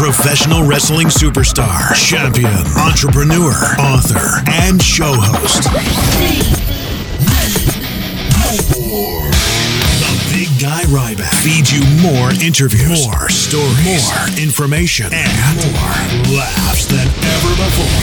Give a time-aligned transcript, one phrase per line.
[0.00, 2.48] professional wrestling superstar, champion,
[2.88, 5.64] entrepreneur, author, and show host.
[10.00, 15.28] The Big Guy Ryback feeds you more interviews, more stories, more information, and
[15.68, 17.06] more laughs than
[17.36, 18.00] ever before.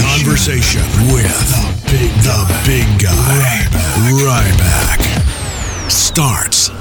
[0.00, 0.80] Conversation
[1.12, 3.68] with the big, the big guy,
[4.16, 5.04] Ryback,
[5.90, 6.77] starts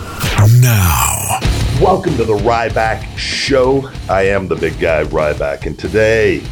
[0.62, 1.40] now.
[1.82, 3.90] Welcome to the Ryback Show.
[4.10, 6.44] I am the big guy Ryback, and today,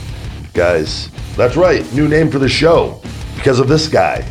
[0.54, 3.02] guys, that's right, new name for the show
[3.36, 4.28] because of this guy,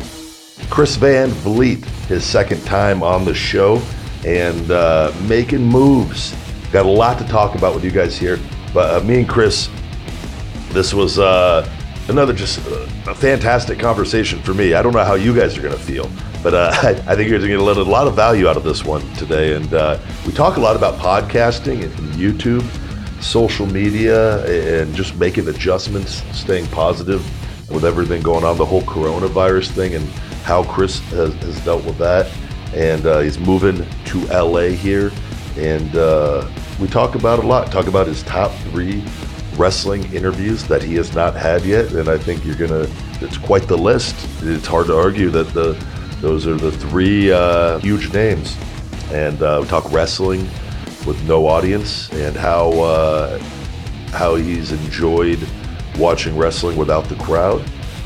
[0.69, 3.81] Chris Van Vliet, his second time on the show
[4.25, 6.35] and uh, making moves.
[6.71, 8.39] Got a lot to talk about with you guys here,
[8.73, 9.69] but uh, me and Chris,
[10.69, 11.69] this was uh,
[12.09, 14.73] another just uh, a fantastic conversation for me.
[14.73, 16.09] I don't know how you guys are going to feel,
[16.45, 16.69] but uh,
[17.07, 19.55] I, think you're going to get a lot of value out of this one today.
[19.55, 22.61] And uh, we talk a lot about podcasting and YouTube,
[23.19, 27.23] social media, and just making adjustments, staying positive
[27.71, 30.07] with everything going on, the whole coronavirus thing, and
[30.43, 32.31] how Chris has, has dealt with that.
[32.75, 35.11] And uh, he's moving to LA here.
[35.57, 36.47] And uh,
[36.79, 39.03] we talk about a lot, talk about his top three
[39.57, 42.87] wrestling interviews that he has not had yet, and I think you're gonna.
[43.21, 44.13] It's quite the list.
[44.43, 45.73] It's hard to argue that the
[46.21, 48.57] those are the three uh, huge names,
[49.11, 50.41] and uh, we talk wrestling
[51.05, 53.39] with no audience and how uh,
[54.09, 55.39] how he's enjoyed
[55.97, 57.63] watching wrestling without the crowd.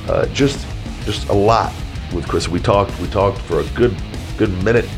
[0.08, 0.66] Uh, just
[1.06, 1.74] just a lot
[2.14, 2.48] with Chris.
[2.48, 3.96] We talked we talked for a good
[4.38, 4.90] good minute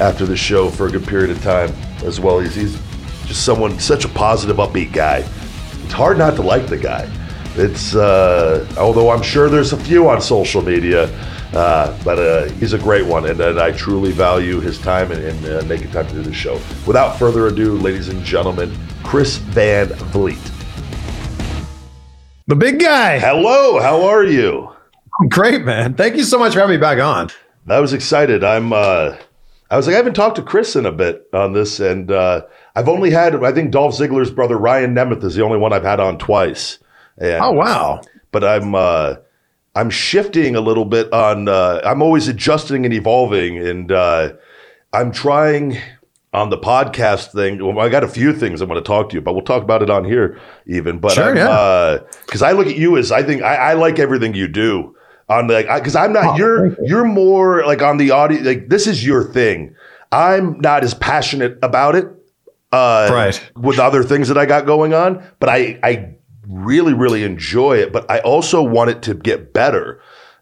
[0.00, 1.72] after the show for a good period of time
[2.04, 2.40] as well.
[2.40, 2.78] He's, he's
[3.26, 5.24] just someone such a positive, upbeat guy
[5.84, 7.08] it's hard not to like the guy.
[7.56, 11.08] It's uh, although I'm sure there's a few on social media,
[11.54, 15.22] uh, but uh, he's a great one, and, and, I truly value his time and,
[15.22, 16.60] and uh, making time to do this show.
[16.86, 20.50] Without further ado, ladies and gentlemen, Chris Van Vliet.
[22.46, 23.18] The big guy.
[23.18, 24.70] Hello, how are you?
[25.28, 25.94] Great, man.
[25.94, 27.30] Thank you so much for having me back on.
[27.68, 28.44] I was excited.
[28.44, 28.72] I'm.
[28.72, 29.16] Uh,
[29.70, 32.42] I was like, I haven't talked to Chris in a bit on this, and uh,
[32.76, 35.84] I've only had, I think Dolph Ziggler's brother Ryan Nemeth is the only one I've
[35.84, 36.78] had on twice.
[37.16, 38.00] And, oh wow!
[38.30, 39.16] But I'm uh,
[39.74, 41.48] I'm shifting a little bit on.
[41.48, 44.34] Uh, I'm always adjusting and evolving, and uh,
[44.92, 45.78] I'm trying
[46.32, 47.64] on the podcast thing.
[47.64, 49.62] Well, I got a few things I want to talk to you, but we'll talk
[49.62, 50.98] about it on here even.
[50.98, 51.98] But sure, yeah.
[52.26, 54.94] Because uh, I look at you as I think I, I like everything you do
[55.28, 56.34] on the because I'm not.
[56.34, 56.76] Oh, you're you.
[56.82, 58.42] you're more like on the audio.
[58.42, 59.74] Like this is your thing.
[60.12, 62.06] I'm not as passionate about it
[62.74, 63.50] uh, right.
[63.56, 65.24] with other things that I got going on.
[65.40, 66.14] But I, I
[66.48, 67.92] really, really enjoy it.
[67.92, 70.00] But I also want it to get better.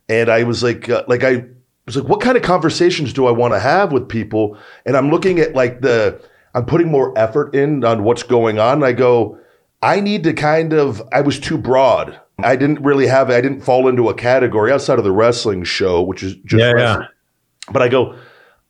[0.09, 1.45] And I was like, uh, like I
[1.87, 4.57] was like, what kind of conversations do I want to have with people?
[4.85, 6.21] And I'm looking at like the,
[6.55, 8.79] I'm putting more effort in on what's going on.
[8.79, 9.39] And I go,
[9.83, 12.21] I need to kind of, I was too broad.
[12.39, 16.03] I didn't really have, I didn't fall into a category outside of the wrestling show,
[16.03, 17.07] which is just, yeah, yeah.
[17.71, 18.17] But I go,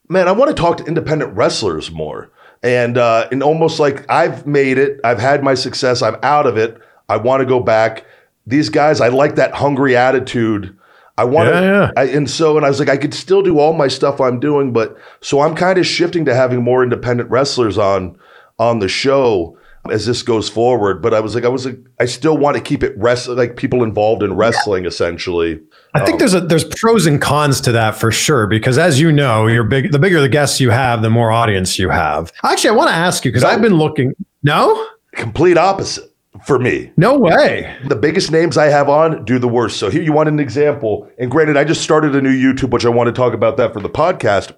[0.09, 2.31] man, I want to talk to independent wrestlers more
[2.63, 6.57] and uh, and almost like I've made it, I've had my success, I'm out of
[6.57, 6.79] it.
[7.09, 8.05] I want to go back.
[8.47, 10.77] These guys, I like that hungry attitude.
[11.19, 12.17] I want to, yeah, yeah.
[12.17, 14.73] and so, and I was like, I could still do all my stuff I'm doing,
[14.73, 18.17] but so I'm kind of shifting to having more independent wrestlers on
[18.59, 19.59] on the show
[19.91, 21.03] as this goes forward.
[21.03, 23.57] But I was like, I was like, I still want to keep it rest like
[23.57, 24.89] people involved in wrestling, yeah.
[24.89, 25.61] essentially.
[25.95, 28.99] I think um, there's a there's pros and cons to that for sure because as
[28.99, 29.93] you know, you're big.
[29.93, 32.33] The bigger the guests you have, the more audience you have.
[32.43, 34.15] Actually, I want to ask you because no, I've been looking.
[34.43, 36.12] No, complete opposite
[36.47, 36.93] for me.
[36.97, 37.77] No way.
[37.87, 39.79] The biggest names I have on do the worst.
[39.79, 41.11] So here you want an example.
[41.19, 43.73] And granted, I just started a new YouTube, which I want to talk about that
[43.73, 44.55] for the podcast.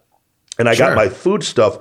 [0.58, 0.88] And I sure.
[0.88, 1.78] got my food stuff,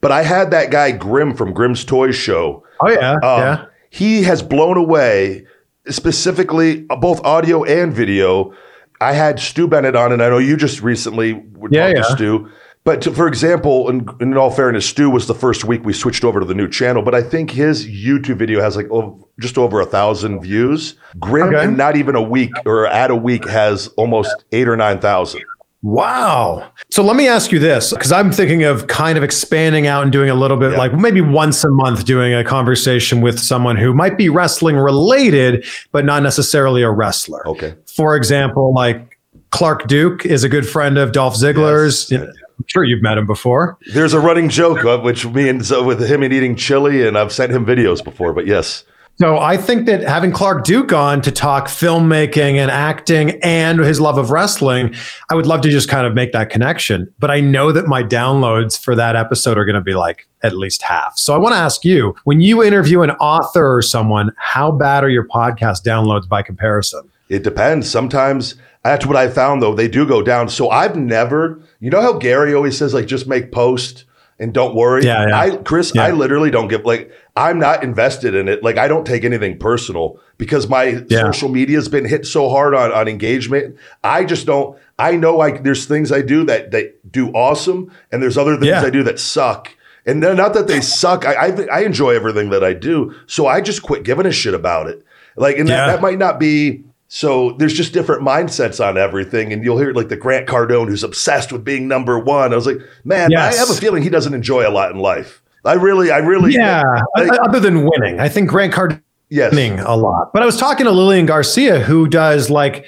[0.00, 2.64] but I had that guy Grim from Grim's Toys Show.
[2.80, 3.64] Oh yeah, um, yeah.
[3.90, 5.46] He has blown away
[5.88, 8.54] specifically both audio and video
[9.00, 12.02] I had Stu Bennett on, and I know you just recently were yeah, talking yeah.
[12.02, 12.50] to Stu.
[12.84, 16.22] But to, for example, in, in, all fairness, Stu was the first week we switched
[16.22, 17.02] over to the new channel.
[17.02, 20.96] But I think his YouTube video has like oh, just over a thousand views.
[21.18, 21.66] Grim, okay.
[21.66, 25.42] not even a week or at a week, has almost eight or nine thousand.
[25.80, 26.72] Wow.
[26.90, 30.10] So let me ask you this because I'm thinking of kind of expanding out and
[30.12, 30.78] doing a little bit yeah.
[30.78, 35.66] like maybe once a month doing a conversation with someone who might be wrestling related,
[35.92, 37.46] but not necessarily a wrestler.
[37.48, 37.74] Okay.
[37.86, 39.18] For example, like
[39.50, 42.10] Clark Duke is a good friend of Dolph Ziggler's.
[42.10, 42.26] Yes.
[42.58, 43.78] I'm sure you've met him before.
[43.92, 47.32] There's a running joke, which me and so with him and eating chili, and I've
[47.32, 48.84] sent him videos before, but yes.
[49.16, 54.00] So I think that having Clark Duke on to talk filmmaking and acting and his
[54.00, 54.92] love of wrestling,
[55.30, 57.12] I would love to just kind of make that connection.
[57.20, 60.56] But I know that my downloads for that episode are going to be like at
[60.56, 61.16] least half.
[61.16, 65.04] So I want to ask you when you interview an author or someone, how bad
[65.04, 67.08] are your podcast downloads by comparison?
[67.28, 67.90] It depends.
[67.90, 69.74] Sometimes that's what I found though.
[69.74, 70.48] They do go down.
[70.48, 74.04] So I've never, you know how Gary always says, like, just make post
[74.38, 75.04] and don't worry.
[75.04, 75.38] Yeah, yeah.
[75.38, 76.04] I Chris, Yeah.
[76.04, 78.62] I literally don't give like I'm not invested in it.
[78.62, 81.30] Like I don't take anything personal because my Yeah.
[81.30, 83.76] social media has been hit so hard on on engagement.
[84.02, 84.76] I just don't.
[84.98, 88.72] I know like there's things I do that that do awesome, and there's other things.
[88.72, 89.70] I do that suck.
[90.06, 91.24] And not that they suck.
[91.24, 94.52] I, I I enjoy everything that I do, so I just quit giving a shit
[94.52, 95.02] about it.
[95.36, 96.84] Like, and that, that might not be.
[97.08, 101.04] So there's just different mindsets on everything, and you'll hear like the Grant Cardone who's
[101.04, 102.52] obsessed with being number one.
[102.52, 103.54] I was like, man, Yes.
[103.54, 105.42] I have a feeling he doesn't enjoy a lot in life.
[105.64, 106.82] I really, I really, Yeah.
[107.16, 110.32] like, Other than winning, I think Grant Cardone yes, winning a lot.
[110.32, 112.84] But I was talking to Lillian Garcia, who does like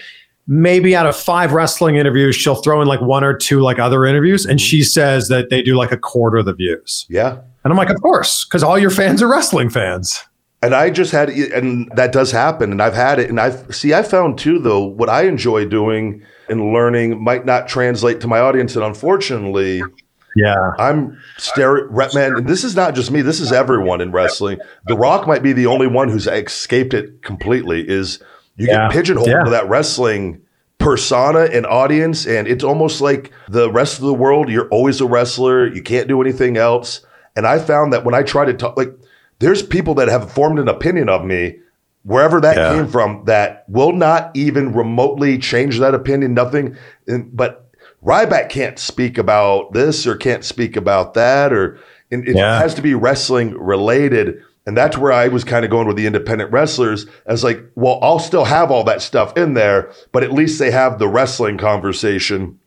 [0.46, 4.04] maybe out of five wrestling interviews, she'll throw in like one or two like other
[4.06, 4.64] interviews, and mm-hmm.
[4.64, 7.06] she says that they do like a quarter of the views.
[7.08, 7.38] yeah.
[7.64, 10.22] And I'm like, of course, because all your fans are wrestling fans.
[10.62, 13.92] And I just had, and that does happen, and I've had it, and I've see,
[13.92, 18.38] I found too though what I enjoy doing and learning might not translate to my
[18.40, 19.82] audience, and unfortunately,
[20.34, 20.54] Yeah.
[20.78, 23.22] I'm stare rep man, and this is not just me.
[23.22, 24.58] This is everyone in wrestling.
[24.86, 27.88] The Rock might be the only one who's escaped it completely.
[27.88, 28.18] Is
[28.56, 28.88] you Yeah.
[28.88, 29.44] get pigeonholed Yeah.
[29.44, 30.40] to that wrestling
[30.78, 34.48] persona and audience, and it's almost like the rest of the world.
[34.50, 35.66] You're always a wrestler.
[35.66, 37.00] You can't do anything else.
[37.34, 38.92] And I found that when I try to talk, like
[39.38, 41.56] there's people that have formed an opinion of me.
[42.04, 42.74] Wherever that Yeah.
[42.74, 46.34] came from, that will not even remotely change that opinion.
[46.34, 46.76] Nothing,
[47.08, 47.64] and, but
[48.04, 51.78] Ryback can't speak about this or can't speak about that, or
[52.12, 52.60] and it Yeah.
[52.60, 54.40] has to be wrestling related.
[54.68, 57.98] And that's where I was kind of going with the independent wrestlers as like, well,
[58.02, 61.58] I'll still have all that stuff in there, but at least they have the wrestling
[61.58, 62.58] conversation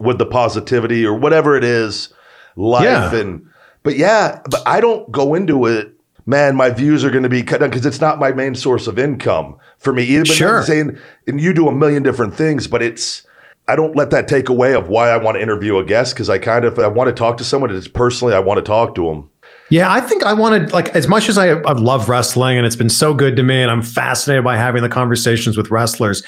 [0.00, 2.08] with the positivity or whatever it is,
[2.56, 3.14] life Yeah.
[3.14, 3.42] and
[3.82, 5.92] but yeah, but I don't go into it.
[6.28, 8.86] Man, my views are going to be cut down because it's not my main source
[8.86, 10.24] of income for me either.
[10.24, 10.62] But Sure.
[10.62, 13.26] Saying, and you do a million different things, but it's
[13.66, 16.28] I don't let that take away of why I want to interview a guest because
[16.28, 17.74] I kind of I want to talk to someone.
[17.74, 19.30] It's personally I want to talk to them.
[19.70, 22.76] Yeah, I think I wanted like as much as I, I love wrestling and it's
[22.76, 26.22] been so good to me and I'm fascinated by having the conversations with wrestlers.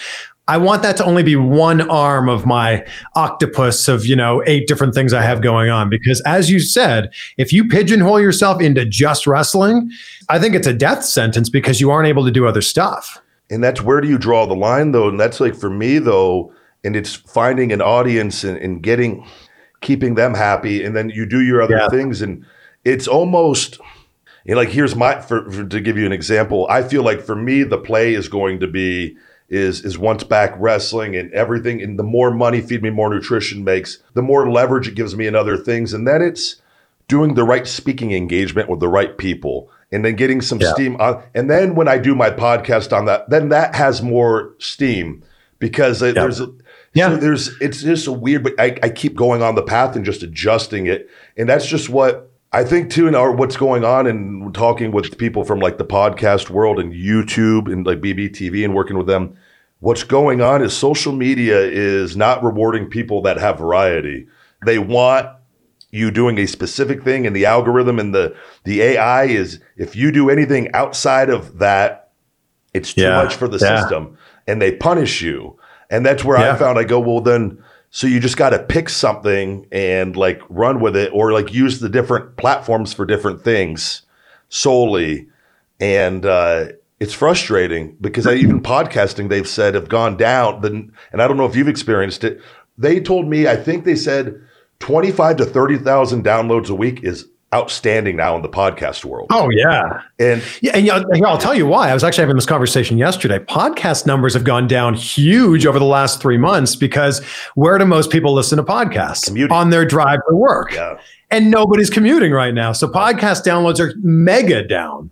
[0.50, 4.66] I want that to only be one arm of my octopus of, you know, eight
[4.66, 8.84] different things I have going on because as you said, if you pigeonhole yourself into
[8.84, 9.92] just wrestling,
[10.28, 13.22] I think it's a death sentence because you aren't able to do other stuff.
[13.48, 15.08] And that's where do you draw the line though?
[15.08, 19.24] And that's like for me though, and it's finding an audience and, and getting
[19.82, 21.88] keeping them happy, and then you do your other Yeah.
[21.90, 22.44] things, and
[22.84, 23.78] it's almost
[24.44, 26.66] you know, like here's my for, for to give you an example.
[26.68, 29.16] I feel like for me the play is going to be
[29.50, 33.64] is is once back wrestling and everything, and the more money feed me more nutrition
[33.64, 36.56] makes, the more leverage it gives me in other things, and then it's
[37.08, 40.72] doing the right speaking engagement with the right people and then getting some Yeah.
[40.72, 44.52] steam on and then when i do my podcast on that then that has more
[44.58, 45.24] steam
[45.58, 46.12] because Yeah.
[46.12, 46.52] there's a,
[46.94, 47.08] Yeah.
[47.08, 50.04] so there's it's just a weird but I, I keep going on the path and
[50.04, 54.06] just adjusting it and that's just what i think too in our what's going on
[54.06, 58.74] and talking with people from like the podcast world and youtube and like bbtv and
[58.74, 59.36] working with them
[59.80, 64.26] what's going on is social media is not rewarding people that have variety
[64.66, 65.28] they want
[65.92, 68.34] you doing a specific thing and the algorithm and the
[68.64, 72.10] the AI is if you do anything outside of that,
[72.72, 73.16] it's too Yeah.
[73.16, 73.80] much for the Yeah.
[73.80, 75.56] system and they punish you.
[75.90, 76.52] And that's where Yeah.
[76.52, 77.58] I found I go, well then
[77.90, 81.80] so you just got to pick something and like run with it or like use
[81.80, 84.02] the different platforms for different things
[84.48, 85.28] solely.
[85.80, 86.68] And uh
[87.00, 90.60] it's frustrating because I, even podcasting they've said have gone down.
[90.60, 92.42] Then, and I don't know if you've experienced it.
[92.76, 94.40] They told me I think they said
[94.78, 99.26] twenty five to thirty thousand downloads a week is outstanding now in the podcast world.
[99.30, 100.02] Oh yeah.
[100.20, 101.90] And Yeah, and yeah, I'll tell you why.
[101.90, 103.38] I was actually having this conversation yesterday.
[103.40, 107.24] Podcast numbers have gone down huge over the last three months because
[107.56, 109.26] where do most people listen to podcasts?
[109.26, 109.56] Commuting.
[109.56, 110.72] On their drive to work.
[110.74, 112.70] yeah, And nobody's commuting right now.
[112.72, 115.10] So podcast downloads are mega down.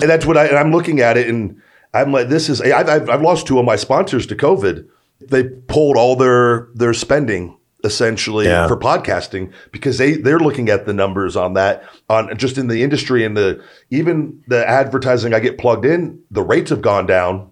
[0.00, 0.46] and that's what I.
[0.46, 1.60] And I'm looking at it, and
[1.92, 2.62] I'm like, this is.
[2.62, 4.88] I've, I've, I've lost two of my sponsors to COVID.
[5.20, 8.68] They pulled all their their spending essentially Yeah.
[8.68, 12.82] for podcasting because they they're looking at the numbers on that on just in the
[12.82, 13.60] industry and the
[13.90, 16.18] even the advertising I get plugged in.
[16.30, 17.48] The rates have gone down,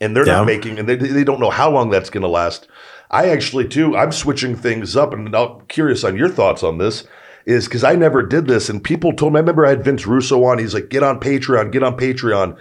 [0.00, 0.36] and they're Yeah.
[0.38, 2.68] not making, and they they don't know how long that's going to last.
[3.10, 3.96] I actually too.
[3.96, 7.04] I'm switching things up, and I'm curious on your thoughts on this.
[7.46, 9.38] is because I never did this, and people told me.
[9.38, 10.58] I remember I had Vince Russo on.
[10.58, 12.54] He's like, "Get on Patreon, get on Patreon,"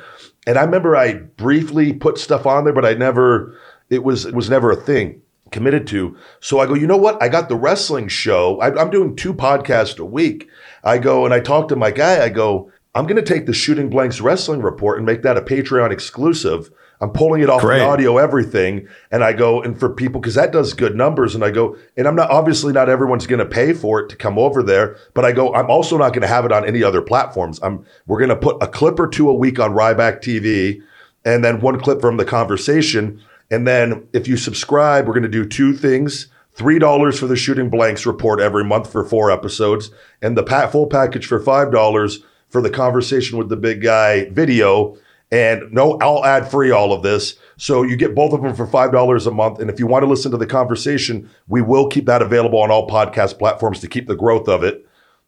[0.48, 3.54] and I remember I briefly put stuff on there, but I never.
[3.90, 5.20] It was it was never a thing
[5.52, 6.18] committed to.
[6.40, 7.22] So I go, you know what?
[7.22, 8.60] I got the wrestling show.
[8.60, 10.50] I, I'm doing two podcasts a week.
[10.84, 12.24] I go and I talk to my guy.
[12.24, 15.42] I go, I'm going to take the Shooting Blanks wrestling report and make that a
[15.42, 16.72] Patreon exclusive.
[17.00, 17.80] I'm pulling it off Great.
[17.80, 18.88] the audio, everything.
[19.12, 21.36] And I go, and for people, because that does good numbers.
[21.36, 24.16] And I go, and I'm not, obviously, not everyone's going to pay for it to
[24.16, 24.98] come over there.
[25.14, 27.60] But I go, I'm also not going to have it on any other platforms.
[27.62, 30.82] I'm, we're going to put a clip or two a week on Ryback TV
[31.24, 33.22] and then one clip from the conversation.
[33.50, 36.28] And then if you subscribe, we're going to do two things.
[36.58, 39.92] $3 for the Shooting Blanks report every month for four episodes,
[40.24, 44.98] and the full package for $5 for the conversation with the big guy video.
[45.30, 47.36] And no, I'll add free all of this.
[47.58, 49.60] So you get both of them for $5 a month.
[49.60, 52.72] And if you want to listen to the conversation, we will keep that available on
[52.72, 54.87] all podcast platforms to keep the growth of it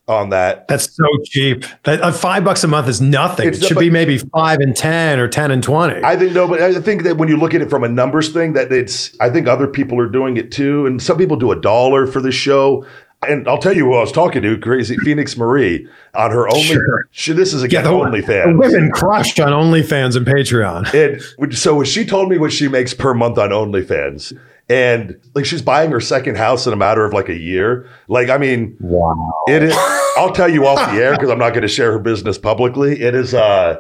[0.09, 0.67] on that.
[0.67, 1.63] That's so cheap.
[1.83, 3.47] That uh, five bucks a month is nothing.
[3.47, 6.03] It's it should be maybe five and ten or ten and twenty.
[6.03, 8.29] I think no, but I think that when you look at it from a numbers
[8.29, 11.51] thing, that it's I think other people are doing it too, and some people do
[11.51, 12.85] a dollar for the show.
[13.27, 16.63] And I'll tell you who I was talking to, crazy Phoenix Marie on her only.
[16.63, 17.05] Sure.
[17.11, 18.45] She, this is again the, OnlyFans.
[18.45, 20.93] the women crushed on OnlyFans and Patreon.
[21.41, 24.39] And so she told me what she makes per month on OnlyFans,
[24.69, 27.87] and like she's buying her second house in a matter of like a year.
[28.07, 29.15] Like I mean, Wow.
[29.47, 29.75] it is.
[30.17, 33.01] I'll tell you off the air because I'm not going to share her business publicly.
[33.01, 33.33] It is.
[33.33, 33.79] uh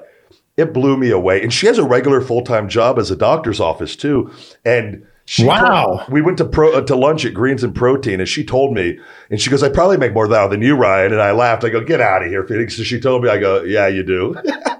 [0.57, 3.59] It blew me away, and she has a regular full time job as a doctor's
[3.59, 4.31] office too.
[4.65, 5.85] And she Wow.
[5.85, 8.73] told- we went to pro uh, to lunch at Greens and Protein, and she told
[8.73, 8.97] me,
[9.29, 11.63] and she goes, "I probably make more now than you, Ryan." And I laughed.
[11.63, 14.01] I go, "Get out of here, Phoenix." So she told me, I go, "Yeah, you
[14.03, 14.35] do."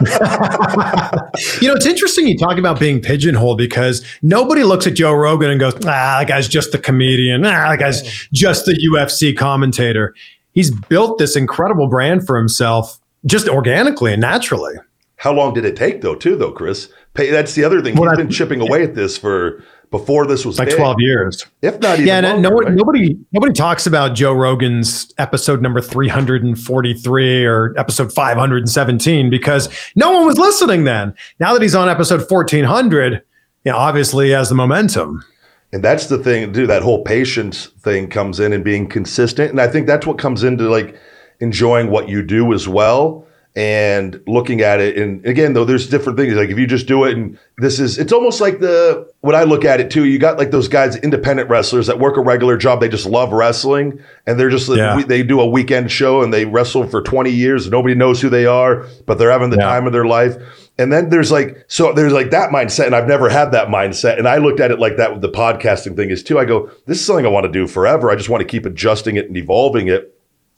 [1.60, 5.50] You know, it's interesting you talk about being pigeonholed because nobody looks at Joe Rogan
[5.50, 7.44] and goes, ah, that guy's just the comedian.
[7.44, 10.14] Ah, that guy's just the UFC commentator.
[10.52, 14.74] He's built this incredible brand for himself just organically and naturally.
[15.16, 16.88] How long did it take though, too, though, Chris?
[17.14, 17.94] That's the other thing.
[17.96, 19.62] Well, He's that- been chipping away at this for
[19.98, 20.76] before this was Like big.
[20.76, 21.46] 12 years.
[21.62, 22.72] if not even Yeah, and longer, no, right?
[22.72, 30.26] nobody nobody talks about Joe Rogan's episode number 343 or episode 517 because no one
[30.26, 31.14] was listening then.
[31.38, 33.22] Now that he's on episode 1400,
[33.64, 35.24] you know, obviously he has the momentum.
[35.72, 36.70] And that's the thing, dude.
[36.70, 39.50] That whole patience thing comes in and being consistent.
[39.50, 40.98] And I think that's what comes into like
[41.38, 43.24] enjoying what you do as well
[43.56, 44.98] and looking at it.
[44.98, 46.34] And again, though, there's different things.
[46.34, 49.44] Like if you just do it and this is, it's almost like the, when I
[49.44, 52.56] look at it too, you got like those guys, independent wrestlers that work a regular
[52.56, 52.80] job.
[52.80, 55.00] They just love wrestling and they're just, Yeah.
[55.06, 57.70] they do a weekend show and they wrestle for 20 years.
[57.70, 59.66] Nobody knows who they are, but they're having the Yeah.
[59.66, 60.34] time of their life.
[60.76, 64.18] And then there's like, so there's like that mindset, and I've never had that mindset.
[64.18, 66.40] And I looked at it like that with the podcasting thing is too.
[66.40, 68.10] I go, this is something I want to do forever.
[68.10, 70.10] I just want to keep adjusting it and evolving it.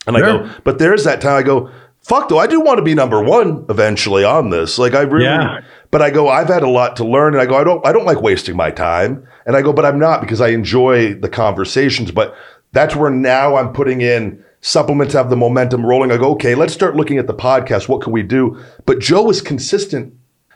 [0.06, 1.68] And I go, but there's that time I go,
[2.06, 4.78] fuck, though, I do want to be number one eventually on this.
[4.78, 5.60] Like I really, Yeah.
[5.90, 7.92] but I go, I've had a lot to learn, and I go, I don't, I
[7.92, 9.26] don't like wasting my time.
[9.44, 12.10] And I go, but I'm not because I enjoy the conversations.
[12.12, 12.34] But
[12.72, 16.10] that's where now I'm putting in supplements have the momentum rolling.
[16.12, 17.88] I go, okay, let's start looking at the podcast.
[17.88, 18.60] What can we do?
[18.84, 20.14] But Joe was consistent.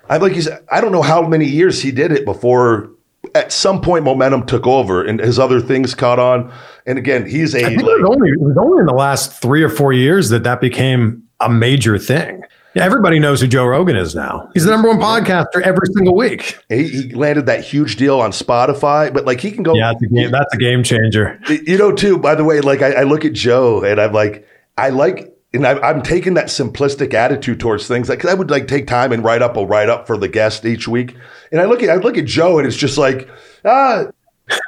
[0.08, 2.90] I like he's I don't know how many years he did it before
[3.34, 6.52] at some point momentum took over and his other things caught on.
[6.86, 8.94] And again, he's a I think like, it was only it was only in the
[8.94, 12.42] last three or four years that that became a major thing.
[12.74, 14.48] Yeah, everybody knows who Joe Rogan is now.
[14.54, 16.56] He's the number one podcaster every single week.
[16.68, 20.02] he, he landed that huge deal on Spotify, but like he can go Yeah, that's
[20.04, 21.40] a game, that's a game changer.
[21.48, 24.46] you know, too, by the way, like I, I look at Joe and I'm like,
[24.78, 28.08] I like, and I, I'm taking that simplistic attitude towards things.
[28.08, 30.64] Like, I would like take time and write up a write up for the guest
[30.64, 31.16] each week.
[31.50, 33.28] And I look at, I look at Joe and it's just like,
[33.64, 34.04] ah,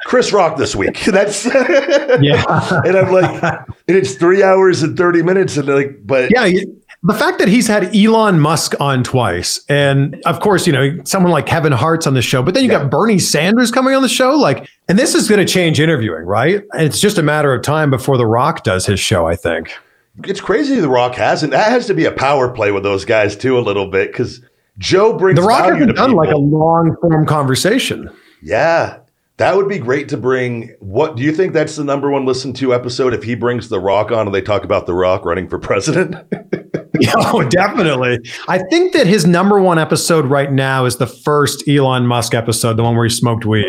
[0.05, 0.99] Chris Rock this week.
[1.05, 2.43] That's, Yeah.
[2.85, 5.57] and I'm like, and it's three hours and 30 minutes.
[5.57, 6.49] And like, but Yeah,
[7.05, 11.31] the fact that he's had Elon Musk on twice, and of course, you know, someone
[11.31, 12.79] like Kevin Hart's on the show, but then you Yeah.
[12.83, 14.31] got Bernie Sanders coming on the show.
[14.35, 16.61] Like, and this is going to change interviewing, right?
[16.73, 19.73] And it's just a matter of time before The Rock does his show, I think.
[20.25, 21.51] it's crazy The Rock hasn't.
[21.51, 24.13] That has to be a power play with those guys too, a little bit.
[24.13, 24.39] Cause
[24.77, 28.09] Joe brings The Rock hasn't done like a long form conversation.
[28.41, 28.97] Yeah.
[29.43, 30.73] That would be great to bring.
[30.79, 33.77] What do you think that's the number one listened to episode if he brings The
[33.77, 36.15] Rock on and they talk about The Rock running for president?
[37.17, 38.19] oh, definitely.
[38.47, 42.77] I think that his number one episode right now is the first Elon Musk episode,
[42.77, 43.65] the one where he smoked weed.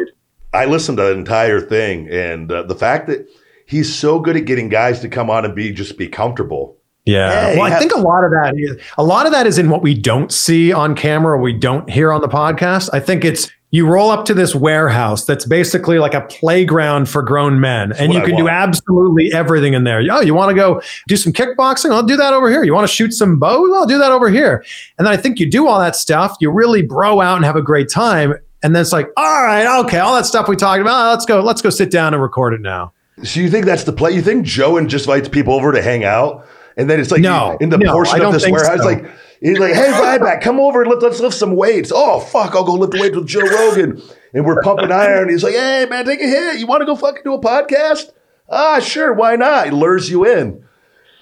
[0.52, 3.26] I listened to the entire thing, and uh, the fact that
[3.66, 6.78] he's so good at getting guys to come on and be just be comfortable.
[7.05, 7.51] Yeah.
[7.51, 9.59] Hey, well, I ha- think a lot of that is a lot of that is
[9.59, 12.89] in what we don't see on camera or we don't hear on the podcast.
[12.93, 17.23] I think it's you roll up to this warehouse that's basically like a playground for
[17.23, 20.01] grown men and you I can do absolutely everything in there.
[20.13, 21.91] Oh, you want to go do some kickboxing?
[21.91, 22.63] I'll do that over here.
[22.63, 23.73] You want to shoot some bows?
[23.75, 24.65] I'll do that over here.
[24.97, 27.57] And then I think you do all that stuff, you really bro out and have
[27.57, 28.35] a great time.
[28.63, 31.27] And then it's like, all right, okay, all that stuff we talked about, ah, let's
[31.27, 32.93] go, let's go sit down and record it now.
[33.25, 34.13] So you think that's the play?
[34.13, 37.21] You think Joe and just invites people over to hang out, and then it's like
[37.21, 38.85] No, in the no, portion of this warehouse, so.
[38.85, 39.04] like
[39.40, 42.64] he's like, "Hey, Ryback, come over and let, let's lift some weights." Oh fuck, I'll
[42.64, 44.02] go lift weights with Joe Rogan,
[44.33, 45.28] and we're pumping iron.
[45.28, 46.59] He's like, "Hey man, take a hit.
[46.59, 48.11] You want to go fucking do a podcast?"
[48.49, 49.66] Ah, sure, why not?
[49.66, 50.62] He lures you in.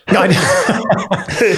[0.08, 0.26] I,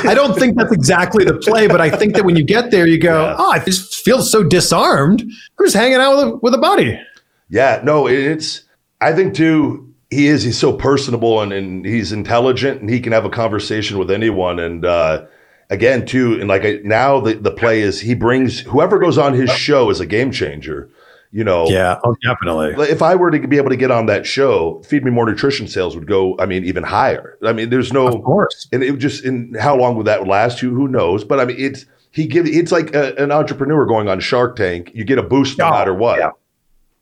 [0.09, 2.87] I don't think that's exactly the play, but I think that when you get there,
[2.87, 3.37] you go, Yeah.
[3.39, 5.23] "Oh, I just feel so disarmed.
[5.23, 7.01] I'm just hanging out with a, with a buddy."
[7.49, 8.63] Yeah, no, it's.
[9.01, 9.94] I think too.
[10.15, 10.43] He is.
[10.43, 14.59] He's so personable and, and he's intelligent and he can have a conversation with anyone.
[14.59, 15.27] And uh,
[15.71, 19.35] again, too, and like I, now the the play is he brings whoever goes on
[19.35, 20.89] his show is a game changer.
[21.33, 22.75] You know, Yeah, oh, definitely.
[22.89, 25.67] If I were to be able to get on that show, Feed Me More Nutrition
[25.67, 26.37] sales would go.
[26.39, 27.37] I mean, even higher.
[27.43, 28.07] I mean, there's no.
[28.07, 28.69] Of course.
[28.73, 30.61] And it just in how long would that last?
[30.61, 31.25] Who who knows?
[31.25, 32.47] But I mean, it's he give.
[32.47, 34.93] It's like a, an entrepreneur going on Shark Tank.
[34.95, 36.21] You get a boost no Oh, matter what.
[36.21, 36.31] yeah.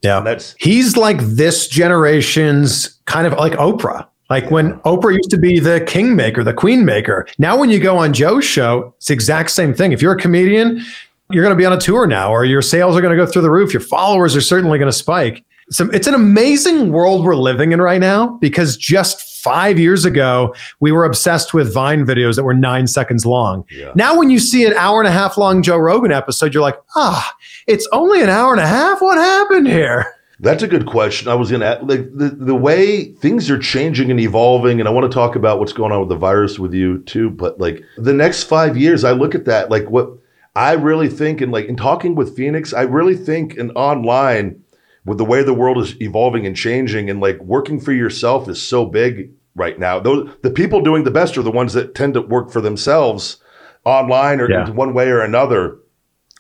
[0.02, 0.18] Yeah.
[0.18, 4.06] And that's He's like this generation's kind of like Oprah.
[4.30, 7.26] Like when Oprah used to be the kingmaker, the queen maker.
[7.38, 9.92] Now, when you go on Joe's show, it's the exact same thing.
[9.92, 10.82] If you're a comedian,
[11.30, 13.30] you're going to be on a tour now, or your sales are going to go
[13.30, 13.74] through the roof.
[13.74, 15.44] Your followers are certainly going to spike.
[15.70, 20.54] So it's an amazing world we're living in right now because just five years ago,
[20.80, 23.64] we were obsessed with Vine videos that were nine seconds long.
[23.70, 23.92] Yeah.
[23.94, 26.80] Now, when you see an hour and a half long Joe Rogan episode, you're like,
[26.94, 27.34] ah,
[27.66, 29.00] it's only an hour and a half.
[29.00, 30.06] What happened here?
[30.40, 31.28] That's a good question.
[31.28, 34.92] I was going to like the the way things are changing and evolving, and I
[34.92, 37.30] want to talk about what's going on with the virus with you too.
[37.30, 40.10] But like the next five years, I look at that like what
[40.56, 44.62] I really think, and like in talking with Phoenix, I really think in online
[45.04, 48.60] with the way the world is evolving and changing, and like working for yourself is
[48.60, 50.00] so big right now.
[50.00, 53.36] Those the people doing the best are the ones that tend to work for themselves
[53.84, 54.66] online or Yeah.
[54.68, 55.78] in one way or another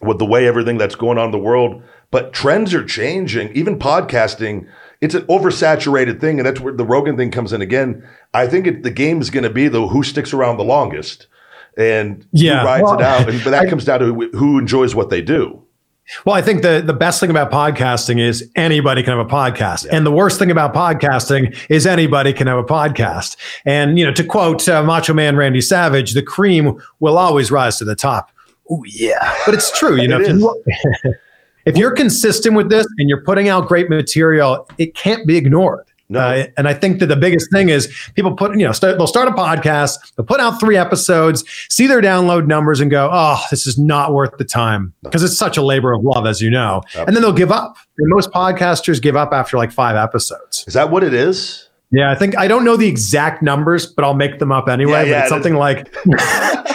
[0.02, 1.82] with the way everything that's going on in the world.
[2.10, 3.56] But trends are changing.
[3.56, 4.68] Even podcasting,
[5.00, 8.06] it's an oversaturated thing, and that's where the Rogan thing comes in again.
[8.34, 11.26] I think it, the game is going to be the who sticks around the longest
[11.76, 13.28] and Yeah, who rides well, it out.
[13.28, 15.62] And, but that I- comes down to who, enjoys what they do.
[16.26, 19.86] Well, I think the, the best thing about podcasting is anybody can have a podcast.
[19.90, 23.36] And the worst thing about podcasting is anybody can have a podcast.
[23.64, 27.78] And, you know, to quote uh, Macho Man Randy Savage, the cream will always rise
[27.78, 28.31] to the top.
[28.72, 29.36] Oh, yeah.
[29.44, 30.00] But it's true.
[30.00, 30.64] You know, if, you,
[31.66, 35.84] if you're consistent with this and you're putting out great material, it can't be ignored.
[36.08, 36.20] No.
[36.20, 39.06] Uh, and I think that the biggest thing is people put, you know, start, they'll
[39.06, 43.42] start a podcast, they'll put out three episodes, see their download numbers, and go, "Oh,
[43.50, 46.50] this is not worth the time," because it's such a labor of love, as you
[46.50, 46.82] know.
[46.94, 47.76] And then they'll give up.
[47.96, 50.64] And most podcasters give up after like five episodes.
[50.66, 51.70] Is that what it is?
[51.92, 54.92] Yeah, I think I don't know the exact numbers, but I'll make them up anyway.
[54.92, 55.88] Yeah, yeah, but it's something like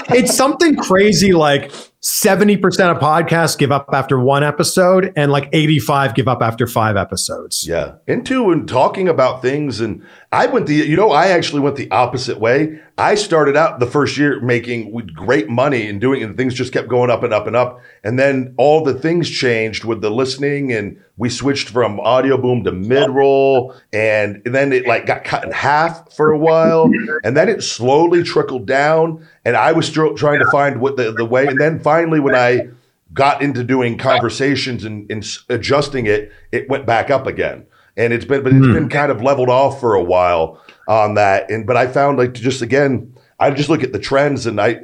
[0.10, 1.72] it's something crazy like
[2.04, 6.96] 70% of podcasts give up after one episode and like 85 give up after five
[6.96, 7.68] episodes.
[7.68, 7.96] Yeah.
[8.06, 9.82] Into and talking about things.
[9.82, 12.80] And I went the, you know, I actually went the opposite way.
[13.00, 16.88] I started out the first year making great money and doing, and things just kept
[16.88, 17.82] going up and up and up.
[18.04, 22.72] And then all the things changed with the listening and we switched from Audioboom to
[22.72, 23.76] Midroll.
[23.92, 26.92] And then it like got cut in half for a while.
[27.24, 29.28] And then it slowly trickled down.
[29.48, 31.48] And I was trying to find what the, the way.
[31.48, 32.68] And then finally, when I,
[33.14, 37.66] got into doing conversations and, and adjusting it, it went back up again.
[37.96, 38.74] And it's been, but it's hmm.
[38.74, 41.50] been kind of leveled off for a while on that.
[41.50, 44.82] And but I found like just again, I just look at the trends and I,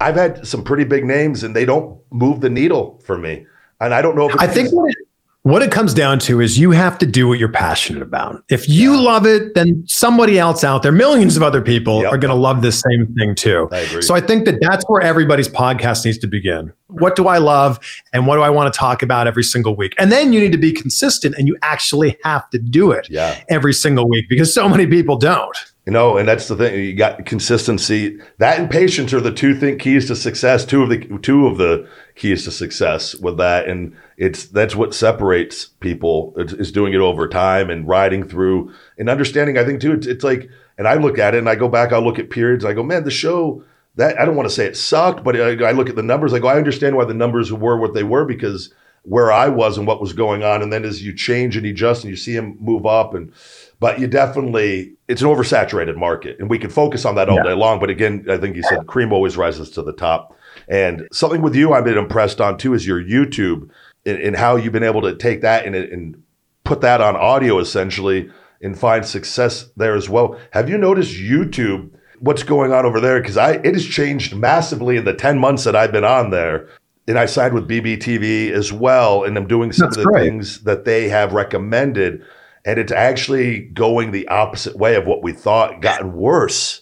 [0.00, 3.46] I've had some pretty big names and they don't move the needle for me.
[3.80, 4.96] And I don't know if it's I think what it,
[5.42, 8.44] what it comes down to is you have to do what you're passionate about.
[8.50, 12.12] If you love it, then somebody else out there, millions of other people Yep.
[12.12, 13.66] are going to love this same thing too.
[13.72, 14.00] I.
[14.00, 16.72] So I think that that's where everybody's podcast needs to begin.
[16.88, 17.78] What do I love
[18.12, 19.94] and what do I want to talk about every single week?
[19.98, 23.36] And then you need to be consistent and you actually have to do it Yeah.
[23.48, 25.56] every single week because so many people don't.
[25.86, 26.78] You know, and that's the thing.
[26.84, 28.18] You got consistency.
[28.38, 30.64] That and patience are the two thing keys to success.
[30.66, 34.94] Two of the two of the keys to success with that, and it's that's what
[34.94, 36.34] separates people.
[36.36, 39.56] Is, doing it over time and riding through and understanding.
[39.56, 39.92] I think too.
[39.92, 41.94] It's, it's like, and I look at it and I go back.
[41.94, 42.66] I look at periods.
[42.66, 43.64] I go, man, the show
[43.96, 46.34] that I don't want to say it sucked, but I, I look at the numbers.
[46.34, 49.78] I go, I understand why the numbers were what they were because where I was
[49.78, 50.60] and what was going on.
[50.60, 53.32] And then as you change and adjust and you see them move up and
[53.80, 57.44] but you definitely it's an oversaturated market, and we could focus on that all yeah.
[57.44, 57.80] day long.
[57.80, 60.36] But again, I think you said cream always rises to the top.
[60.68, 63.70] And something with you I've been impressed on too is your YouTube
[64.06, 66.22] and, how you've been able to take that and, and
[66.64, 68.30] put that on audio essentially
[68.62, 70.38] and find success there as well.
[70.52, 71.90] Have you noticed YouTube?
[72.18, 73.20] What's going on over there?
[73.20, 76.68] Because I it has changed massively in the ten months that I've been on there
[77.10, 80.22] and I signed with BBTV as well, and I'm doing some That's of the great.
[80.22, 82.22] things that they have recommended,
[82.64, 86.79] and it's actually going the opposite way of what we thought, gotten worse.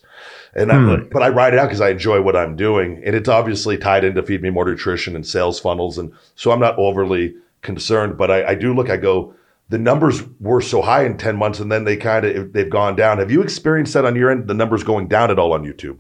[0.59, 0.91] And hmm.
[0.91, 3.79] I, but I write it out because I enjoy what I'm doing, and it's obviously
[3.79, 8.19] tied into feed me more nutrition and sales funnels, and so I'm not overly concerned.
[8.19, 9.35] But I, I do look, I go,
[9.69, 12.97] the numbers were so high in 10 months, and then they kind of they've gone
[12.97, 13.19] down.
[13.19, 14.49] Have you experienced that on your end?
[14.49, 15.99] The numbers going down at all on YouTube?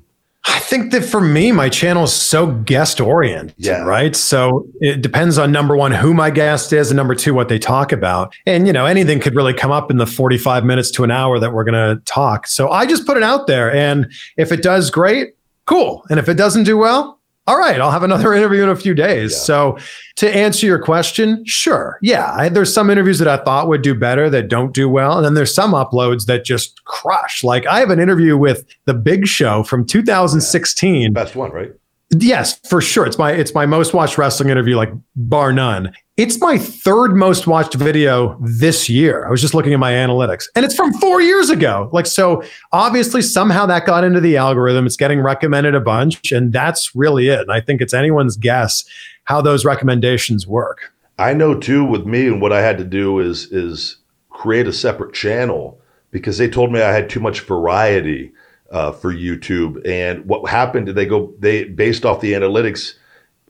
[0.58, 3.84] I think that for me, my channel is so guest oriented, yeah.
[3.84, 4.16] right?
[4.16, 7.60] So it depends on number one, who my guest is, and number two, what they
[7.60, 8.34] talk about.
[8.44, 11.38] And, you know, anything could really come up in the 45 minutes to an hour
[11.38, 12.48] that we're going to talk.
[12.48, 13.72] So I just put it out there.
[13.72, 15.34] And if it does great,
[15.66, 16.04] cool.
[16.10, 17.17] And if it doesn't do well,
[17.48, 19.32] all right, I'll have another interview in a few days.
[19.32, 19.38] Yeah.
[19.38, 19.78] So,
[20.16, 21.98] to answer your question, sure.
[22.02, 25.16] Yeah, I, there's some interviews that I thought would do better that don't do well.
[25.16, 27.42] And then there's some uploads that just crush.
[27.42, 31.00] Like, I have an interview with The Big Show from 2016.
[31.00, 31.08] Yeah.
[31.08, 31.72] Best one, right?
[32.10, 33.06] Yes, for sure.
[33.06, 35.94] It's my it's my most watched wrestling interview, like bar none.
[36.18, 39.24] It's my third most watched video this year.
[39.24, 41.88] I was just looking at my analytics, and it's from four years ago.
[41.92, 44.84] Like so, obviously somehow that got into the algorithm.
[44.84, 47.38] It's getting recommended a bunch, and that's really it.
[47.38, 48.84] And I think it's anyone's guess
[49.26, 50.92] how those recommendations work.
[51.20, 53.98] I know too with me, and what I had to do is is
[54.30, 58.32] create a separate channel because they told me I had too much variety
[58.72, 59.86] uh, for YouTube.
[59.86, 60.86] And what happened?
[60.86, 62.94] Did They go they based off the analytics,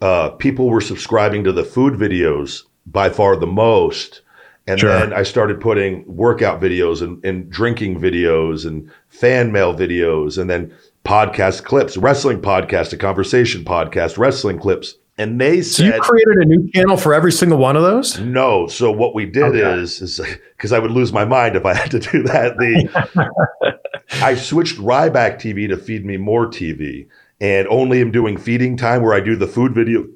[0.00, 4.22] uh, people were subscribing to the food videos by far the most.
[4.66, 4.90] And sure.
[4.90, 10.50] then I started putting workout videos and, and drinking videos and fan mail videos and
[10.50, 14.96] then podcast clips, wrestling podcast, a conversation podcast, wrestling clips.
[15.16, 18.20] And they said, so you created a new channel for every single one of those?
[18.20, 18.68] No.
[18.68, 19.80] So what we did okay.
[19.80, 20.20] is, is
[20.56, 22.56] because I would lose my mind if I had to do that.
[22.58, 23.78] The
[24.22, 27.08] I switched Ryback TV to Feed Me More TV,
[27.40, 30.06] and only am doing feeding time where I do the food video,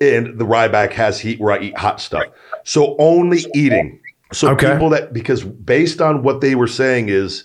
[0.00, 2.24] and the Ryback has heat where I eat hot stuff.
[2.64, 4.00] So only eating.
[4.32, 4.72] So okay.
[4.72, 7.44] people that because based on what they were saying is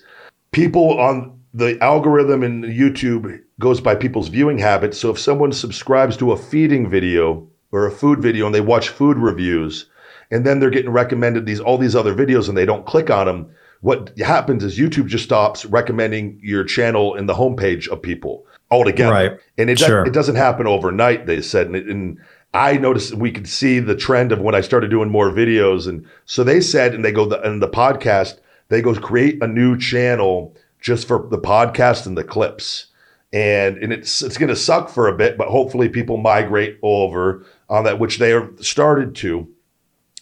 [0.51, 4.99] people on the algorithm in YouTube goes by people's viewing habits.
[4.99, 8.89] So if someone subscribes to a feeding video or a food video and they watch
[8.89, 9.89] food reviews,
[10.31, 13.25] and then they're getting recommended these all these other videos and they don't click on
[13.25, 13.49] them,
[13.81, 19.11] what happens is YouTube just stops recommending your channel in the homepage of people altogether.
[19.11, 19.39] Right.
[19.57, 20.05] And it, sure.
[20.05, 21.67] it doesn't happen overnight, they said.
[21.67, 22.19] And, and
[22.53, 25.87] I noticed we could see the trend of when I started doing more videos.
[25.87, 29.47] And so they said, and they go, the, in the podcast, they go create a
[29.47, 32.87] new channel just for the podcast and the clips
[33.35, 37.45] and and it's it's going to suck for a bit, but hopefully people migrate over
[37.69, 39.45] on that, which they are started to,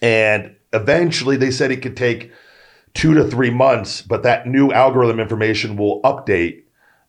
[0.02, 2.32] and eventually they said it could take
[2.96, 6.63] two to three months, but that new algorithm information will update,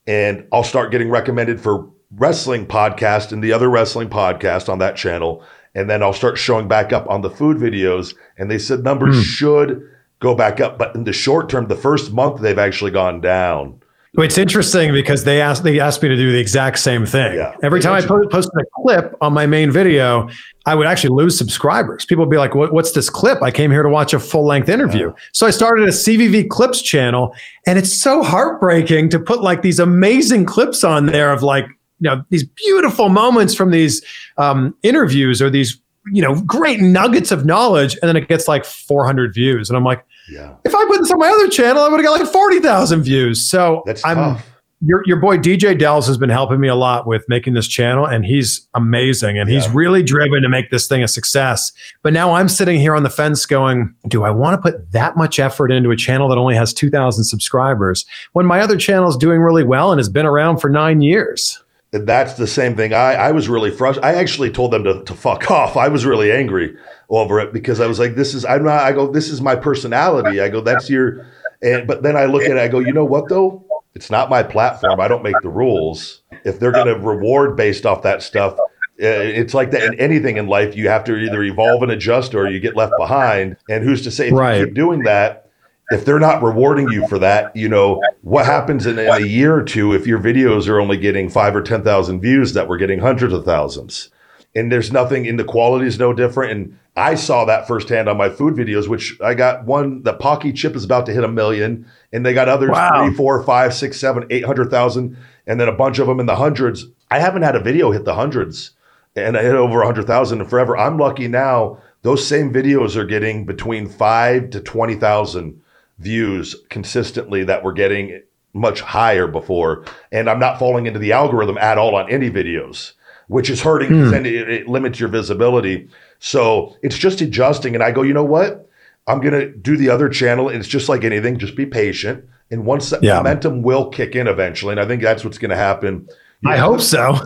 [0.06, 4.96] and I'll start getting recommended for wrestling podcast and the other wrestling podcast on that
[4.96, 8.84] channel, and then I'll start showing back up on the food videos, and they said
[8.84, 9.22] numbers mm.
[9.22, 9.90] should
[10.20, 13.80] go back up, but in the short term, the first month they've actually gone down.
[14.16, 17.36] It's interesting because they asked they asked me to do the exact same thing.
[17.36, 20.28] Yeah, Every time I post, posted a clip on my main video,
[20.66, 22.04] I would actually lose subscribers.
[22.04, 23.42] People would be like, what, "What's this clip?
[23.42, 25.22] I came here to watch a full length interview." Yeah.
[25.32, 27.34] So I started a CVV Clips channel,
[27.66, 31.64] and it's so heartbreaking to put like these amazing clips on there of like
[31.98, 34.00] you know these beautiful moments from these
[34.38, 35.80] um, interviews or these
[36.12, 39.84] you know great nuggets of knowledge, and then it gets like 400 views, and I'm
[39.84, 40.54] like yeah.
[40.64, 43.48] If I put this on my other channel, I would have got like 40,000 views.
[43.48, 44.50] So That's I'm tough.
[44.86, 48.04] Your, your boy DJ Dells has been helping me a lot with making this channel,
[48.04, 49.38] and he's amazing.
[49.38, 49.60] And yeah.
[49.60, 51.72] he's really driven to make this thing a success.
[52.02, 55.16] But now I'm sitting here on the fence going, do I want to put that
[55.16, 59.16] much effort into a channel that only has 2,000 subscribers when my other channel is
[59.16, 61.63] doing really well and has been around for nine years?
[61.94, 62.92] That's the same thing.
[62.92, 64.04] I, I was really frustrated.
[64.04, 65.76] I actually told them to, to fuck off.
[65.76, 66.76] I was really angry
[67.08, 69.54] over it because I was like, this is, I'm not, I go, this is my
[69.54, 70.40] personality.
[70.40, 71.26] I go, that's your,
[71.62, 73.64] and, but then I look at it, I go, you know what though?
[73.94, 74.98] It's not my platform.
[74.98, 76.22] I don't make the rules.
[76.44, 80.36] If they're going to reward based off that stuff, uh, it's like that in anything
[80.36, 80.74] in life.
[80.74, 83.56] You have to either evolve and adjust or you get left behind.
[83.68, 84.58] And who's to say if right.
[84.58, 85.43] you keep doing that,
[85.90, 89.54] if they're not rewarding you for that, you know, what happens in, in a year
[89.54, 93.00] or two if your videos are only getting five or 10,000 views that we're getting
[93.00, 94.10] hundreds of thousands?
[94.54, 96.52] and there's nothing in the quality is no different.
[96.52, 100.02] And I saw that firsthand on my food videos, which I got one.
[100.02, 103.04] The Paqui chip is about to hit a million, and they got others Wow.
[103.04, 105.16] three, four, five, six, seven, eight hundred thousand,
[105.46, 106.86] and then a bunch of them in the hundreds.
[107.10, 108.70] I haven't had a video hit the hundreds,
[109.16, 110.76] and I hit over a hundred thousand in forever.
[110.76, 111.78] I'm lucky now.
[112.02, 115.60] Those same videos are getting between five to twenty thousand
[115.98, 121.58] views consistently that were getting much higher before, and I'm not falling into the algorithm
[121.58, 122.92] at all on any videos,
[123.28, 123.88] which is hurting.
[123.88, 124.10] 'cause hmm.
[124.10, 125.88] Then it, it limits your visibility.
[126.20, 127.74] So it's just adjusting.
[127.74, 128.68] And I go, you know what?
[129.06, 130.48] I'm gonna do the other channel.
[130.48, 131.36] And it's just like anything.
[131.38, 132.24] Just be patient.
[132.50, 133.16] And once that Yeah.
[133.16, 136.06] momentum will kick in eventually, and I think that's what's going to happen.
[136.42, 137.18] You I know, hope so.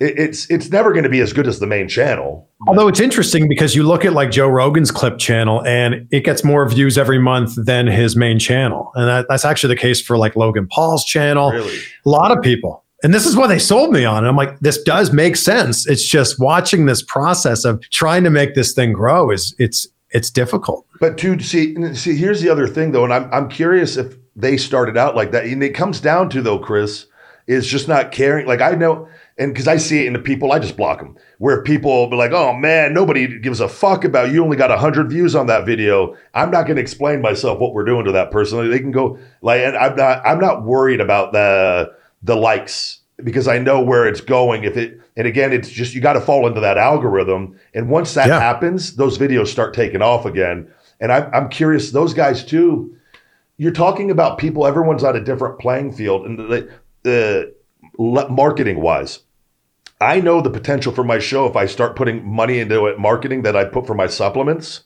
[0.00, 2.48] It- it's it's never going to be as good as the main channel.
[2.66, 6.44] Although it's interesting because you look at like Joe Rogan's clip channel and it gets
[6.44, 8.92] more views every month than his main channel.
[8.94, 11.50] And that, that's actually the case for like Logan Paul's channel.
[11.52, 12.84] Really, A lot of people.
[13.02, 14.18] And this is what they sold me on.
[14.18, 15.86] And I'm like, this does make sense.
[15.88, 20.28] It's just watching this process of trying to make this thing grow is it's it's
[20.28, 20.84] difficult.
[21.00, 24.58] But to see, see, here's the other thing though, and I'm I'm curious if they
[24.58, 25.44] started out like that.
[25.46, 27.06] And it comes down to though, Chris,
[27.46, 28.46] is just not caring.
[28.46, 29.08] Like I know,
[29.40, 31.16] and because I see it in the people, I just block them.
[31.38, 34.44] Where people be like, "Oh man, nobody gives a fuck about you.
[34.44, 37.84] Only got hundred views on that video." I'm not going to explain myself what we're
[37.86, 38.58] doing to that person.
[38.58, 41.90] Like, they can go like, and I'm not I'm not worried about the
[42.22, 44.64] the likes because I know where it's going.
[44.64, 48.14] If it and again, it's just you got to fall into that algorithm, and once
[48.14, 48.38] that Yeah.
[48.38, 50.68] happens, those videos start taking off again.
[51.00, 52.94] And I'm I'm curious, those guys too.
[53.56, 54.66] You're talking about people.
[54.66, 56.70] Everyone's on a different playing field, and the,
[57.02, 57.54] the
[57.98, 59.20] uh, marketing wise.
[60.00, 63.42] I know the potential for my show if I start putting money into it, marketing
[63.42, 64.84] that I put for my supplements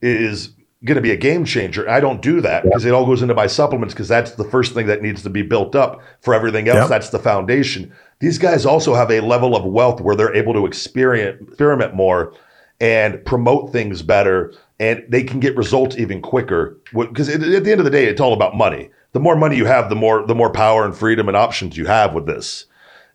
[0.00, 0.50] is
[0.84, 1.88] going to be a game changer.
[1.88, 4.74] I don't do that because it all goes into my supplements because that's the first
[4.74, 6.82] thing that needs to be built up for everything else.
[6.82, 6.88] Yep.
[6.88, 7.92] That's the foundation.
[8.20, 12.32] These guys also have a level of wealth where they're able to experience, experiment more
[12.80, 17.80] and promote things better and they can get results even quicker because at the end
[17.80, 20.34] of the day it's all about money the more money you have the more the
[20.34, 22.66] more power and freedom and options you have with this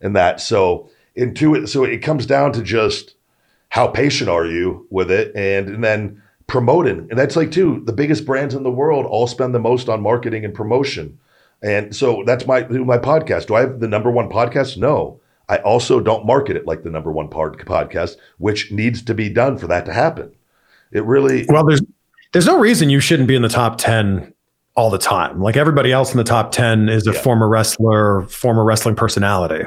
[0.02, 0.89] and that so
[1.22, 3.16] into it so it comes down to just
[3.70, 7.94] how patient are you with it and, and then promoting and that's like too the
[7.94, 11.18] biggest brands in the world all spend the most on marketing and promotion
[11.62, 15.58] and so that's my my podcast do i have the number one podcast no i
[15.60, 19.58] also don't market it like the number one part podcast which needs to be done
[19.58, 20.30] for that to happen
[20.92, 21.82] it really Well, there's
[22.34, 24.34] there's no reason you shouldn't be in the top 10
[24.76, 25.42] all the time.
[25.42, 27.22] Like everybody else in the top 10 is a Yeah.
[27.22, 29.64] former wrestler, former wrestling personality.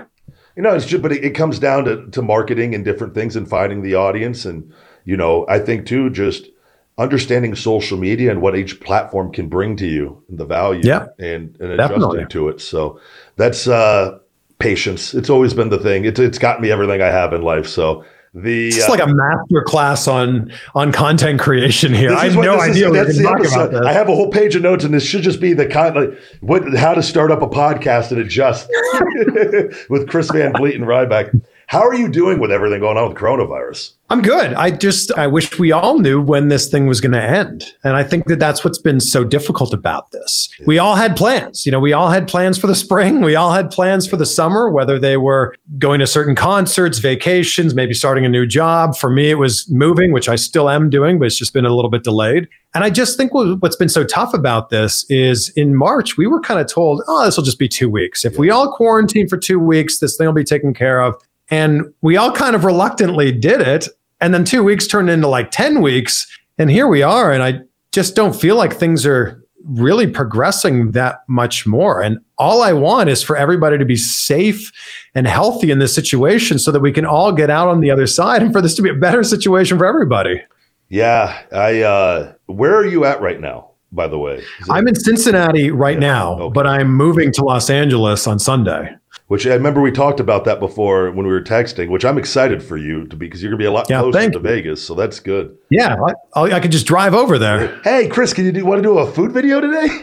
[0.56, 3.36] You know, it's just, but it, it comes down to, to marketing and different things
[3.36, 4.44] and finding the audience.
[4.44, 4.72] And,
[5.04, 6.48] you know, I think too, just
[6.96, 11.06] understanding social media and what each platform can bring to you and the value Yeah,
[11.18, 12.18] and, and definitely.
[12.18, 12.60] adjusting to it.
[12.60, 13.00] So
[13.36, 14.18] that's, uh,
[14.60, 15.12] patience.
[15.12, 16.04] It's always been the thing.
[16.04, 17.66] It's, it's got me everything I have in life.
[17.66, 22.12] So the, It's uh, like a master class on on content creation here.
[22.12, 23.86] I what- no idea we that's going to the talk about this.
[23.86, 26.18] I have a whole page of notes, and this should just be the kind like
[26.40, 28.68] what how to start up a podcast and adjust
[29.88, 31.40] with Chris Van Vliet and Ryback.
[31.66, 33.92] How are you doing with everything going on with coronavirus?
[34.10, 34.52] I'm good.
[34.54, 37.96] I just I wish we all knew when this thing was going to end, and
[37.96, 40.50] I think that that's what's been so difficult about this.
[40.66, 41.64] We all had plans.
[41.64, 43.22] You know, we all had plans for the spring.
[43.22, 47.74] We all had plans for the summer, whether they were going to certain concerts, vacations,
[47.74, 48.94] maybe starting a new job.
[48.94, 51.74] For me, it was moving, which I still am doing, but it's just been a
[51.74, 52.46] little bit delayed.
[52.74, 56.26] And I just think what- what's been so tough about this is in March, we
[56.26, 58.24] were kind of told, oh, this will just be two weeks.
[58.24, 61.16] If we all quarantine for two weeks, this thing will be taken care of.
[61.50, 63.88] And we all kind of reluctantly did it.
[64.20, 66.26] And then two weeks turned into like 10 weeks.
[66.58, 67.32] And here we are.
[67.32, 67.60] And I
[67.92, 72.02] just don't feel like things are really progressing that much more.
[72.02, 74.70] And all I want is for everybody to be safe
[75.14, 78.06] and healthy in this situation so that we can all get out on the other
[78.06, 80.42] side and for this to be a better situation for everybody.
[80.88, 81.80] Yeah, I.
[81.80, 83.70] uh Where are you at right now?
[83.90, 86.52] By the way, I'm in Cincinnati right now, okay.
[86.52, 88.94] but I'm moving to Los Angeles on Sunday.
[89.28, 91.88] Which I remember we talked about that before when we were texting.
[91.90, 94.30] Which I'm excited for you to be because you're gonna be a lot Yeah, closer
[94.30, 94.40] to you.
[94.40, 95.56] Vegas, so that's good.
[95.70, 95.96] Yeah,
[96.34, 97.80] I, I could just drive over there.
[97.82, 99.88] Hey, Chris, can you do, want to do a food video today?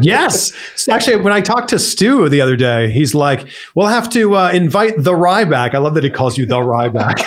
[0.00, 0.52] Yes.
[0.76, 4.36] So actually, when I talked to Stu the other day, he's like, we'll have to
[4.36, 5.74] uh, invite the Ryback.
[5.74, 7.20] I love that he calls you the Ryback.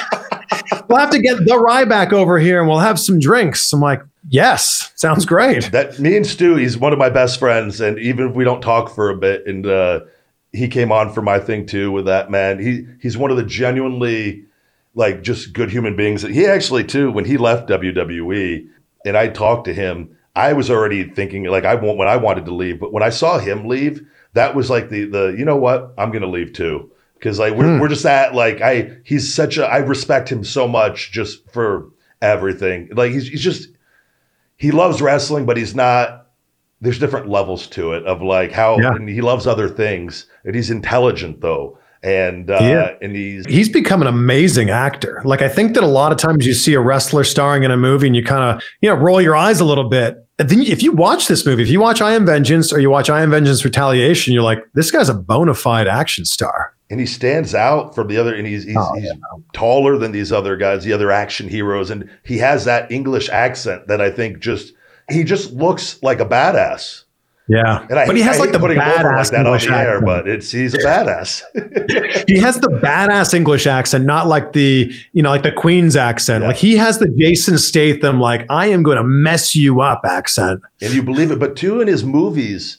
[0.87, 3.73] we'll have to get the Ryback over here and we'll have some drinks.
[3.73, 5.69] I'm like, yes, sounds great.
[5.73, 8.61] that me and Stu, he's one of my best friends, and even if we don't
[8.61, 10.01] talk for a bit, and uh,
[10.51, 12.59] he came on for my thing too with that man.
[12.59, 14.45] He he's one of the genuinely
[14.93, 16.21] like just good human beings.
[16.21, 18.67] He actually too, when he left WWE,
[19.05, 22.45] and I talked to him, I was already thinking like I want when I wanted
[22.45, 25.57] to leave, but when I saw him leave, that was like the the you know
[25.57, 27.79] what I'm going to leave too because like we're, hmm.
[27.79, 31.91] we're just at like I he's such a I respect him so much just for
[32.21, 32.89] everything.
[32.91, 33.69] Like he's he's just
[34.57, 36.27] he loves wrestling, but he's not.
[36.81, 38.95] There's different levels to it of like how Yeah.
[38.95, 42.91] and he loves other things, and he's intelligent though, and uh, Yeah.
[43.01, 45.21] and he's He's become an amazing actor.
[45.23, 47.77] Like I think that a lot of times you see a wrestler starring in a
[47.77, 50.17] movie and you kind of, you know, roll your eyes a little bit.
[50.39, 52.89] And then if you watch this movie, if you watch I Am Vengeance or you
[52.89, 56.73] watch I Am Vengeance Retaliation, you're like, this guy's a bona fide action star.
[56.89, 59.11] and he stands out from the other and he's he's, Oh, he's
[59.53, 63.87] taller than these other guys the other action heroes and he has that english accent
[63.87, 64.73] that i think just
[65.11, 67.03] he just looks like a badass
[67.47, 67.85] Yeah.
[67.89, 69.45] and I, but he has I like the putting him over like badass that on
[69.47, 70.05] English the air accent.
[70.05, 71.41] but it's he's a badass
[72.27, 76.41] he has the badass English accent, not like the, you know, like the Queen's accent.
[76.43, 76.47] Yeah.
[76.49, 80.61] Like he has the Jason Statham, like, I am going to mess you up accent.
[80.81, 82.77] and you believe it but too in his movies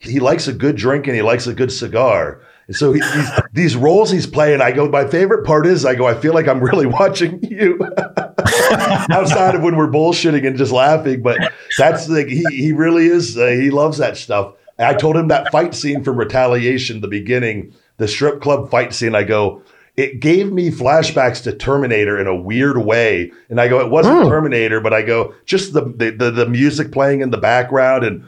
[0.00, 3.30] he likes a good drink and he likes a good cigar and so he, he's,
[3.52, 6.46] these roles he's playing i go my favorite part is i go i feel like
[6.46, 7.78] i'm really watching you
[9.10, 11.38] outside of when we're bullshitting and just laughing but
[11.78, 14.54] that's like he, he really is uh, he loves that stuff.
[14.78, 19.14] I told him that fight scene from retaliation the beginning the strip club fight scene
[19.14, 19.62] i go
[19.96, 23.32] it gave me flashbacks to terminator in a weird way.
[23.50, 24.28] And i go it wasn't Hmm.
[24.28, 28.24] terminator but i go just the, the the the music playing in the background and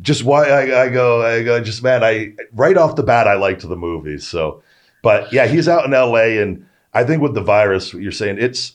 [0.00, 3.34] just why I, I go i go just man i right off the bat i
[3.34, 4.62] liked the movie so.
[5.02, 8.38] But yeah he's out in la and i think with the virus what you're saying
[8.40, 8.74] it's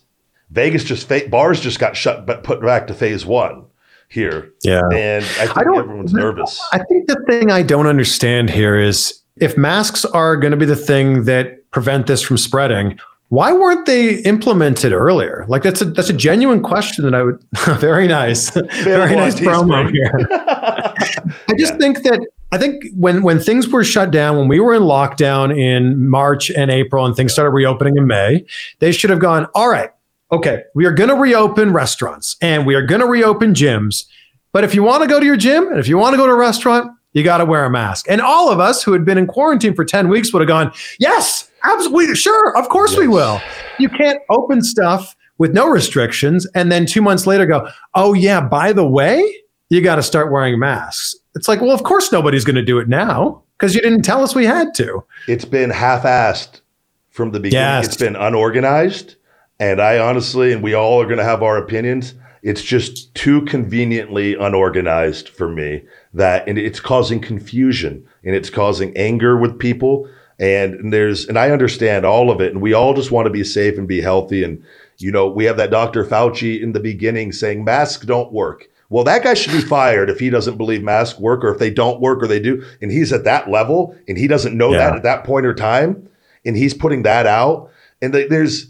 [0.51, 3.63] vegas just fa- bars just got shut but put back to phase one
[4.09, 4.81] here Yeah.
[4.93, 8.77] and i think I don't- everyone's nervous I think the thing I don't understand here
[8.79, 12.97] is if masks are going to be the thing that prevent this from spreading,
[13.29, 15.45] why weren't they implemented earlier?
[15.47, 17.43] Like that's a that's a genuine question that I would
[17.79, 18.49] very nice.
[18.49, 19.93] very on nice promo Teespring.
[19.93, 20.27] here.
[21.49, 24.73] I just think that I think when when things were shut down, when we were
[24.73, 28.45] in lockdown in March and April and things started reopening in May,
[28.79, 29.91] they should have gone, all right,
[30.31, 34.05] okay, we are going to reopen restaurants and we are going to reopen gyms.
[34.51, 36.25] But if you want to go to your gym and if you want to go
[36.25, 38.05] to a restaurant, you got to wear a mask.
[38.09, 40.71] And all of us who had been in quarantine for 10 weeks would have gone,
[40.99, 43.41] yes, absolutely, sure, of course we will.
[43.79, 48.41] You can't open stuff with no restrictions and then two months later go, oh, yeah,
[48.41, 49.23] by the way,
[49.69, 51.15] you got to start wearing masks.
[51.35, 54.23] It's like, well, of course nobody's going to do it now because you didn't tell
[54.23, 55.03] us we had to.
[55.27, 56.61] it's been half-assed
[57.09, 57.63] from the beginning.
[57.63, 57.87] Yes.
[57.87, 59.15] It's been unorganized,
[59.59, 62.13] and I honestly, and we all are going to have our opinions.
[62.43, 68.95] It's just too conveniently unorganized for me that, and it's causing confusion and it's causing
[68.95, 70.07] anger with people.
[70.39, 73.31] And, and there's, and I understand all of it, and we all just want to
[73.31, 74.43] be safe and be healthy.
[74.43, 74.63] And
[74.99, 76.05] you know, we have that Dr.
[76.05, 78.69] Fauci in the beginning saying masks don't work.
[78.89, 81.69] Well, that guy should be fired if he doesn't believe masks work, or if they
[81.71, 84.77] don't work, or they do, and he's at that level, and he doesn't know Yeah.
[84.77, 86.07] that at that point or time,
[86.45, 87.69] and he's putting that out.
[88.01, 88.67] And th- there's,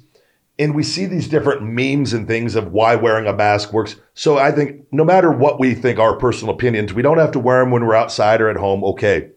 [0.60, 3.96] and we see these different memes and things of why wearing a mask works.
[4.15, 7.39] So I think no matter what we think our personal opinions, we don't have to
[7.39, 8.84] wear them when we're outside or at home.
[8.84, 9.30] Okay,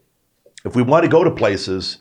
[0.64, 1.98] if we want to go to places,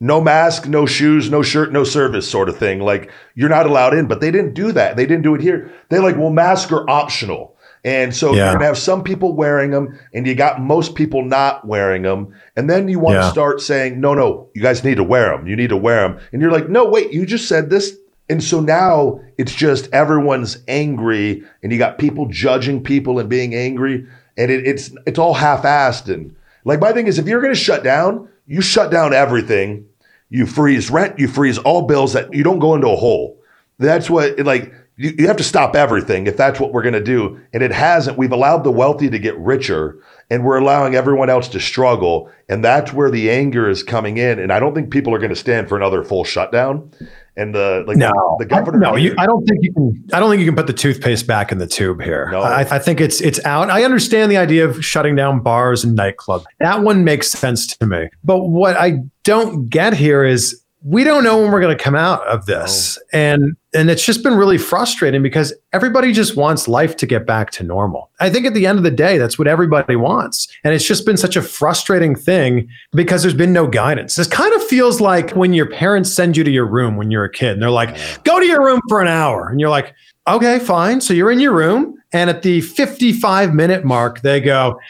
[0.00, 2.80] no mask, no shoes, no shirt, no service sort of thing.
[2.80, 4.96] Like you're not allowed in, but they didn't do that.
[4.96, 5.72] They didn't do it here.
[5.88, 7.54] They're like, well, masks are optional.
[7.84, 8.46] And so Yeah.
[8.46, 12.34] you're gonna have some people wearing them, and you got most people not wearing them.
[12.56, 13.22] And then you want Yeah.
[13.22, 15.46] to start saying, no, no, you guys need to wear them.
[15.46, 16.18] You need to wear them.
[16.32, 17.96] And you're like, no, wait, you just said this.
[18.28, 23.54] And so now it's just everyone's angry, and you got people judging people and being
[23.54, 26.12] angry, and it, it's it's all half-assed.
[26.12, 29.86] And like my thing is, if you're gonna shut down, you shut down everything.
[30.30, 33.40] You freeze rent, you freeze all bills that you don't go into a hole.
[33.78, 37.02] That's what like you, you have to stop everything if that's what we're going to
[37.02, 37.40] do.
[37.52, 38.18] And it hasn't.
[38.18, 42.30] We've allowed the wealthy to get richer and we're allowing everyone else to struggle.
[42.48, 44.38] And that's where the anger is coming in.
[44.38, 46.90] And I don't think people are going to stand for another full shutdown.
[47.36, 48.78] And the like No, the governor.
[48.80, 50.04] No, you, I don't think you can.
[50.12, 52.28] I don't think you can put the toothpaste back in the tube here.
[52.32, 52.40] No.
[52.40, 53.70] I, I think it's it's out.
[53.70, 56.44] I understand the idea of shutting down bars and nightclubs.
[56.58, 58.08] That one makes sense to me.
[58.24, 61.94] But what I don't get here is we don't know when we're going to come
[61.94, 63.02] out of this, oh.
[63.12, 67.50] and and it's just been really frustrating because everybody just wants life to get back
[67.52, 68.10] to normal.
[68.18, 71.04] I think at the end of the day, that's what everybody wants, and it's just
[71.04, 74.14] been such a frustrating thing because there's been no guidance.
[74.14, 77.24] This kind of feels like when your parents send you to your room when you're
[77.24, 79.94] a kid, and they're like, "Go to your room for an hour," and you're like,
[80.26, 84.80] "Okay, fine." So you're in your room, and at the 55 minute mark, they go.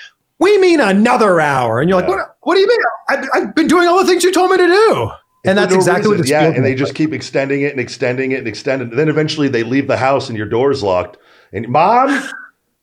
[0.41, 2.37] We mean another hour, and you're like, "What?
[2.43, 2.79] What do you mean?
[3.09, 5.11] I've, I've been doing all the things you told me to do."
[5.44, 6.22] And that's no exactly what reason.
[6.22, 6.79] this yeah, and they like.
[6.79, 8.92] just keep extending it and extending it and extending.
[8.92, 8.96] it.
[8.96, 11.16] then eventually they leave the house and your door's locked.
[11.53, 12.09] And mom,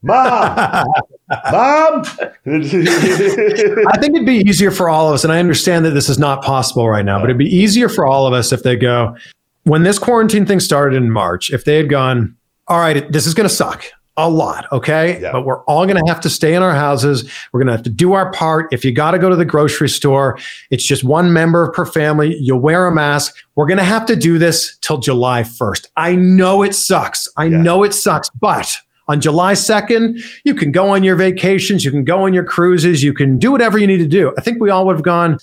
[0.01, 0.88] mom,
[1.51, 2.03] Mom.
[2.45, 6.20] I think it'd be easier for all of us, and I understand that this is
[6.20, 9.16] not possible right now, but it'd be easier for all of us if they go,
[9.64, 12.36] when this quarantine thing started in March, if they had gone,
[12.68, 13.86] all right, this is going to suck
[14.18, 15.20] a lot, okay?
[15.22, 15.32] Yeah.
[15.34, 17.30] But we're all going to have to stay in our houses.
[17.51, 18.72] We're going to have to do our part.
[18.74, 20.39] If you got to go to the grocery store,
[20.72, 22.36] it's just one member per family.
[22.39, 23.36] You'll wear a mask.
[23.55, 25.88] We're going to have to do this till July 1st.
[25.97, 27.28] I know it sucks.
[27.36, 27.57] I Yeah.
[27.61, 28.74] know it sucks, but
[29.07, 33.03] on July 2nd, you can go on your vacations, you can go on your cruises,
[33.03, 34.34] you can do whatever you need to do.
[34.38, 35.38] I think we all would have gone,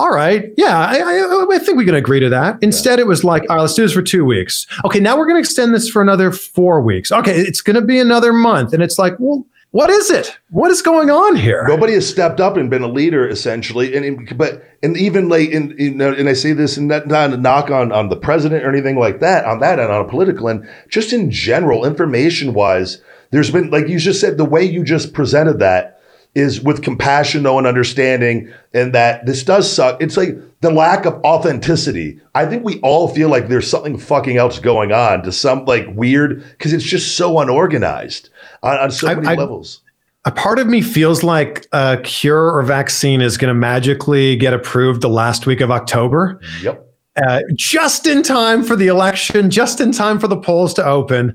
[0.00, 2.58] all right, yeah, I, I, I think we can agree to that.
[2.62, 4.66] Instead, it was like, all right, let's do this for two weeks.
[4.86, 7.12] Okay, now we're going to extend this for another four weeks.
[7.12, 8.72] Okay, it's going to be another month.
[8.72, 10.38] And it's like, well, what is it?
[10.48, 11.66] What is going on here?
[11.68, 13.94] Nobody has stepped up and been a leader, essentially.
[13.94, 17.06] And and- but and even like in you know, and I say this and not,
[17.06, 19.44] not a knock on on the president or anything like that.
[19.44, 23.86] On that and on a political end, just in general, information wise, there's been like
[23.86, 25.99] you just said the way you just presented that
[26.34, 30.00] is with compassion though and understanding and that this does suck.
[30.00, 32.20] It's like the lack of authenticity.
[32.34, 35.86] I think we all feel like there's something fucking else going on to some like
[35.94, 38.28] weird because it's just so unorganized
[38.62, 39.80] on, on so I- many I- levels.
[40.26, 44.52] A part of me feels like a cure or vaccine is going to magically get
[44.52, 46.38] approved the last week of October.
[46.60, 46.86] Yep.
[47.26, 51.34] uh, just in time for the election, just in time for the polls to open.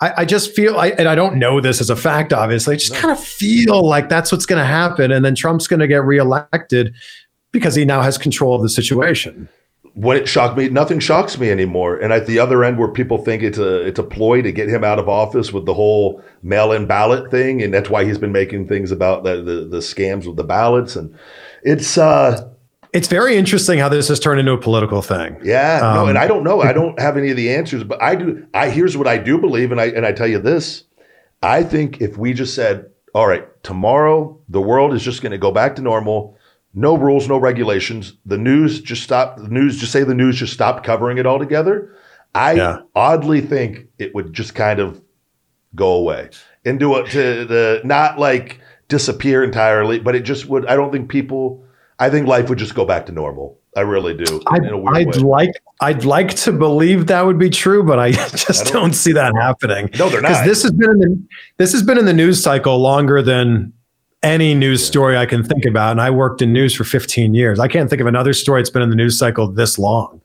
[0.00, 2.74] I, I just feel, I, and I don't know this as a fact, obviously.
[2.74, 5.80] I just kind of feel like that's what's going to happen, and then Trump's going
[5.80, 6.94] to get reelected
[7.52, 9.48] because he now has control of the situation.
[9.94, 11.96] when it shocked me, nothing shocks me anymore.
[11.98, 14.68] And at the other end, where people think it's a it's a ploy to get
[14.68, 18.32] him out of office with the whole mail-in ballot thing, and that's why he's been
[18.32, 20.96] making things about the the, the scams with the ballots.
[20.96, 21.14] And
[21.62, 22.48] it's uh
[22.92, 25.36] It's very interesting how this has turned into a political thing.
[25.44, 26.60] yeah, no, Um, and I don't know.
[26.60, 28.46] I don't have any of the answers, but I do.
[28.52, 30.84] I here's what I do believe, and I and I tell you this.
[31.42, 35.38] I think if we just said, all right, tomorrow the world is just going to
[35.38, 36.36] go back to normal.
[36.74, 38.14] No rules, no regulations.
[38.26, 39.36] The news just stop.
[39.36, 41.94] The news just say the news just stopped covering it altogether.
[42.34, 42.78] I Yeah.
[42.94, 45.00] oddly think it would just kind of
[45.74, 46.30] go away
[46.64, 50.66] and do it to the not like disappear entirely, but it just would.
[50.66, 51.64] I don't think people.
[52.00, 53.58] I think life would just go back to normal.
[53.76, 54.42] I really do.
[54.48, 57.98] I'd, in a weird I'd like I'd like to believe that would be true, but
[58.00, 59.90] I just I don't, don't- see that happening.
[59.98, 60.46] No, they're Because not.
[60.46, 61.22] this has been in the
[61.58, 63.72] this has been in the news cycle longer than
[64.22, 65.92] any news story I can think about.
[65.92, 67.58] And I worked in news for 15 years.
[67.60, 70.20] I can't think of another story that's been in the news cycle this long.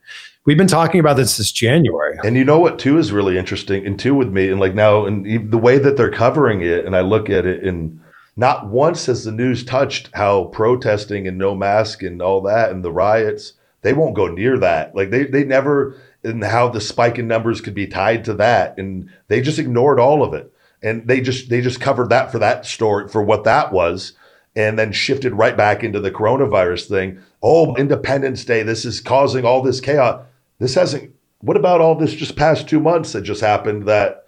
[0.45, 2.17] We've been talking about this since January.
[2.25, 5.05] And you know what too is really interesting, and too with me, and like now,
[5.05, 7.99] and the way that they're covering it, and I look at it, and
[8.35, 12.83] not once has the news touched how protesting and no mask and all that, and
[12.83, 14.95] the riots, they won't go near that.
[14.95, 18.77] Like they they never, and how the spike in numbers could be tied to that,
[18.77, 22.39] and they just ignored all of it, and they just they just covered that for
[22.39, 24.13] that story for what that was.
[24.57, 27.19] And then shifted right back into the coronavirus thing.
[27.43, 30.23] Oh, Independence Day, this is causing all this chaos.
[30.59, 34.25] This hasn't what about all this just past two months that just happened that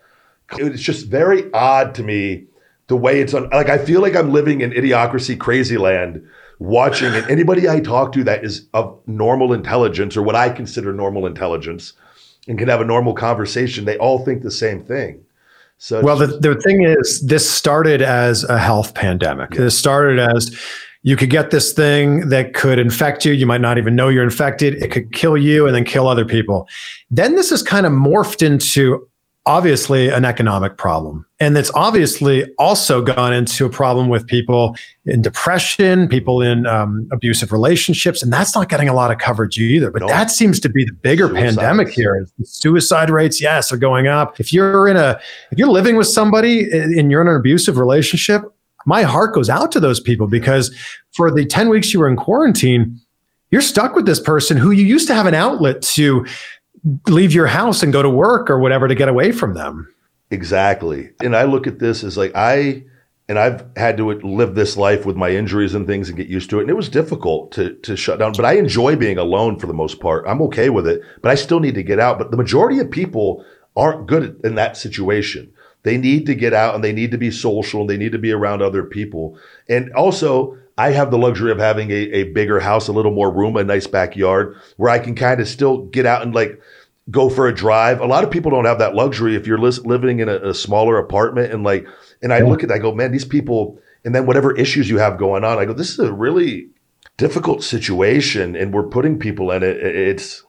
[0.58, 2.47] it's just very odd to me
[2.88, 6.26] the way it's on like i feel like i'm living in idiocracy crazy land
[6.60, 10.94] watching and anybody i talk to that is of normal intelligence or what i consider
[10.94, 11.94] normal intelligence
[12.48, 15.24] and can have a normal conversation they all think the same thing
[15.78, 19.52] so Well, the, the thing is, this started as a health pandemic.
[19.52, 20.60] This started as
[21.04, 23.32] you could get this thing that could infect you.
[23.32, 24.82] You might not even know you're infected.
[24.82, 26.68] It could kill you and then kill other people.
[27.12, 29.08] Then this has kind of morphed into
[29.48, 31.26] obviously an economic problem.
[31.39, 34.76] And it's obviously also gone into a problem with people
[35.06, 38.22] in depression, people in um, abusive relationships.
[38.22, 39.89] And that's not getting a lot of coverage either.
[39.89, 40.08] But No.
[40.10, 41.56] that seems to be the bigger Suicides.
[41.58, 42.28] pandemic here.
[42.43, 44.39] Suicide rates, yes, are going up.
[44.39, 45.20] If you're in a,
[45.52, 48.43] if you're living with somebody and you're in an abusive relationship,
[48.86, 50.76] my heart goes out to those people because
[51.14, 53.00] for the 10 weeks you were in quarantine,
[53.50, 56.26] you're stuck with this person who you used to have an outlet to
[57.08, 59.94] leave your house and go to work or whatever to get away from them.
[60.32, 61.12] Exactly.
[61.22, 62.84] And I look at this as like I
[63.30, 66.50] and I've had to live this life with my injuries and things and get used
[66.50, 66.62] to it.
[66.62, 68.34] And it was difficult to to shut down.
[68.34, 70.26] But I enjoy being alone for the most part.
[70.28, 72.18] I'm okay with it, but I still need to get out.
[72.18, 75.52] But the majority of people aren't good in that situation.
[75.84, 78.18] They need to get out and they need to be social and they need to
[78.18, 79.38] be around other people.
[79.70, 83.32] And also, I have the luxury of having a, a bigger house, a little more
[83.32, 86.61] room, a nice backyard where I can kind of still get out and like
[87.09, 87.99] go for a drive.
[87.99, 90.53] A lot of people don't have that luxury if you're lis- living in a, a
[90.53, 91.88] smaller apartment and like,
[92.21, 94.97] and I look at that, I go, man, these people, and then whatever issues you
[94.99, 96.67] have going on, I go, this is a really
[97.17, 99.78] difficult situation and we're putting people in it.
[99.78, 100.43] It's,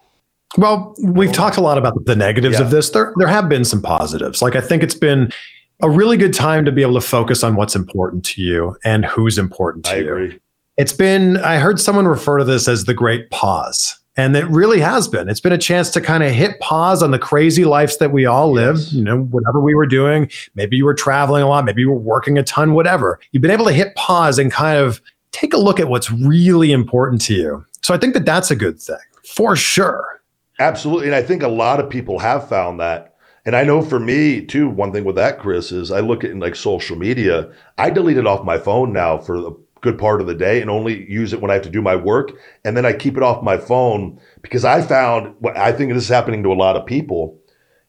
[0.58, 1.32] Well, we've oh.
[1.32, 2.64] talked a lot about the negatives Yeah.
[2.64, 2.90] of this.
[2.90, 4.42] There, there have been some positives.
[4.42, 5.32] Like I think it's been
[5.80, 9.04] a really good time to be able to focus on what's important to you and
[9.04, 9.96] who's important to you.
[9.96, 10.12] I you.
[10.12, 10.40] agree.
[10.76, 13.98] It's been, I heard someone refer to this as the great pause.
[14.16, 15.28] And it really has been.
[15.28, 18.26] It's been a chance to kind of hit pause on the crazy lives that we
[18.26, 20.28] all live, you know, whatever we were doing.
[20.56, 23.20] Maybe you were traveling a lot, maybe you were working a ton, whatever.
[23.30, 25.00] You've been able to hit pause and kind of
[25.30, 27.64] take a look at what's really important to you.
[27.82, 30.20] So I think that that's a good thing for sure.
[30.58, 31.06] Absolutely.
[31.06, 33.14] And I think a lot of people have found that.
[33.48, 36.30] And I know for me too, one thing with that, Chris, is I look at
[36.30, 37.50] in like social media.
[37.78, 40.68] I delete it off my phone now for a good part of the day and
[40.68, 42.32] only use it when I have to do my work.
[42.66, 46.02] And then I keep it off my phone because I found what I think this
[46.02, 47.38] is happening to a lot of people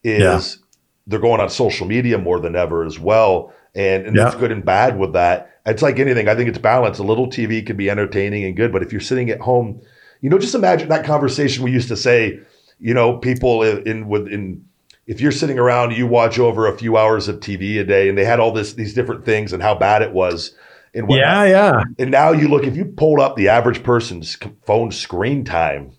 [0.02, 0.66] is Yeah.
[1.08, 3.52] they're going on social media more than ever as well.
[3.74, 4.22] And, and Yeah.
[4.30, 5.50] there's good and bad with that.
[5.66, 6.26] It's like anything.
[6.26, 6.98] I think it's balance.
[6.98, 9.82] A little TV can be entertaining and good, but if you're sitting at home,
[10.22, 12.40] you know, just imagine that conversation we used to say,
[12.78, 14.64] you know, people in, in with in
[15.06, 18.16] if you're sitting around, you watch over a few hours of TV a day, and
[18.16, 20.54] they had all this these different things and how bad it was,
[20.94, 21.26] and whatnot.
[21.26, 21.82] Yeah, yeah.
[21.98, 24.36] And now you look, if you pulled up the average person's
[24.66, 25.92] phone screen time,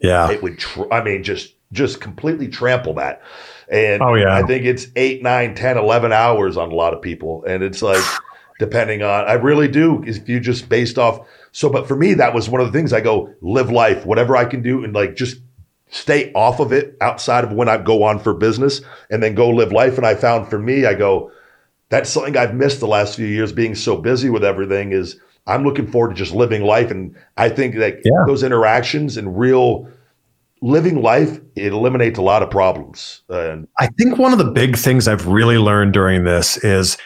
[0.00, 0.30] Yeah.
[0.30, 3.20] it would, tr- I mean, just just completely trample that.
[3.70, 4.34] And Oh, yeah.
[4.34, 7.44] I think it's eight, nine, 10, 11 hours on a lot of people.
[7.46, 8.02] And it's like,
[8.58, 11.26] depending on, I really do, if you just based off.
[11.52, 14.34] So, but for me, that was one of the things I go live life, whatever
[14.34, 15.42] I can do, and like just
[15.90, 18.80] stay off of it outside of when I go on for business
[19.10, 19.96] and then go live life.
[19.96, 21.30] And I found for me, I go,
[21.88, 25.64] that's something I've missed the last few years being so busy with everything is I'm
[25.64, 26.90] looking forward to just living life.
[26.90, 28.24] And I think that Yeah.
[28.26, 29.88] those interactions and real
[30.60, 33.22] living life, it eliminates a lot of problems.
[33.28, 36.98] And I think one of the big things I've really learned during this is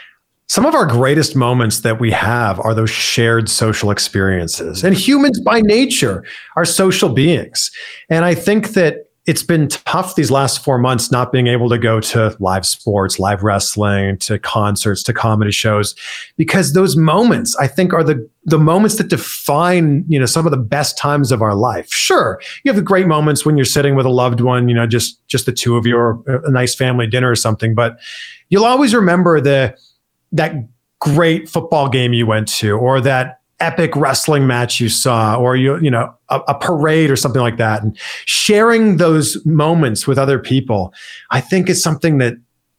[0.52, 4.84] some of our greatest moments that we have are those shared social experiences.
[4.84, 6.26] And humans by nature
[6.56, 7.70] are social beings.
[8.10, 11.78] And I think that it's been tough these last four months not being able to
[11.78, 15.94] go to live sports, live wrestling, to concerts, to comedy shows,
[16.36, 20.50] because those moments I think are the the moments that define you know some of
[20.50, 21.90] the best times of our life.
[21.90, 24.86] Sure, you have the great moments when you're sitting with a loved one, you know,
[24.86, 27.74] just just the two of you, or a nice family dinner or something.
[27.74, 27.96] But
[28.50, 29.74] you'll always remember the
[30.32, 30.54] that
[31.00, 35.78] great football game you went to, or that epic wrestling match you saw, or you
[35.80, 40.38] you know a, a parade or something like that, and sharing those moments with other
[40.38, 40.92] people.
[41.30, 42.34] I think is something that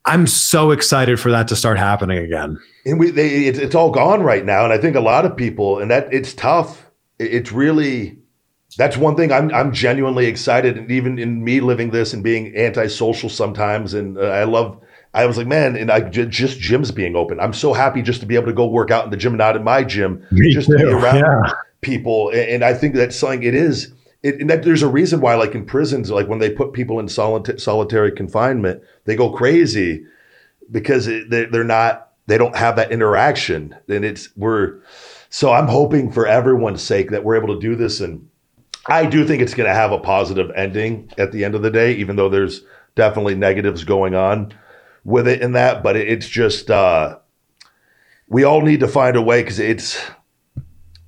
[0.05, 2.59] I'm so excited for that to start happening again.
[2.85, 5.35] and we they it's, it's all gone right now and i think a lot of
[5.35, 6.89] people and that it's tough
[7.19, 8.17] it's really
[8.77, 12.55] that's one thing i'm i'm genuinely excited and even in me living this and being
[12.57, 14.79] antisocial sometimes and uh, i love
[15.13, 17.39] I was like, man, and I just gyms being open.
[17.39, 19.55] I'm so happy just to be able to go work out in the gym, not
[19.55, 21.51] in my gym, Me just to be around yeah.
[21.81, 22.29] people.
[22.29, 23.93] And, and I think that's something it is.
[24.23, 26.99] It, and that there's a reason why, like in prisons, like when they put people
[26.99, 30.05] in solita- solitary confinement, they go crazy
[30.71, 34.79] because it, they, they're not they don't have that interaction and it's we're
[35.29, 38.27] so i'm hoping for everyone's sake that we're able to do this and
[38.87, 41.71] i do think it's going to have a positive ending at the end of the
[41.71, 42.61] day even though there's
[42.95, 44.53] definitely negatives going on
[45.03, 47.17] with it in that but it, it's just uh
[48.27, 49.99] we all need to find a way because it's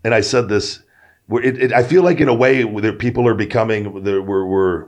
[0.03, 0.81] and i said this
[1.29, 4.87] it, it, i feel like in a way that people are becoming we're, we're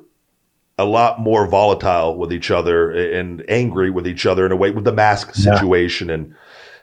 [0.78, 4.70] a lot more volatile with each other and angry with each other in a way
[4.72, 5.56] with the mask Yeah.
[5.56, 6.36] situation and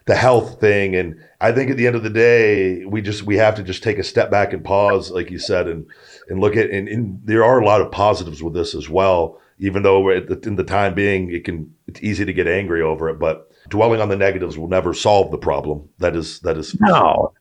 [0.07, 3.37] the health thing and i think at the end of the day we just we
[3.37, 5.87] have to just take a step back and pause like you said and
[6.29, 9.41] and look at and, and there are a lot of positives with this as well
[9.65, 13.19] even though in the time being it can it's easy to get angry over it
[13.19, 17.33] but dwelling on the negatives will never solve the problem that is that is No.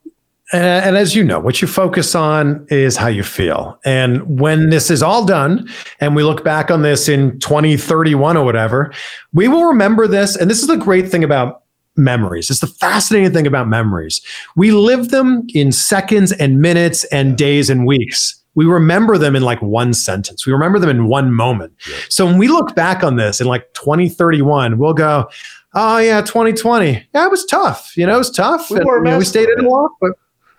[0.52, 3.80] And as you know, what you focus on is how you feel.
[3.86, 5.68] And when this is all done
[6.00, 8.94] and we look back on this in 2031 or whatever,
[9.32, 10.36] we will remember this.
[10.36, 11.64] And this is the great thing about
[11.96, 12.52] memories.
[12.52, 14.22] It's the fascinating thing about memories.
[14.56, 18.43] We live them in seconds and minutes and days and weeks.
[18.56, 20.46] We remember them in like one sentence.
[20.46, 21.74] We remember them in one moment.
[21.90, 21.98] Yeah.
[22.10, 25.30] So when we look back on this in like 2031, we'll go,
[25.74, 27.08] oh yeah, 2020.
[27.14, 27.96] Yeah, it was tough.
[27.98, 28.70] You know, it was tough.
[28.70, 30.12] We And, wore a you know, we stayed in a lot, but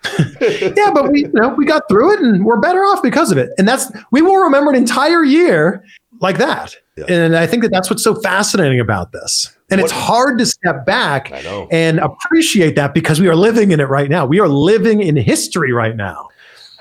[0.76, 3.38] yeah, but we you know we got through it and we're better off because of
[3.38, 3.50] it.
[3.58, 5.82] And that's we will remember an entire year
[6.20, 6.76] like that.
[6.96, 7.06] Yeah.
[7.08, 9.50] And I think that that's what's so fascinating about this.
[9.70, 11.32] And it's hard to step back
[11.72, 14.24] and appreciate that because we are living in it right now.
[14.24, 16.28] We are living in history right now.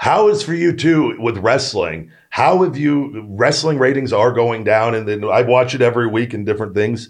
[0.04, 2.12] How is for you too with wrestling?
[2.30, 6.34] How have you wrestling ratings are going down, and then I watch it every week
[6.34, 7.08] and different things.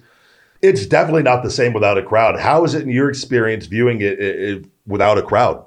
[0.61, 2.39] It's definitely not the same without a crowd.
[2.39, 5.65] How is it in your experience viewing it, it- it without a crowd?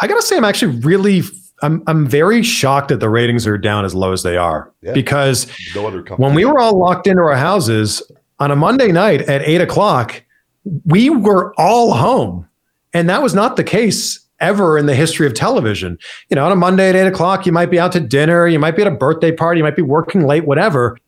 [0.00, 1.20] I gotta say, I'm actually really
[1.60, 4.92] I'm I'm very shocked that the ratings are down as low as they are Yeah.
[4.94, 8.02] because No other when we were all locked into our houses,
[8.38, 10.22] on a Monday night at eight o'clock,
[10.86, 12.48] we were all home.
[12.94, 15.96] And that was not the case ever in the history of television.
[16.28, 18.58] You know, on a Monday at eight o'clock, you might be out to dinner, you
[18.58, 20.98] might be at a birthday party, you might be working late, whatever.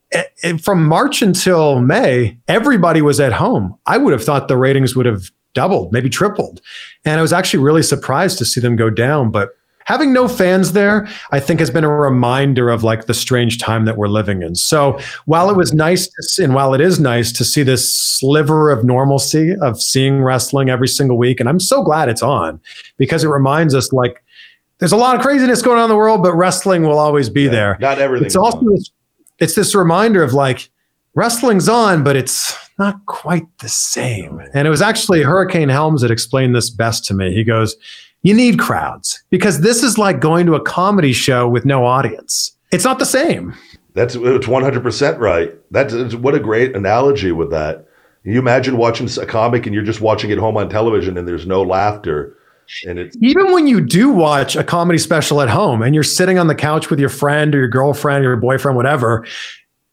[0.43, 3.77] And from March until May, everybody was at home.
[3.85, 6.61] I would have thought the ratings would have doubled, maybe tripled.
[7.05, 9.31] And I was actually really surprised to see them go down.
[9.31, 9.51] But
[9.85, 13.85] having no fans there, I think has been a reminder of like the strange time
[13.85, 14.55] that we're living in.
[14.55, 17.95] So while it was nice to see, and while it is nice to see this
[17.95, 22.61] sliver of normalcy of seeing wrestling every single week, and I'm so glad it's on
[22.97, 24.23] because it reminds us like
[24.79, 27.43] there's a lot of craziness going on in the world, but wrestling will always be
[27.43, 27.79] yeah, there.
[27.81, 28.27] Not everything.
[28.27, 28.91] It's also this,
[29.39, 30.69] it's this reminder of like
[31.15, 34.41] wrestling's on, but it's not quite the same.
[34.53, 37.33] And it was actually Hurricane Helms that explained this best to me.
[37.33, 37.77] He goes,
[38.25, 42.57] you need crowds because this is like going to a comedy show with no audience.
[42.73, 43.55] It's not the same.
[43.93, 45.55] That's it's 100% right.
[45.71, 47.87] That's what a great analogy with that.
[48.25, 51.47] You imagine watching a comic and you're just watching it home on television and there's
[51.47, 52.37] no laughter.
[52.87, 56.39] And it's even when you do watch a comedy special at home and you're sitting
[56.39, 59.27] on the couch with your friend or your girlfriend or your boyfriend, whatever,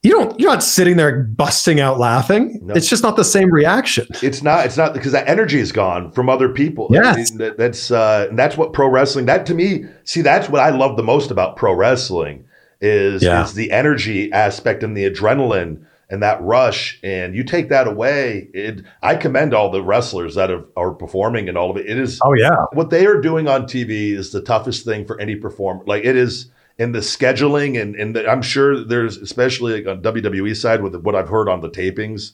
[0.04, 2.74] you don't you're not sitting there busting out laughing no.
[2.74, 6.12] it's just not the same reaction it's not it's not because that energy is gone
[6.12, 7.32] from other people yes.
[7.32, 10.98] that, that's uh that's what pro wrestling that to me see that's what i love
[10.98, 12.44] the most about pro wrestling
[12.80, 13.44] is yeah.
[13.44, 18.50] is the energy aspect and the adrenaline and that rush and you take that away
[18.54, 21.98] it i commend all the wrestlers that have, are performing and all of it it
[21.98, 25.36] is oh yeah what they are doing on tv is the toughest thing for any
[25.36, 26.50] performer like it is
[26.82, 30.96] and the scheduling and and the, I'm sure there's especially like on WWE side with
[30.96, 32.32] what I've heard on the tapings,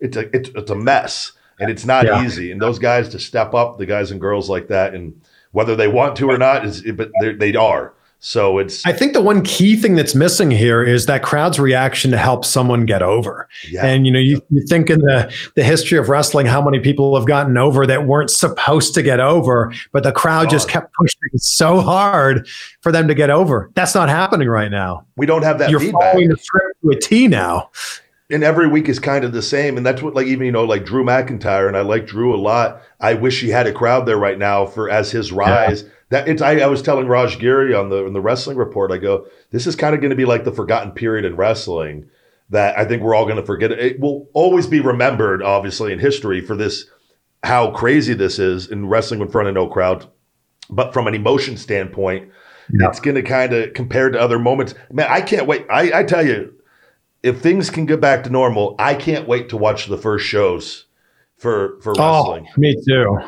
[0.00, 2.24] it's a it's, it's a mess and it's not yeah.
[2.24, 2.50] easy.
[2.50, 5.20] And those guys to step up, the guys and girls like that, and
[5.52, 7.92] whether they want to or not is, but they are.
[8.24, 8.86] So it's.
[8.86, 12.44] I think the one key thing that's missing here is that crowd's reaction to help
[12.44, 13.48] someone get over.
[13.68, 13.84] Yeah.
[13.84, 17.16] And you know, you, you think in the the history of wrestling, how many people
[17.16, 21.18] have gotten over that weren't supposed to get over, but the crowd just kept pushing
[21.38, 22.46] so hard
[22.80, 23.72] for them to get over.
[23.74, 25.04] That's not happening right now.
[25.16, 25.70] We don't have that.
[25.70, 26.12] You're feedback.
[26.12, 27.72] following the script to a T now.
[28.30, 30.64] And every week is kind of the same, and that's what like even you know
[30.64, 32.82] like Drew McIntyre, and I like Drew a lot.
[33.00, 35.82] I wish he had a crowd there right now for as his rise.
[35.82, 38.92] Yeah that it's I, I was telling Raj Giri on the in the wrestling report,
[38.92, 42.10] I go, this is kind of going to be like the forgotten period in wrestling
[42.50, 43.72] that I think we're all going to forget.
[43.72, 46.84] It will always be remembered, obviously, in history for this
[47.42, 50.06] how crazy this is in wrestling in front of no crowd.
[50.68, 52.30] But from an emotion standpoint,
[52.70, 52.88] yeah.
[52.88, 54.74] it's going to kind of compared to other moments.
[54.90, 55.64] Man, I can't wait.
[55.70, 56.52] I, I tell you,
[57.22, 60.84] if things can get back to normal, I can't wait to watch the first shows
[61.38, 62.48] for for oh, wrestling.
[62.50, 63.18] Oh, me too.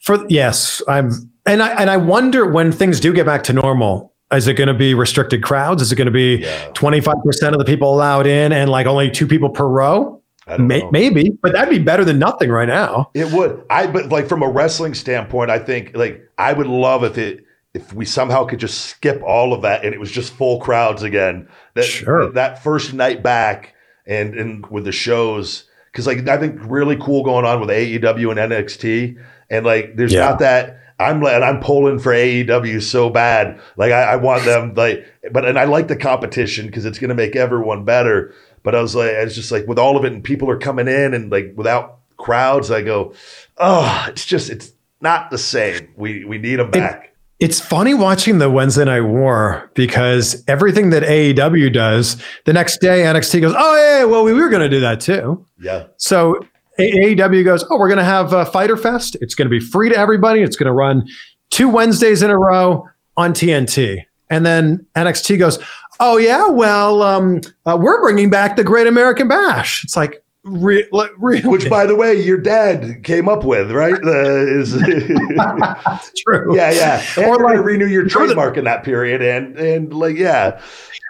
[0.00, 4.12] For yes, I'm and I and I wonder when things do get back to normal,
[4.32, 5.82] is it going to be restricted crowds?
[5.82, 8.86] Is it going to be twenty five percent of the people allowed in and like
[8.86, 10.22] only two people per row?
[10.58, 13.10] May, maybe, but that'd be better than nothing right now.
[13.14, 13.64] It would.
[13.68, 17.44] I but like from a wrestling standpoint, I think like I would love if it
[17.74, 21.02] if we somehow could just skip all of that and it was just full crowds
[21.02, 21.48] again.
[21.74, 22.30] That sure.
[22.32, 23.74] that first night back
[24.06, 28.30] and and with the shows because like I think really cool going on with AEW
[28.30, 29.20] and NXT
[29.50, 30.20] and like there's yeah.
[30.20, 33.60] not that I'm and I'm pulling for AEW so bad.
[33.76, 37.10] Like I, I want them like, but and I like the competition because it's going
[37.10, 38.34] to make everyone better.
[38.62, 40.58] But I was like, I was just like with all of it, and people are
[40.58, 43.14] coming in, and like without crowds, I go,
[43.58, 45.92] oh, it's just it's not the same.
[45.96, 47.04] We we need them back.
[47.04, 52.80] It, it's funny watching the Wednesday Night War because everything that AEW does, the next
[52.80, 55.44] day NXT goes, oh yeah, well we were going to do that too.
[55.60, 55.88] Yeah.
[55.98, 56.40] So
[56.78, 59.16] AEW goes, oh, we're going to have a Fighter Fest.
[59.20, 60.42] It's going to be free to everybody.
[60.42, 61.06] It's going to run
[61.50, 64.02] two Wednesdays in a row on TNT.
[64.28, 65.58] And then NXT goes,
[66.00, 69.82] oh yeah, well, um, uh, we're bringing back the Great American Bash.
[69.84, 70.88] It's like, re-
[71.18, 71.48] really?
[71.48, 73.94] which, by the way, your dad came up with, right?
[73.94, 74.72] Uh, is
[76.26, 76.56] true.
[76.56, 77.04] Yeah, yeah.
[77.16, 80.60] And or like renew your trademark the, in that period, and and like yeah,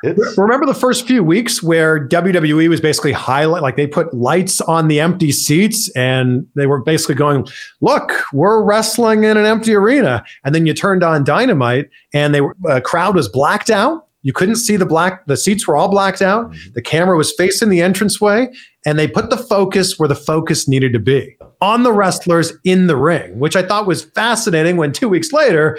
[0.03, 4.61] it's, Remember the first few weeks where WWE was basically highlight, like they put lights
[4.61, 7.47] on the empty seats and they were basically going,
[7.81, 10.25] look, we're wrestling in an empty arena.
[10.45, 14.07] And then you turned on Dynamite and they were, a crowd was blacked out.
[14.23, 16.51] You couldn't see the black, the seats were all blacked out.
[16.51, 16.73] Mm-hmm.
[16.75, 18.49] The camera was facing the entranceway
[18.87, 22.87] and they put the focus where the focus needed to be on the wrestlers in
[22.87, 25.79] the ring, which I thought was fascinating when two weeks later,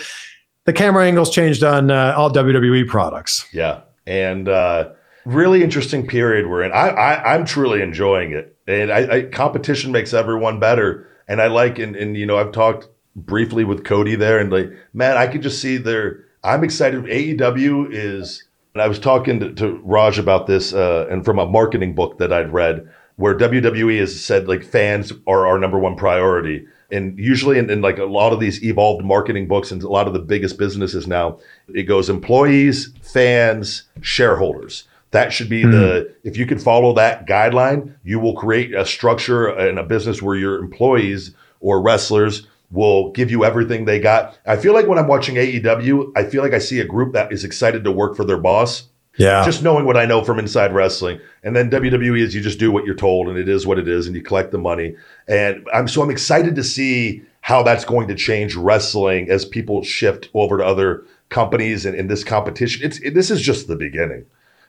[0.66, 3.47] the camera angles changed on uh, all WWE products.
[3.51, 4.89] Yeah and uh,
[5.26, 6.72] really interesting period we're in.
[6.72, 11.08] I, am truly enjoying it, and I, I, competition makes everyone better.
[11.28, 14.72] And I like and and you know I've talked briefly with Cody there, and like
[14.93, 16.24] man, I could just see there.
[16.43, 17.03] I'm excited.
[17.03, 18.43] AEW is.
[18.78, 22.19] And I was talking to, to Raj about this, uh, and from a marketing book
[22.19, 26.63] that I'd read, where WWE has said like fans are our number one priority.
[26.91, 30.05] And usually in, in, like a lot of these evolved marketing books and a lot
[30.05, 31.39] of the biggest businesses now,
[31.73, 34.84] it goes employees, fans, shareholders.
[35.09, 35.71] That should be mm.
[35.71, 40.21] the if you can follow that guideline, you will create a structure and a business
[40.21, 44.38] where your employees or wrestlers will give you everything they got.
[44.45, 47.32] I feel like when I'm watching AEW, I feel like I see a group that
[47.32, 48.89] is excited to work for their boss.
[49.18, 49.43] Yeah.
[49.43, 51.20] Just knowing what I know from inside wrestling.
[51.43, 53.88] And then WWE is you just do what you're told and it is what it
[53.88, 54.95] is and you collect the money.
[55.28, 59.82] And I'm so I'm excited to see how that's going to change wrestling as people
[59.84, 62.86] shift over to other companies and in this competition.
[62.86, 64.26] It's it, this is just the beginning.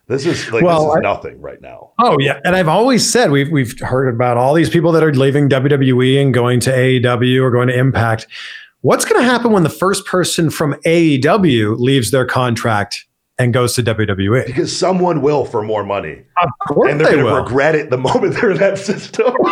[0.09, 1.93] This is like well, this is I, nothing right now.
[2.01, 5.13] Oh yeah, and I've always said we've we've heard about all these people that are
[5.13, 8.27] leaving WWE and going to AEW or going to Impact.
[8.81, 13.08] What's going to happen when the first person from AEW leaves their contract
[13.39, 14.47] and goes to WWE.
[14.47, 16.25] Because someone will for more money.
[16.43, 19.33] Of course and they're they going to regret it the moment they're in that system.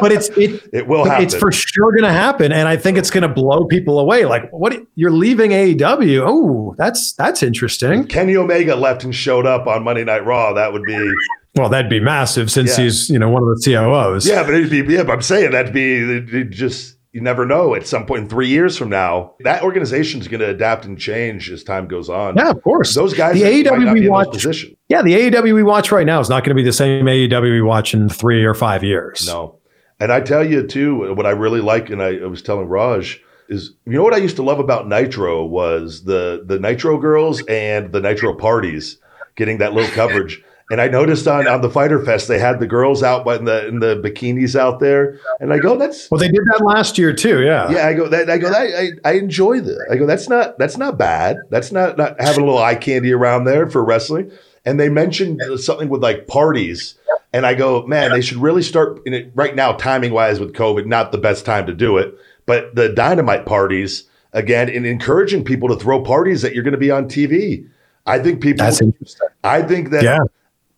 [0.00, 1.24] but it's it, it will happen.
[1.24, 4.24] It's for sure going to happen, and I think it's going to blow people away.
[4.24, 4.76] Like, what?
[4.94, 6.24] You're leaving AEW?
[6.26, 8.00] Oh, that's that's interesting.
[8.00, 10.52] If Kenny Omega left and showed up on Monday Night Raw.
[10.52, 11.12] That would be.
[11.54, 12.84] Well, that'd be massive since yeah.
[12.84, 14.26] he's you know one of the COOs.
[14.26, 15.04] Yeah, but it'd be yeah.
[15.04, 18.76] But I'm saying that'd be just you never know at some point in three years
[18.76, 22.36] from now that organization is going to adapt and change as time goes on.
[22.36, 22.94] Yeah of course.
[22.94, 24.76] Those guys the AEW we watch position.
[24.90, 27.40] yeah the AEW we watch right now is not going to be the same AEW
[27.40, 29.26] we watch in three or five years.
[29.26, 29.56] No.
[29.98, 33.18] And I tell you too what I really like and I, I was telling Raj
[33.48, 37.42] is you know what I used to love about Nitro was the the Nitro girls
[37.46, 38.98] and the Nitro parties
[39.36, 42.66] getting that little coverage and I noticed on, on the Fighter Fest they had the
[42.66, 46.28] girls out in the in the bikinis out there, and I go, "That's well." They
[46.28, 47.42] did that last year too.
[47.42, 47.86] Yeah, yeah.
[47.86, 48.66] I go, that, I go, that,
[49.04, 49.88] I, I enjoy that.
[49.90, 51.36] I go, that's not that's not bad.
[51.50, 54.30] That's not not having a little eye candy around there for wrestling.
[54.64, 56.98] And they mentioned something with like parties,
[57.32, 60.54] and I go, man, they should really start in it right now, timing wise with
[60.54, 65.44] COVID, not the best time to do it, but the dynamite parties again, and encouraging
[65.44, 67.68] people to throw parties that you're going to be on TV.
[68.06, 68.64] I think people.
[68.64, 69.28] That's interesting.
[69.44, 70.18] I think that yeah.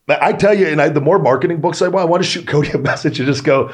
[0.09, 2.47] I tell you, and I, the more marketing books I want, I want to shoot
[2.49, 3.71] Cody a message and just go,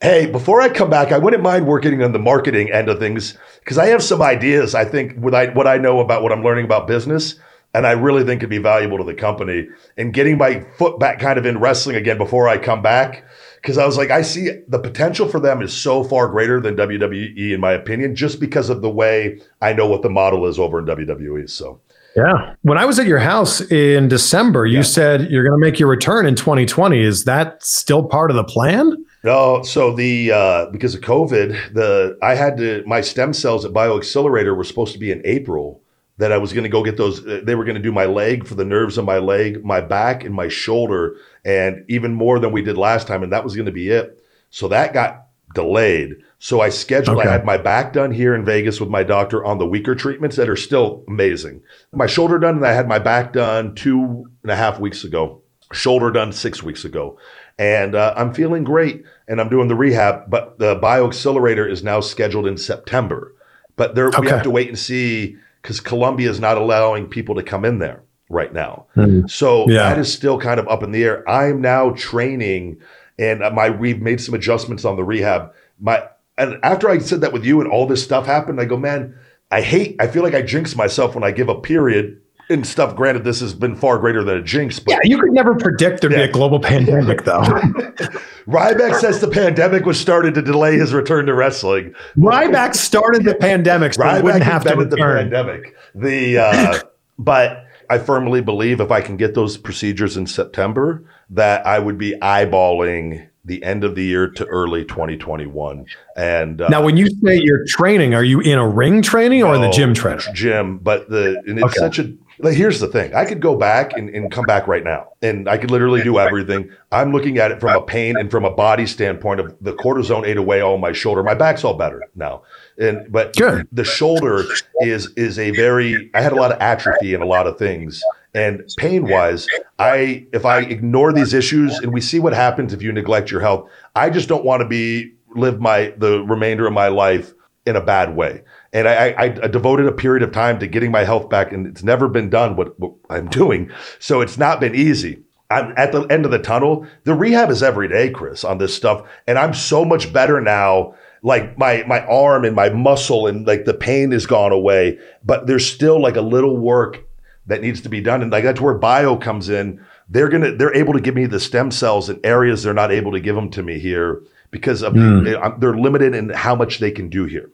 [0.00, 3.36] hey, before I come back, I wouldn't mind working on the marketing end of things
[3.60, 4.74] because I have some ideas.
[4.74, 7.36] I think what I what I know about what I'm learning about business,
[7.74, 9.68] and I really think could be valuable to the company.
[9.96, 13.24] And getting my foot back kind of in wrestling again before I come back,
[13.62, 16.76] because I was like, I see the potential for them is so far greater than
[16.76, 20.58] WWE in my opinion, just because of the way I know what the model is
[20.58, 21.48] over in WWE.
[21.48, 21.80] So.
[22.16, 22.54] Yeah.
[22.62, 24.82] When I was at your house in December, you yeah.
[24.82, 27.00] said you're going to make your return in 2020.
[27.00, 29.04] Is that still part of the plan?
[29.22, 29.62] No.
[29.62, 34.56] So the uh, because of COVID, the I had to my stem cells at Bioxcellerator
[34.56, 35.82] were supposed to be in April.
[36.18, 37.22] That I was going to go get those.
[37.22, 40.24] They were going to do my leg for the nerves on my leg, my back,
[40.24, 43.22] and my shoulder, and even more than we did last time.
[43.22, 44.18] And that was going to be it.
[44.48, 45.25] So that got
[45.56, 46.14] delayed.
[46.38, 47.28] So I scheduled, okay.
[47.28, 50.36] I had my back done here in Vegas with my doctor on the weaker treatments
[50.36, 51.62] that are still amazing.
[51.92, 55.42] My shoulder done, and I had my back done two and a half weeks ago,
[55.72, 57.18] shoulder done six weeks ago.
[57.58, 62.00] And uh, I'm feeling great and I'm doing the rehab, but the Bioxcellerator is now
[62.00, 63.34] scheduled in September.
[63.76, 64.20] But there, okay.
[64.20, 67.78] we have to wait and see because Colombia is not allowing people to come in
[67.78, 68.86] there right now.
[68.94, 69.28] Mm.
[69.30, 69.88] So yeah.
[69.88, 71.28] that is still kind of up in the air.
[71.28, 72.78] I'm now training
[73.18, 75.52] and my we've made some adjustments on the rehab.
[75.80, 76.08] My
[76.38, 79.18] and after I said that with you and all this stuff happened, I go, man,
[79.50, 82.94] I hate, I feel like I jinx myself when I give a period and stuff.
[82.94, 84.78] Granted, this has been far greater than a jinx.
[84.78, 86.24] But, yeah, you could never predict there'd yeah.
[86.24, 87.40] be a global pandemic, though.
[88.46, 91.94] Ryback says the pandemic was started to delay his return to wrestling.
[92.16, 94.90] Ryback started the pandemic, so Ryback wouldn't have to return.
[94.90, 95.76] the pandemic.
[95.94, 96.78] The uh,
[97.18, 101.98] but I firmly believe if I can get those procedures in September, that I would
[101.98, 105.86] be eyeballing the end of the year to early 2021.
[106.16, 109.54] And uh, now, when you say you're training, are you in a ring training or
[109.54, 110.24] no, in the gym training?
[110.34, 111.78] Gym, but the and it's okay.
[111.78, 112.12] such a.
[112.38, 115.48] Like, here's the thing: I could go back and, and come back right now, and
[115.48, 116.70] I could literally do everything.
[116.92, 120.26] I'm looking at it from a pain and from a body standpoint of the cortisone
[120.26, 121.22] ate away all my shoulder.
[121.22, 122.42] My back's all better now,
[122.78, 123.68] and but Good.
[123.72, 124.44] the shoulder
[124.80, 126.10] is is a very.
[126.14, 128.02] I had a lot of atrophy and a lot of things,
[128.34, 129.46] and pain wise,
[129.78, 133.40] I if I ignore these issues and we see what happens if you neglect your
[133.40, 137.32] health, I just don't want to be live my the remainder of my life
[137.66, 138.42] in a bad way.
[138.72, 141.66] And I, I, I, devoted a period of time to getting my health back, and
[141.66, 143.70] it's never been done what, what I'm doing.
[143.98, 145.22] So it's not been easy.
[145.50, 146.86] I'm at the end of the tunnel.
[147.04, 150.94] The rehab is every day, Chris, on this stuff, and I'm so much better now.
[151.26, 155.48] Like my my arm and my muscle and like the pain has gone away, but
[155.48, 157.04] there's still like a little work
[157.48, 158.22] that needs to be done.
[158.22, 159.84] And like that's where bio comes in.
[160.08, 163.10] They're gonna they're able to give me the stem cells in areas they're not able
[163.10, 164.22] to give them to me here
[164.52, 165.58] because of mm.
[165.58, 167.50] they're limited in how much they can do here.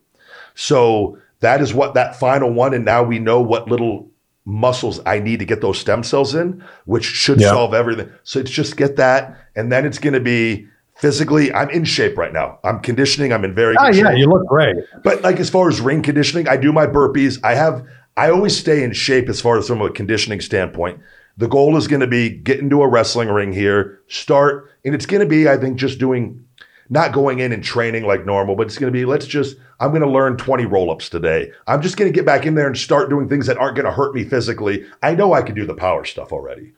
[0.55, 4.11] So that is what that final one, and now we know what little
[4.45, 7.49] muscles I need to get those stem cells in, which should yeah.
[7.49, 8.13] solve everything.
[8.23, 10.69] So it's just get that, and then it's going to be
[11.03, 11.53] physically.
[11.53, 12.61] I'm in shape right now.
[12.65, 13.33] I'm conditioning.
[13.33, 13.75] I'm in very.
[13.77, 14.19] Ah, good Oh yeah, shape.
[14.19, 14.77] you look great.
[15.03, 17.39] But like as far as ring conditioning, I do my burpees.
[17.45, 17.85] I have.
[18.17, 21.01] I always stay in shape as far as from a conditioning standpoint.
[21.39, 25.07] The goal is going to be get into a wrestling ring here, start, and it's
[25.07, 26.45] going to be, I think, just doing
[26.91, 29.91] not going in and training like normal, but it's going to be let's just I'm
[29.91, 31.51] going to learn 20 roll-ups today.
[31.67, 33.87] I'm just going to get back in there and start doing things that aren't going
[33.87, 34.85] to hurt me physically.
[35.03, 36.73] I know I can do the power stuff already.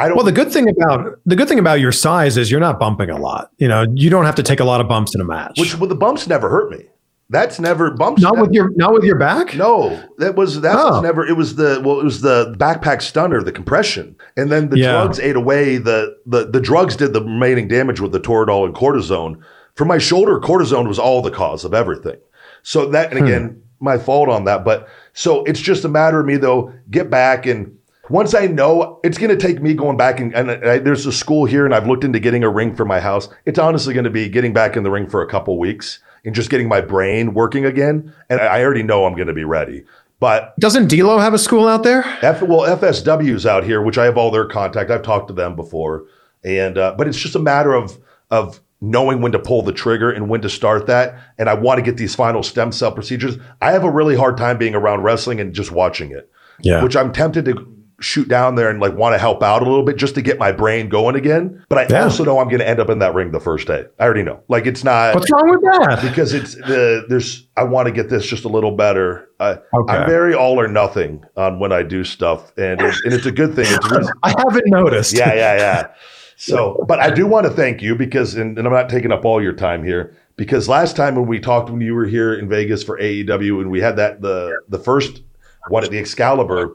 [0.00, 2.60] I don't Well, the good thing about the good thing about your size is you're
[2.60, 3.50] not bumping a lot.
[3.58, 5.58] You know, you don't have to take a lot of bumps in a match.
[5.58, 6.86] Which well, the bumps never hurt me.
[7.28, 8.22] That's never bumps.
[8.22, 9.54] Not never, with your not with your back.
[9.54, 10.94] No, that was that oh.
[10.94, 11.24] was never.
[11.26, 14.92] It was the well, it was the backpack stunner, the compression, and then the yeah.
[14.92, 18.74] drugs ate away the the the drugs did the remaining damage with the toradol and
[18.74, 19.40] cortisone.
[19.76, 22.18] For my shoulder, cortisone was all the cause of everything.
[22.62, 23.26] So that, and hmm.
[23.26, 23.84] again, hmm.
[23.84, 24.64] my fault on that.
[24.64, 27.76] But so it's just a matter of me though, get back and
[28.10, 31.12] once I know it's going to take me going back and, and I, there's a
[31.12, 33.28] school here and I've looked into getting a ring for my house.
[33.46, 36.34] It's honestly going to be getting back in the ring for a couple weeks and
[36.34, 38.12] just getting my brain working again.
[38.28, 39.84] And I already know I'm going to be ready.
[40.18, 42.04] But doesn't D'Lo have a school out there?
[42.20, 44.90] F, well, FSW's out here, which I have all their contact.
[44.90, 46.04] I've talked to them before,
[46.44, 47.98] and uh, but it's just a matter of
[48.30, 51.18] of knowing when to pull the trigger and when to start that.
[51.38, 53.38] And I want to get these final stem cell procedures.
[53.62, 56.30] I have a really hard time being around wrestling and just watching it.
[56.60, 56.82] Yeah.
[56.82, 59.84] Which I'm tempted to shoot down there and like want to help out a little
[59.84, 61.64] bit just to get my brain going again.
[61.68, 62.04] But I yeah.
[62.04, 63.84] also know I'm going to end up in that ring the first day.
[63.98, 64.42] I already know.
[64.48, 65.14] Like it's not.
[65.14, 66.00] What's wrong with that?
[66.02, 67.46] Because it's the there's.
[67.56, 69.28] I want to get this just a little better.
[69.38, 69.94] I, okay.
[69.94, 73.32] I'm very all or nothing on when I do stuff, and it's, and it's a
[73.32, 73.66] good thing.
[73.68, 75.12] It's I haven't noticed.
[75.16, 75.86] Yeah, yeah, yeah.
[76.42, 79.26] So, but I do want to thank you because, and, and, I'm not taking up
[79.26, 82.48] all your time here, because last time when we talked when you were here in
[82.48, 85.20] Vegas for AEW and we had that the the first
[85.68, 86.74] one at the Excalibur,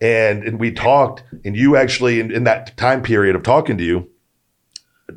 [0.00, 3.84] and and we talked, and you actually in, in that time period of talking to
[3.84, 4.08] you,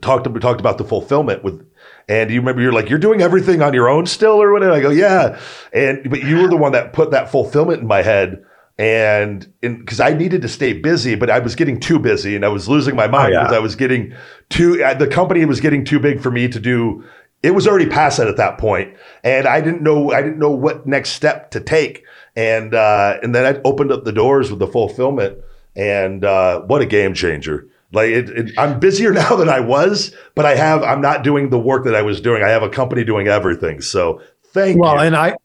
[0.01, 1.65] talked we talked about the fulfillment with.
[2.09, 4.71] And you remember you're like, you're doing everything on your own still or whatever.
[4.71, 5.37] I go, yeah.
[5.73, 8.45] And but you were the one that put that fulfillment in my head
[8.79, 12.49] and because I needed to stay busy, but I was getting too busy and I
[12.49, 13.57] was losing my mind because oh, yeah.
[13.57, 14.13] I was getting
[14.49, 14.83] too.
[14.83, 17.03] Uh, the company was getting too big for me to do.
[17.43, 20.11] It was already past that at that point, and I didn't know.
[20.11, 22.03] I didn't know what next step to take,
[22.35, 25.37] and uh, and then I opened up the doors with the fulfillment,
[25.75, 27.67] and uh, what a game changer!
[27.93, 30.81] Like it, it, I'm busier now than I was, but I have.
[30.83, 32.43] I'm not doing the work that I was doing.
[32.43, 33.81] I have a company doing everything.
[33.81, 34.21] So
[34.53, 34.97] thank well, you.
[34.97, 35.35] Well, and I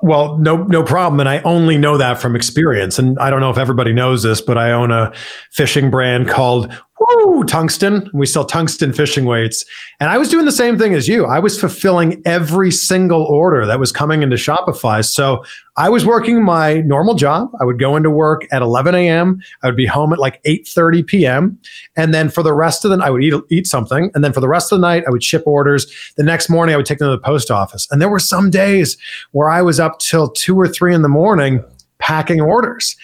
[0.00, 1.20] well, no, no problem.
[1.20, 2.98] And I only know that from experience.
[2.98, 5.12] And I don't know if everybody knows this, but I own a
[5.50, 6.72] fishing brand called
[7.08, 8.10] woo, tungsten.
[8.12, 9.64] We sell tungsten fishing weights.
[10.00, 11.26] And I was doing the same thing as you.
[11.26, 15.04] I was fulfilling every single order that was coming into Shopify.
[15.04, 15.44] So
[15.76, 17.50] I was working my normal job.
[17.60, 19.40] I would go into work at 11 a.m.
[19.62, 21.58] I would be home at like 8:30 p.m.
[21.96, 24.10] And then for the rest of the night, I would eat eat something.
[24.14, 25.86] And then for the rest of the night, I would ship orders.
[26.16, 27.88] The next morning, I would take them to the post office.
[27.90, 28.96] And there were some days
[29.30, 31.64] where I was up till two or three in the morning
[31.98, 32.96] packing orders.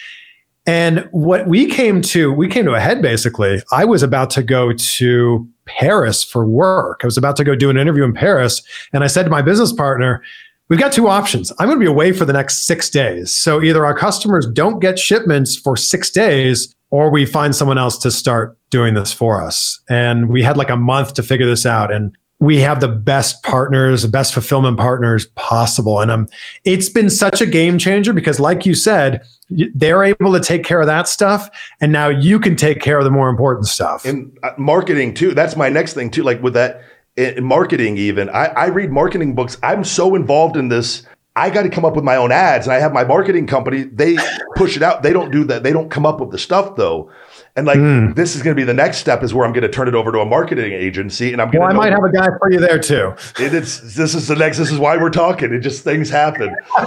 [0.65, 3.61] And what we came to, we came to a head basically.
[3.71, 6.99] I was about to go to Paris for work.
[7.03, 8.61] I was about to go do an interview in Paris.
[8.93, 10.21] And I said to my business partner,
[10.69, 11.51] We've got two options.
[11.57, 13.33] I'm going to be away for the next six days.
[13.33, 17.97] So either our customers don't get shipments for six days, or we find someone else
[17.99, 19.79] to start doing this for us.
[19.89, 21.91] And we had like a month to figure this out.
[21.91, 25.99] And we have the best partners, the best fulfillment partners possible.
[25.99, 26.27] And um,
[26.63, 30.79] it's been such a game changer because, like you said, they're able to take care
[30.79, 31.49] of that stuff.
[31.81, 34.05] And now you can take care of the more important stuff.
[34.05, 35.33] And uh, marketing, too.
[35.33, 36.23] That's my next thing, too.
[36.23, 36.81] Like with that
[37.17, 39.57] in marketing, even, I, I read marketing books.
[39.61, 41.03] I'm so involved in this.
[41.35, 42.67] I got to come up with my own ads.
[42.67, 44.17] And I have my marketing company, they
[44.55, 45.03] push it out.
[45.03, 45.63] They don't do that.
[45.63, 47.11] They don't come up with the stuff, though.
[47.59, 48.15] And like mm.
[48.15, 49.93] this is going to be the next step is where I'm going to turn it
[49.93, 51.59] over to a marketing agency, and I'm going.
[51.59, 53.13] Well, I might have a guy for you there too.
[53.37, 54.57] It, it's this is the next.
[54.57, 55.53] This is why we're talking.
[55.53, 56.55] It just things happen.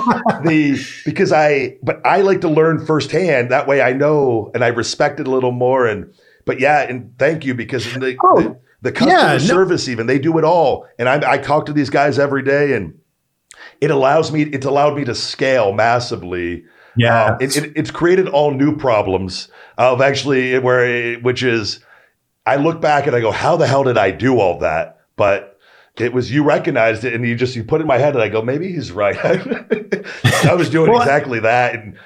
[0.45, 3.51] the because I but I like to learn firsthand.
[3.51, 5.87] That way I know and I respect it a little more.
[5.87, 6.11] And
[6.47, 9.93] but yeah, and thank you because the, oh, the, the customer yeah, service no.
[9.93, 10.87] even they do it all.
[10.99, 12.99] And I, I talk to these guys every day, and
[13.83, 14.45] it allows me.
[14.45, 16.64] It's allowed me to scale massively
[16.97, 21.80] yeah, um, it, it, it's created all new problems of actually where which is
[22.47, 25.01] I look back and I go, how the hell did I do all that?
[25.16, 25.53] But
[25.99, 28.22] it was you recognized it and you just you put it in my head and
[28.22, 29.16] I go, maybe he's right.
[30.45, 31.74] I was doing well, exactly that.
[31.74, 31.99] And,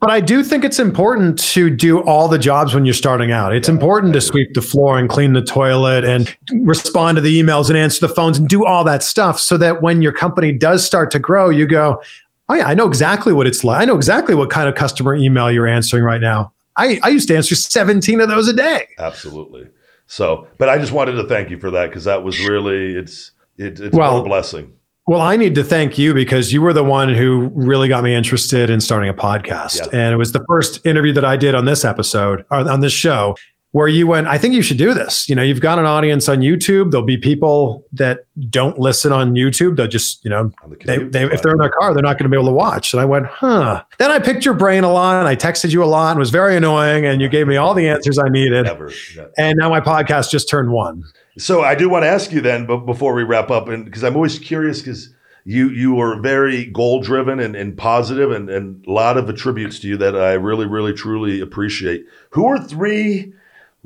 [0.00, 3.54] but I do think it's important to do all the jobs when you're starting out.
[3.54, 6.34] It's yeah, important to sweep the floor and clean the toilet and
[6.64, 9.82] respond to the emails and answer the phones and do all that stuff so that
[9.82, 12.02] when your company does start to grow, you go,
[12.48, 13.80] Oh yeah, I know exactly what it's like.
[13.80, 16.52] I know exactly what kind of customer email you're answering right now.
[16.76, 18.86] I, I used to answer 17 of those a day.
[18.98, 19.68] Absolutely.
[20.06, 23.32] So, but I just wanted to thank you for that because that was really it's
[23.56, 24.72] it, it's well, a blessing.
[25.08, 28.14] Well, I need to thank you because you were the one who really got me
[28.14, 31.64] interested in starting a podcast, and it was the first interview that I did on
[31.64, 33.36] this episode on this show
[33.76, 35.28] where you went, I think you should do this.
[35.28, 36.92] You know, you've got an audience on YouTube.
[36.92, 39.76] There'll be people that don't listen on YouTube.
[39.76, 42.24] They'll just, you know, the they, they, if they're in their car, they're not going
[42.24, 42.94] to be able to watch.
[42.94, 43.84] And I went, huh.
[43.98, 46.30] Then I picked your brain a lot and I texted you a lot and was
[46.30, 47.04] very annoying.
[47.04, 48.64] And you gave me all the answers I needed.
[48.64, 48.90] Never,
[49.36, 51.04] And now my podcast just turned one.
[51.36, 54.04] So I do want to ask you then, but before we wrap up, and because
[54.04, 55.12] I'm always curious because
[55.44, 59.78] you you are very goal driven and, and positive and, and a lot of attributes
[59.80, 62.06] to you that I really, really, truly appreciate.
[62.30, 63.34] Who are three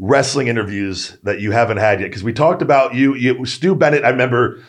[0.00, 2.06] wrestling interviews that you haven't had yet?
[2.06, 4.04] Because we talked about you, you, Stu Bennett.
[4.04, 4.62] I remember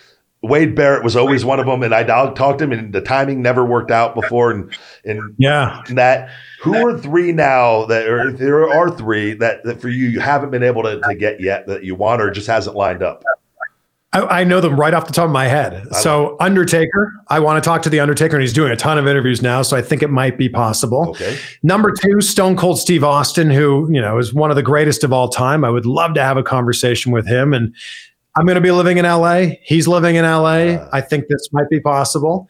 [0.44, 3.42] Wade Barrett was always one of them, and I talked to him, and the timing
[3.42, 4.52] never worked out before.
[4.52, 4.76] And
[5.06, 6.30] and yeah, that
[6.62, 10.52] who are three now that or there are three that, that for you you haven't
[10.52, 13.24] been able to, to get yet that you want or just hasn't lined up.
[14.14, 15.88] I, I, know them right off the top of my head.
[15.96, 19.08] So Undertaker, I want to talk to the Undertaker, and he's doing a ton of
[19.08, 21.10] interviews now, so I think it might be possible.
[21.12, 21.38] Okay.
[21.64, 25.14] Number two, Stone Cold Steve Austin, who you know is one of the greatest of
[25.14, 25.64] all time.
[25.64, 27.74] I would love to have a conversation with him, and
[28.36, 29.56] I'm going to be living in LA.
[29.64, 30.76] He's living in LA.
[30.76, 32.50] Uh, I think this might be possible.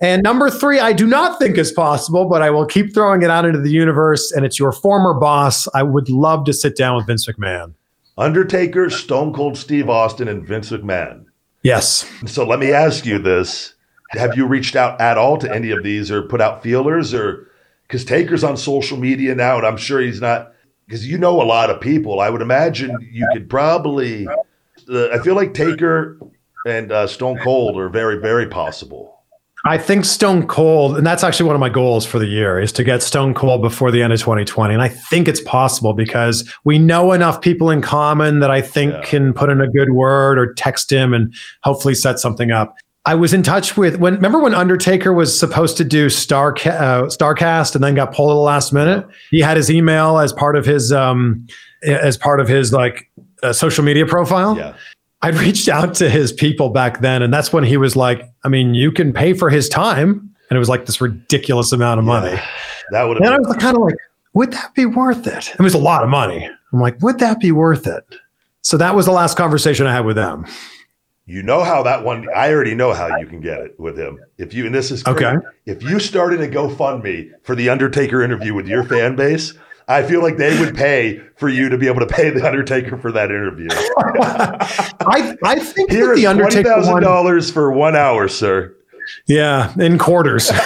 [0.00, 3.30] And number three, I do not think is possible, but I will keep throwing it
[3.30, 4.30] out into the universe.
[4.30, 5.66] And it's your former boss.
[5.74, 7.72] I would love to sit down with Vince McMahon.
[8.16, 11.26] Undertaker, Stone Cold Steve Austin, and Vince McMahon.
[11.62, 12.10] Yes.
[12.26, 13.74] So let me ask you this.
[14.10, 17.50] Have you reached out at all to any of these or put out feelers or
[17.82, 20.52] because Taker's on social media now and I'm sure he's not
[20.86, 22.20] because you know a lot of people.
[22.20, 24.28] I would imagine you could probably
[24.88, 26.18] uh, I feel like Taker
[26.66, 29.15] and uh, Stone Cold are very, very possible.
[29.66, 32.70] I think Stone Cold, and that's actually one of my goals for the year, is
[32.72, 34.72] to get Stone Cold before the end of 2020.
[34.72, 38.92] And I think it's possible because we know enough people in common that I think
[38.92, 39.02] yeah.
[39.02, 42.76] can put in a good word or text him and hopefully set something up.
[43.06, 47.06] I was in touch with when remember when Undertaker was supposed to do Star uh,
[47.06, 49.06] Starrcast and then got pulled at the last minute.
[49.30, 51.46] He had his email as part of his um
[51.84, 53.08] as part of his like
[53.44, 54.56] uh, social media profile.
[54.56, 54.74] Yeah.
[55.22, 58.48] I'd reached out to his people back then, and that's when he was like, I
[58.48, 60.32] mean, you can pay for his time.
[60.48, 62.30] And it was like this ridiculous amount of money.
[62.30, 62.46] Yeah,
[62.92, 63.26] that would have.
[63.26, 63.96] And I was kind of like,
[64.34, 65.48] would that be worth it?
[65.48, 66.48] It was a lot of money.
[66.72, 68.04] I'm like, would that be worth it?
[68.62, 70.46] So that was the last conversation I had with them.
[71.24, 74.20] You know how that one, I already know how you can get it with him.
[74.38, 75.36] If you, and this is great, okay.
[75.64, 79.52] If you started a GoFundMe for the Undertaker interview with your fan base,
[79.88, 82.96] I feel like they would pay for you to be able to pay the Undertaker
[82.96, 83.68] for that interview.
[83.70, 88.74] I, I think here the Undertaker twenty thousand dollars for one hour, sir.
[89.26, 90.50] Yeah, in quarters.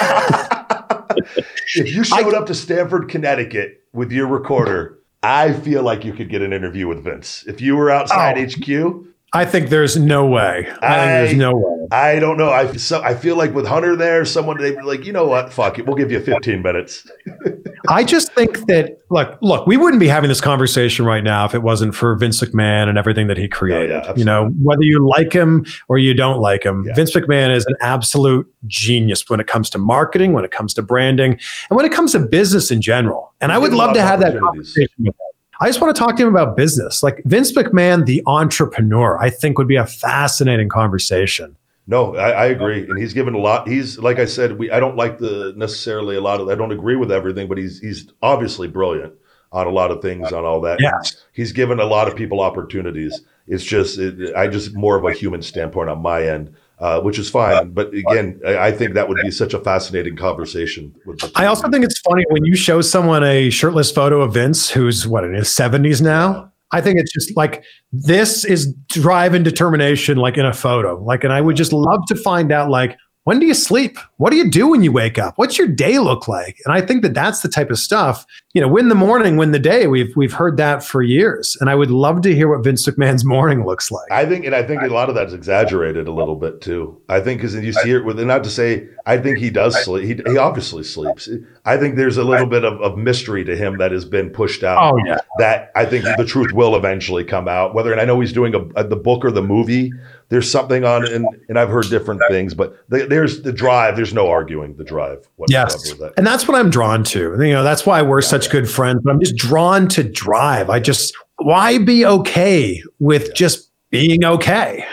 [1.74, 6.14] if you showed I, up to Stamford, Connecticut with your recorder, I feel like you
[6.14, 7.44] could get an interview with Vince.
[7.46, 8.44] If you were outside oh.
[8.46, 10.68] HQ, I think there's no way.
[10.82, 11.86] I, I there's no way.
[11.92, 12.50] I don't know.
[12.50, 15.52] I so I feel like with Hunter there, someone they were like, you know what?
[15.52, 15.86] Fuck it.
[15.86, 17.08] We'll give you 15 minutes.
[17.88, 21.54] I just think that look, look, we wouldn't be having this conversation right now if
[21.54, 24.02] it wasn't for Vince McMahon and everything that he created.
[24.04, 26.94] Yeah, you know, whether you like him or you don't like him, yeah.
[26.94, 30.82] Vince McMahon is an absolute genius when it comes to marketing, when it comes to
[30.82, 31.38] branding,
[31.70, 33.32] and when it comes to business in general.
[33.40, 35.29] And I would love to have that conversation with him.
[35.60, 37.02] I just want to talk to him about business.
[37.02, 41.56] Like Vince McMahon, the entrepreneur, I think would be a fascinating conversation.
[41.86, 43.66] No, I, I, agree, and he's given a lot.
[43.66, 46.48] He's like I said, we I don't like the necessarily a lot of.
[46.48, 49.14] I don't agree with everything, but he's he's obviously brilliant
[49.50, 50.80] on a lot of things on all that.
[50.80, 51.00] Yeah,
[51.32, 53.22] he's given a lot of people opportunities.
[53.48, 57.18] It's just it, I just more of a human standpoint on my end uh, which
[57.18, 57.70] is fine.
[57.70, 60.94] But again, I think that would be such a fascinating conversation.
[61.34, 65.06] I also think it's funny when you show someone a shirtless photo of Vince, who's
[65.06, 66.50] what in his 70s now.
[66.72, 71.02] I think it's just like this is drive and determination, like in a photo.
[71.02, 73.98] Like, and I would just love to find out, like, when do you sleep?
[74.16, 75.34] What do you do when you wake up?
[75.36, 76.58] What's your day look like?
[76.64, 79.52] And I think that that's the type of stuff you know, win the morning, win
[79.52, 79.86] the day.
[79.86, 83.24] We've we've heard that for years, and I would love to hear what Vince McMahon's
[83.24, 84.10] morning looks like.
[84.10, 87.00] I think, and I think a lot of that's exaggerated a little bit too.
[87.08, 90.04] I think because you see it with, not to say, I think he does sleep.
[90.04, 91.28] He, he obviously sleeps.
[91.64, 94.64] I think there's a little bit of, of mystery to him that has been pushed
[94.64, 94.94] out.
[94.94, 95.18] Oh yeah.
[95.38, 97.72] That I think the truth will eventually come out.
[97.72, 99.92] Whether and I know he's doing a, a the book or the movie
[100.30, 103.96] there's something on and and I've heard different things, but the, there's the drive.
[103.96, 105.28] There's no arguing the drive.
[105.48, 106.14] Yes, that.
[106.16, 107.36] and that's what I'm drawn to.
[107.44, 108.52] You know, that's why we're yeah, such yeah.
[108.52, 109.00] good friends.
[109.04, 110.70] But I'm just drawn to drive.
[110.70, 113.34] I just why be okay with yeah.
[113.34, 114.84] just being okay.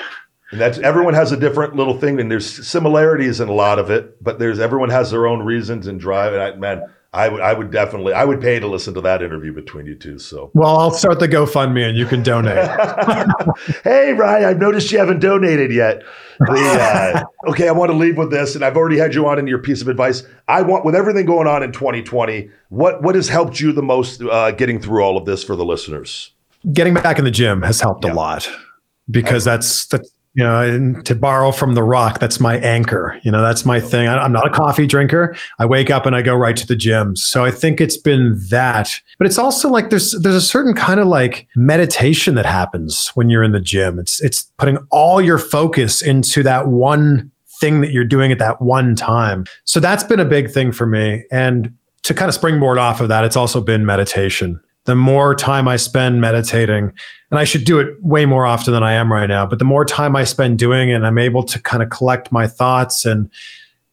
[0.52, 3.92] And that's everyone has a different little thing, and there's similarities in a lot of
[3.92, 6.34] it, but there's everyone has their own reasons and drive.
[6.34, 6.84] And I, man,
[7.14, 9.96] I would, I would definitely, I would pay to listen to that interview between you
[9.96, 10.20] two.
[10.20, 12.58] So, well, I'll start the GoFundMe and you can donate.
[13.84, 16.04] hey, Ryan, I've noticed you haven't donated yet.
[16.40, 19.40] The, uh, okay, I want to leave with this, and I've already had you on
[19.40, 20.24] in your piece of advice.
[20.48, 24.22] I want, with everything going on in 2020, what what has helped you the most
[24.22, 26.32] uh, getting through all of this for the listeners?
[26.74, 28.12] Getting back in the gym has helped yeah.
[28.12, 28.50] a lot
[29.10, 33.20] because that's that's you know, and to borrow from The Rock, that's my anchor.
[33.24, 34.08] You know, that's my thing.
[34.08, 35.36] I, am not a coffee drinker.
[35.58, 37.16] I wake up and I go right to the gym.
[37.16, 39.02] So I think it's been that.
[39.18, 43.32] But it's also like there's there's a certain kind of like meditation that happens when
[43.32, 43.98] you're in the gym.
[43.98, 48.62] It's it's putting all your focus into that one thing that you're doing at that
[48.62, 49.46] one time.
[49.64, 51.24] So that's been a big thing for me.
[51.32, 51.74] And
[52.04, 55.76] to kind of springboard off of that, it's also been meditation the more time I
[55.76, 56.94] spend meditating,
[57.30, 59.66] and I should do it way more often than I am right now, but the
[59.66, 63.30] more time I spend doing it, I'm able to kind of collect my thoughts and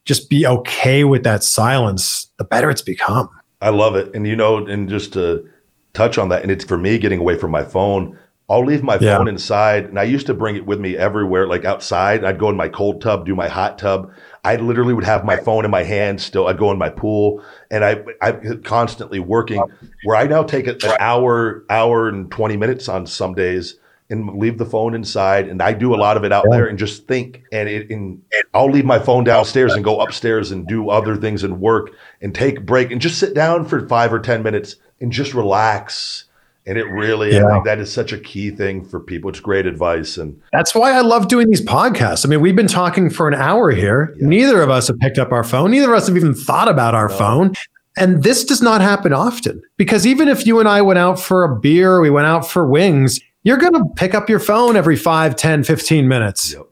[0.05, 3.29] just be okay with that silence, the better it's become.
[3.61, 4.15] I love it.
[4.15, 5.45] And you know, and just to
[5.95, 8.17] touch on that, and it's for me getting away from my phone.
[8.49, 11.65] I'll leave my phone inside, and I used to bring it with me everywhere, like
[11.65, 12.25] outside.
[12.25, 14.13] I'd go in my cold tub, do my hot tub.
[14.45, 16.47] I literally would have my phone in my hand still.
[16.47, 18.33] I'd go in my pool and I I
[18.63, 19.63] constantly working
[20.05, 23.79] where I now take an hour, hour and 20 minutes on some days
[24.11, 26.79] and leave the phone inside and I do a lot of it out there and
[26.79, 28.23] just think and it and
[28.53, 32.35] I'll leave my phone downstairs and go upstairs and do other things and work and
[32.35, 36.25] take break and just sit down for 5 or 10 minutes and just relax
[36.67, 37.61] and it really, yeah.
[37.65, 39.29] That is such a key thing for people.
[39.29, 40.17] It's great advice.
[40.17, 42.25] And that's why I love doing these podcasts.
[42.25, 44.15] I mean, we've been talking for an hour here.
[44.19, 44.29] Yeah.
[44.29, 45.73] Neither of us have picked up our phone.
[45.73, 47.17] Neither of us have even thought about our no.
[47.17, 47.53] phone.
[47.97, 51.45] And this does not happen often because even if you and I went out for
[51.45, 54.97] a beer, we went out for wings, you're going to pick up your phone every
[54.97, 56.55] 5, 10, 15 minutes.
[56.55, 56.63] Yep.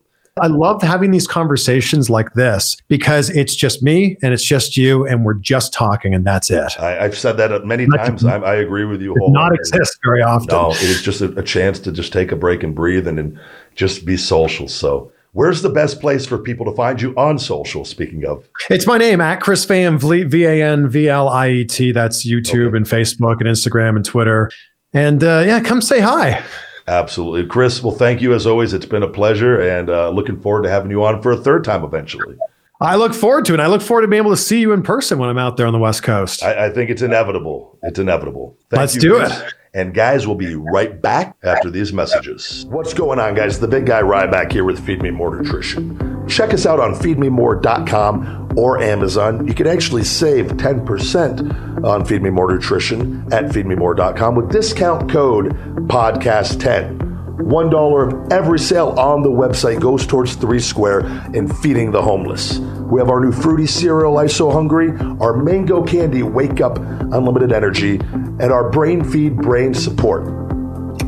[0.40, 5.06] I love having these conversations like this because it's just me and it's just you,
[5.06, 6.78] and we're just talking, and that's it.
[6.80, 8.24] I, have said that many not times.
[8.24, 9.14] I, I, agree with you.
[9.18, 10.48] Not exist very often.
[10.48, 13.18] No, it is just a, a chance to just take a break and breathe and,
[13.18, 13.38] and
[13.74, 14.68] just be social.
[14.68, 17.86] So, Where's the best place for people to find you on social?
[17.86, 21.48] Speaking of, it's my name at Chris Van Vliet, V A N V L I
[21.48, 21.90] E T.
[21.90, 22.76] That's YouTube okay.
[22.76, 24.50] and Facebook and Instagram and Twitter.
[24.92, 26.42] And uh, yeah, come say hi.
[26.88, 27.46] Absolutely.
[27.46, 28.72] Chris, well, thank you as always.
[28.72, 31.64] It's been a pleasure and uh, looking forward to having you on for a third
[31.64, 32.36] time eventually.
[32.80, 33.56] I look forward to it.
[33.56, 35.56] And I look forward to being able to see you in person when I'm out
[35.56, 36.42] there on the West Coast.
[36.42, 37.78] I, I think it's inevitable.
[37.82, 38.58] It's inevitable.
[38.70, 39.38] Thank Let's you, do Chris.
[39.38, 39.54] it.
[39.74, 42.66] And guys, we'll be right back after these messages.
[42.68, 43.58] What's going on, guys?
[43.58, 46.11] The big guy Ryback here with Feed Me More Nutrition.
[46.32, 49.46] Check us out on feedmemore.com or Amazon.
[49.46, 55.50] You can actually save 10% on Feed Me More Nutrition at feedmemore.com with discount code
[55.88, 56.98] podcast10.
[57.36, 61.00] $1 of every sale on the website goes towards Three Square
[61.34, 62.58] and feeding the homeless.
[62.58, 67.96] We have our new fruity cereal, ISO Hungry, our mango candy, Wake Up Unlimited Energy,
[67.96, 70.51] and our Brain Feed Brain Support.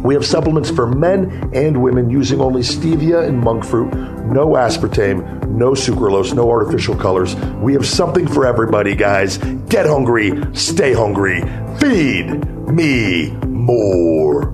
[0.04, 3.90] We have supplements for men and women using only stevia and monk fruit,
[4.26, 7.34] no aspartame, no sucralose, no artificial colors.
[7.62, 9.38] We have something for everybody, guys.
[9.68, 11.40] Get hungry, stay hungry,
[11.78, 12.26] feed
[12.68, 14.52] me more.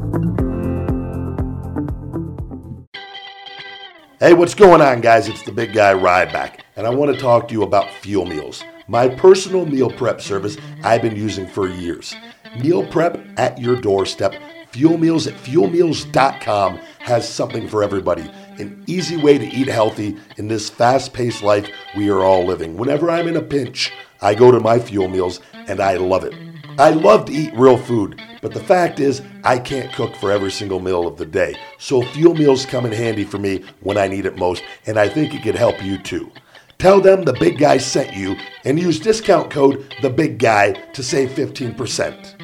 [4.21, 5.27] Hey, what's going on, guys?
[5.27, 8.63] It's the big guy Ryback, and I want to talk to you about Fuel Meals,
[8.87, 12.15] my personal meal prep service I've been using for years.
[12.63, 14.35] Meal prep at your doorstep.
[14.73, 18.31] Fuel Meals at fuelmeals.com has something for everybody.
[18.59, 22.77] An easy way to eat healthy in this fast paced life we are all living.
[22.77, 26.35] Whenever I'm in a pinch, I go to my Fuel Meals and I love it.
[26.79, 30.51] I love to eat real food, but the fact is, I can't cook for every
[30.51, 31.57] single meal of the day.
[31.79, 35.09] So fuel meals come in handy for me when I need it most, and I
[35.09, 36.31] think it could help you too.
[36.79, 41.03] Tell them the big guy sent you and use discount code the big guy to
[41.03, 42.37] save 15%.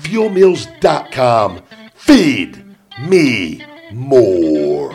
[0.00, 1.62] Fuelmeals.com.
[2.04, 2.64] Feed
[3.00, 4.92] me more.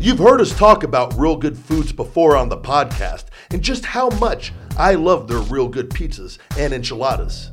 [0.00, 4.08] You've heard us talk about real good foods before on the podcast and just how
[4.08, 7.52] much I love their real good pizzas and enchiladas.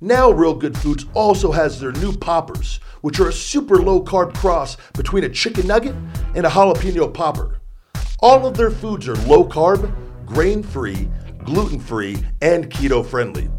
[0.00, 4.34] Now, Real Good Foods also has their new poppers, which are a super low carb
[4.34, 5.94] cross between a chicken nugget
[6.34, 7.60] and a jalapeno popper.
[8.20, 11.10] All of their foods are low carb, grain free,
[11.44, 13.50] gluten free, and keto friendly.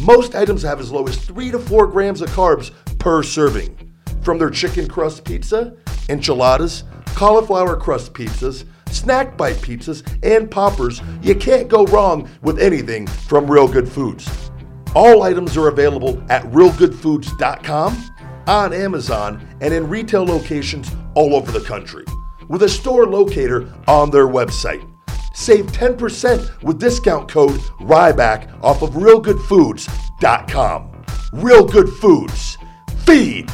[0.00, 3.92] Most items have as low as 3 to 4 grams of carbs per serving.
[4.22, 5.76] From their chicken crust pizza,
[6.08, 6.84] enchiladas,
[7.14, 13.50] cauliflower crust pizzas, snack bite pizzas, and poppers, you can't go wrong with anything from
[13.50, 14.50] Real Good Foods.
[14.94, 18.10] All items are available at realgoodfoods.com,
[18.46, 22.04] on Amazon, and in retail locations all over the country,
[22.48, 24.88] with a store locator on their website.
[25.34, 31.04] Save 10% with discount code RYBACK off of realgoodfoods.com.
[31.34, 32.56] Real Good Foods.
[33.04, 33.50] Feed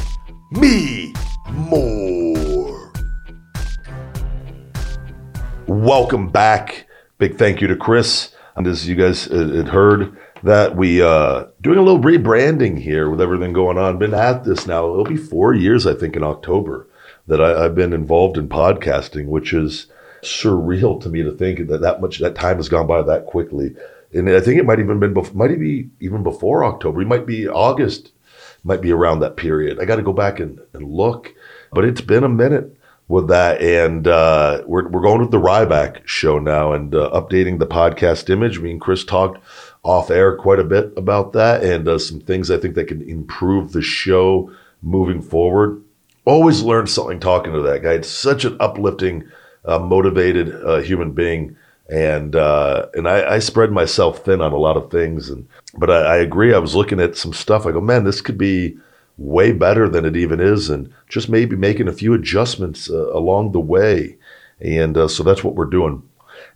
[0.51, 1.13] me
[1.51, 2.93] more.
[5.67, 6.87] Welcome back.
[7.17, 8.33] Big thank you to Chris.
[8.55, 13.21] And as you guys had heard, that we uh doing a little rebranding here with
[13.21, 13.99] everything going on.
[13.99, 14.91] Been at this now.
[14.91, 16.87] It'll be four years, I think, in October
[17.27, 19.87] that I, I've been involved in podcasting, which is
[20.23, 23.75] surreal to me to think that that much that time has gone by that quickly.
[24.13, 27.01] And I think it might even been bef- might be even before October.
[27.01, 28.11] It might be August,
[28.63, 29.79] might be around that period.
[29.79, 31.33] I got to go back and, and look,
[31.71, 32.75] but it's been a minute
[33.07, 37.59] with that, and uh, we're we're going with the Ryback show now and uh, updating
[37.59, 38.59] the podcast image.
[38.59, 39.41] Me and Chris talked
[39.83, 43.01] off air quite a bit about that and uh, some things I think that can
[43.01, 45.83] improve the show moving forward.
[46.23, 47.93] Always learn something talking to that guy.
[47.93, 49.27] It's such an uplifting
[49.65, 51.55] uh, motivated uh, human being,
[51.89, 55.29] and uh, and I, I, spread myself thin on a lot of things.
[55.29, 55.47] And
[55.77, 56.53] but I, I, agree.
[56.53, 57.65] I was looking at some stuff.
[57.65, 58.77] I go, man, this could be
[59.17, 63.51] way better than it even is, and just maybe making a few adjustments uh, along
[63.51, 64.17] the way.
[64.59, 66.01] And uh, so that's what we're doing.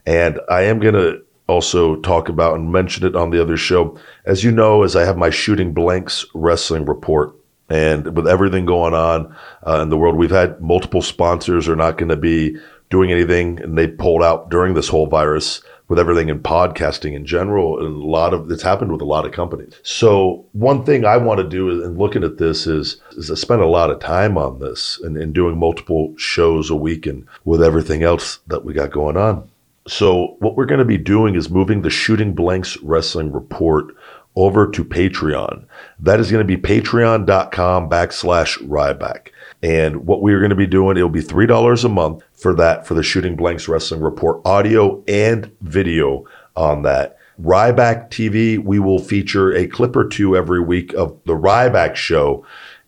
[0.06, 1.18] And I am gonna
[1.48, 3.98] also talk about and mention it on the other show.
[4.24, 7.34] As you know, as I have my shooting blanks wrestling report.
[7.68, 9.34] And with everything going on
[9.66, 12.56] uh, in the world, we've had multiple sponsors are not going to be
[12.90, 17.24] doing anything, and they pulled out during this whole virus with everything in podcasting in
[17.24, 17.78] general.
[17.78, 19.74] And a lot of it's happened with a lot of companies.
[19.82, 23.62] So one thing I want to do in looking at this is, is I spend
[23.62, 27.62] a lot of time on this and, and doing multiple shows a week and with
[27.62, 29.48] everything else that we got going on.
[29.88, 33.94] So what we're going to be doing is moving the Shooting Blanks Wrestling Report
[34.34, 35.64] over to Patreon.
[36.00, 39.28] That is going to be patreon.com backslash Ryback.
[39.62, 42.94] And what we're going to be doing, it'll be $3 a month for that, for
[42.94, 46.24] the Shooting Blanks Wrestling Report audio and video
[46.54, 47.16] on that.
[47.40, 52.46] Ryback TV, we will feature a clip or two every week of the Ryback show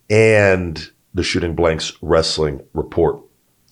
[0.08, 3.20] and the Shooting Blanks Wrestling Report.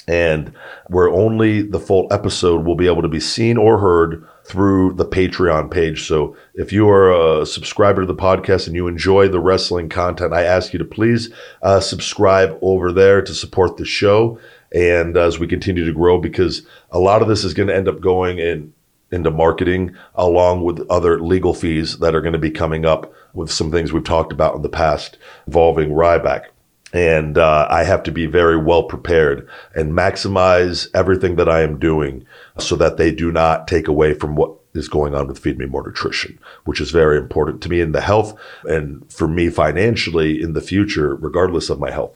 [0.09, 0.53] And
[0.89, 5.05] where only the full episode will be able to be seen or heard through the
[5.05, 6.07] Patreon page.
[6.07, 10.33] So if you are a subscriber to the podcast and you enjoy the wrestling content,
[10.33, 11.31] I ask you to please
[11.63, 14.39] uh, subscribe over there to support the show.
[14.73, 17.89] And as we continue to grow, because a lot of this is going to end
[17.89, 18.73] up going in
[19.13, 23.51] into marketing along with other legal fees that are going to be coming up with
[23.51, 25.17] some things we've talked about in the past
[25.47, 26.47] involving Ryback
[26.93, 31.79] and uh, I have to be very well prepared and maximize everything that I am
[31.79, 32.25] doing
[32.59, 35.67] so that they do not take away from what is going on with Feed Me
[35.67, 40.41] More Nutrition, which is very important to me in the health and for me financially
[40.41, 42.15] in the future, regardless of my health.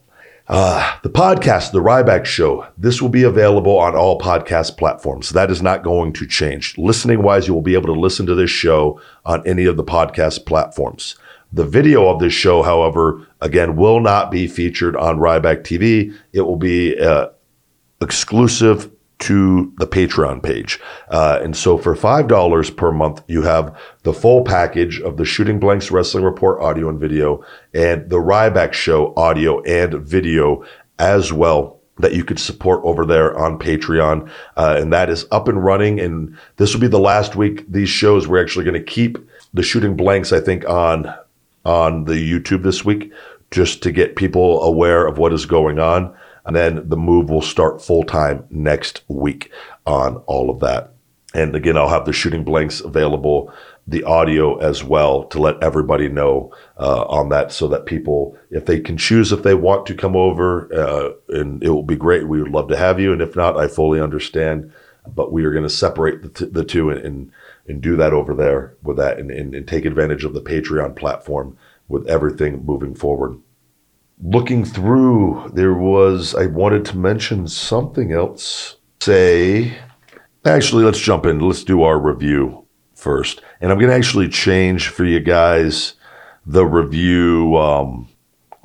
[0.49, 5.31] Uh, the podcast, The Ryback Show, this will be available on all podcast platforms.
[5.31, 6.77] That is not going to change.
[6.77, 9.85] Listening wise, you will be able to listen to this show on any of the
[9.85, 11.15] podcast platforms.
[11.53, 16.15] The video of this show, however, again, will not be featured on Ryback TV.
[16.33, 17.29] It will be uh,
[18.01, 18.91] exclusive
[19.21, 20.81] to the Patreon page.
[21.11, 25.61] Uh, and so for $5 per month, you have the full package of the Shooting
[25.61, 27.45] Blanks Wrestling Report audio and video
[27.75, 30.65] and the Ryback Show audio and video
[30.99, 34.31] as well that you could support over there on Patreon.
[34.57, 36.01] Uh, and that is up and running.
[36.01, 37.71] And this will be the last week.
[37.71, 39.19] These shows, we're actually going to keep
[39.53, 41.15] the Shooting Blanks, I think, on
[41.65, 43.13] on the YouTube this week
[43.51, 46.15] just to get people aware of what is going on.
[46.47, 49.51] And then the move will start full time next week
[49.87, 50.93] on all of that.
[51.35, 53.53] And again, I'll have the shooting blanks available,
[53.87, 58.67] the audio as well to let everybody know uh, on that so that people, if
[58.67, 62.27] they can choose if they want to come over, uh, and it will be great.
[62.27, 63.13] We would love to have you.
[63.13, 64.73] And if not, I fully understand.
[65.07, 67.33] But we are going to separate the, t- the two and, and
[67.67, 70.97] and do that over there with that and, and, and take advantage of the Patreon
[70.97, 71.57] platform
[71.89, 73.39] with everything moving forward.
[74.23, 78.77] Looking through, there was, I wanted to mention something else.
[79.01, 79.79] Say,
[80.45, 81.41] actually, let's jump in.
[81.41, 83.41] Let's do our review first.
[83.61, 85.95] And I'm going to actually change for you guys
[86.47, 88.09] the review um,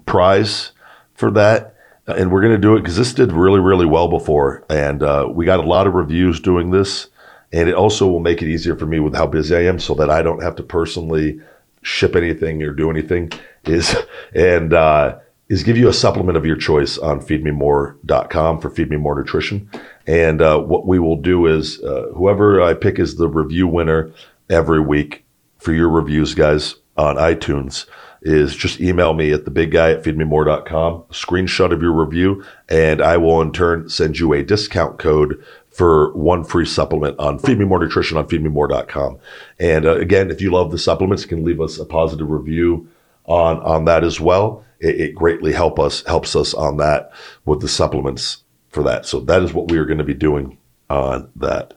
[0.06, 0.72] prize
[1.14, 1.76] for that.
[2.08, 4.64] And we're going to do it because this did really, really well before.
[4.70, 7.08] And uh, we got a lot of reviews doing this.
[7.56, 9.94] And it also will make it easier for me with how busy I am so
[9.96, 11.40] that I don't have to personally
[11.84, 13.32] ship anything or do anything.
[13.64, 13.96] Is
[14.36, 18.98] and uh, is give you a supplement of your choice on feedmemore.com for Feed Me
[18.98, 19.70] More Nutrition.
[20.06, 24.12] And uh, what we will do is uh, whoever I pick as the review winner
[24.50, 25.24] every week
[25.58, 27.86] for your reviews, guys, on iTunes
[28.26, 33.00] is just email me at the big guy at feedmemore.com, screenshot of your review, and
[33.00, 35.42] I will in turn send you a discount code
[35.76, 39.20] for one free supplement on Feed Me More Nutrition on feedmemore.com.
[39.60, 42.88] And uh, again, if you love the supplements, you can leave us a positive review
[43.26, 44.64] on, on that as well.
[44.80, 47.12] It, it greatly help us, helps us on that
[47.44, 49.06] with the supplements for that.
[49.06, 50.58] So that is what we are going to be doing
[50.90, 51.74] on that.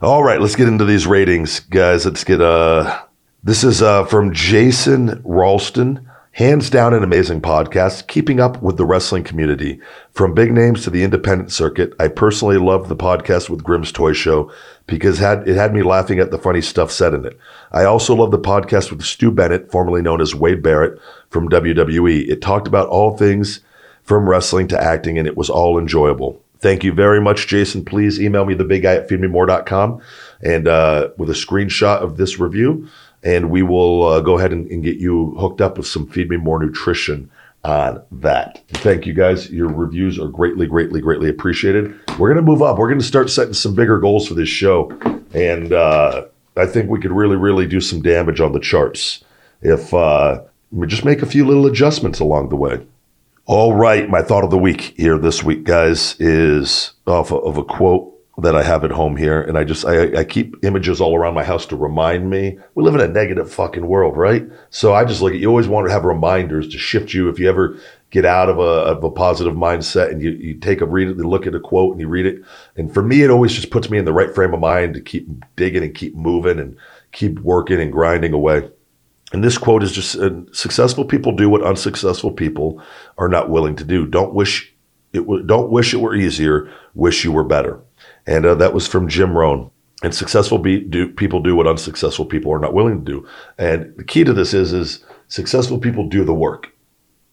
[0.00, 2.04] All right, let's get into these ratings, guys.
[2.04, 3.02] Let's get uh
[3.44, 6.08] this is uh from Jason Ralston.
[6.36, 9.78] Hands down an amazing podcast, keeping up with the wrestling community.
[10.12, 14.14] From big names to the independent circuit, I personally loved the podcast with Grim's Toy
[14.14, 14.50] Show
[14.86, 17.38] because had, it had me laughing at the funny stuff said in it.
[17.70, 20.98] I also love the podcast with Stu Bennett, formerly known as Wade Barrett
[21.28, 22.26] from WWE.
[22.26, 23.60] It talked about all things
[24.02, 26.42] from wrestling to acting, and it was all enjoyable.
[26.60, 27.84] Thank you very much, Jason.
[27.84, 30.00] Please email me the big guy at feedmemore.com
[30.40, 32.88] and uh, with a screenshot of this review
[33.22, 36.28] and we will uh, go ahead and, and, get you hooked up with some Feed
[36.28, 37.30] Me More nutrition
[37.64, 38.62] on that.
[38.68, 39.50] Thank you guys.
[39.50, 41.94] Your reviews are greatly, greatly, greatly appreciated.
[42.18, 42.78] We're going to move up.
[42.78, 44.90] We're going to start setting some bigger goals for this show.
[45.32, 46.26] And uh,
[46.56, 49.24] I think we could really, really do some damage on the charts
[49.60, 50.42] if uh,
[50.72, 52.84] we just make a few little adjustments along the way.
[53.46, 54.08] All right.
[54.08, 58.56] My thought of the week here this week, guys, is off of a quote that
[58.56, 61.44] I have at home here, and I just I, I, keep images all around my
[61.44, 62.58] house to remind me.
[62.74, 64.46] We live in a negative fucking world, right?
[64.70, 65.48] So I just look at you.
[65.48, 67.78] Always want to have reminders to shift you if you ever
[68.10, 71.16] get out of a, of a positive mindset and you, you take a read it,
[71.18, 72.42] look at a quote and you read it.
[72.76, 75.00] And for me, it always just puts me in the right frame of mind to
[75.02, 76.76] keep digging and keep moving and
[77.12, 78.70] keep working and grinding away.
[79.32, 82.82] And this quote is just uh, successful people do what unsuccessful people
[83.18, 84.06] are not willing to do.
[84.06, 84.74] Don't wish
[85.12, 86.70] it w- don't wish it were easier.
[86.94, 87.80] Wish you were better.
[88.26, 89.70] And uh, that was from Jim Rohn.
[90.02, 93.28] And successful be, do, people do what unsuccessful people are not willing to do.
[93.56, 96.72] And the key to this is, is successful people do the work.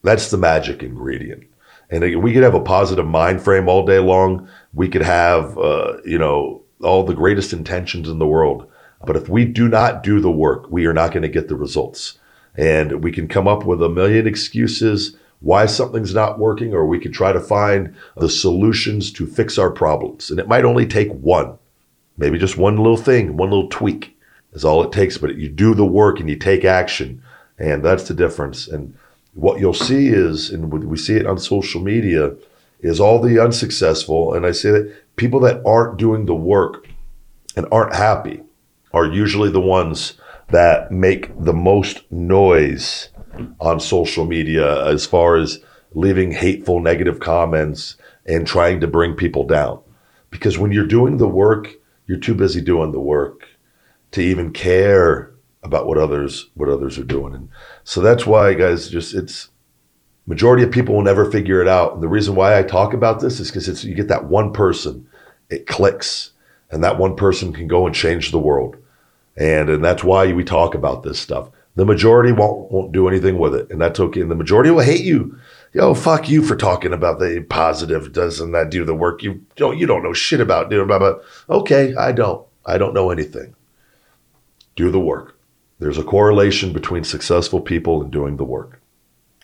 [0.04, 1.46] That's the magic ingredient.
[1.90, 4.48] And we could have a positive mind frame all day long.
[4.74, 8.70] We could have, uh, you know, all the greatest intentions in the world.
[9.06, 11.56] But if we do not do the work, we are not going to get the
[11.56, 12.20] results.
[12.56, 17.00] And we can come up with a million excuses why something's not working, or we
[17.00, 20.30] could try to find the solutions to fix our problems.
[20.30, 21.58] And it might only take one,
[22.18, 24.18] maybe just one little thing, one little tweak
[24.54, 25.18] is all it takes.
[25.18, 27.24] But you do the work and you take action,
[27.58, 28.68] and that's the difference.
[28.68, 28.98] And
[29.34, 32.36] what you'll see is, and we see it on social media,
[32.82, 36.88] is all the unsuccessful, and I say that people that aren't doing the work
[37.56, 38.42] and aren't happy
[38.94, 40.14] are usually the ones
[40.48, 43.10] that make the most noise
[43.60, 45.60] on social media as far as
[45.94, 47.96] leaving hateful, negative comments
[48.26, 49.80] and trying to bring people down.
[50.30, 51.74] Because when you're doing the work,
[52.06, 53.48] you're too busy doing the work
[54.12, 55.32] to even care
[55.64, 57.34] about what others what others are doing.
[57.34, 57.50] And
[57.84, 59.50] so that's why, guys, just it's
[60.26, 61.94] majority of people will never figure it out.
[61.94, 64.54] And the reason why I talk about this is because it's you get that one
[64.54, 65.08] person,
[65.50, 66.32] it clicks,
[66.72, 68.78] and that one person can go and change the world.
[69.36, 71.50] And and that's why we talk about this stuff.
[71.80, 74.20] The majority won't won't do anything with it, and that's okay.
[74.20, 75.40] And the majority will hate you.
[75.72, 78.12] Yo, fuck you for talking about the positive.
[78.12, 79.24] Doesn't that do the work?
[79.24, 81.20] You don't you don't know shit about doing blah blah.
[81.50, 82.46] Okay, I don't.
[82.66, 83.56] I don't know anything.
[84.76, 85.40] Do the work.
[85.80, 88.82] There's a correlation between successful people and doing the work.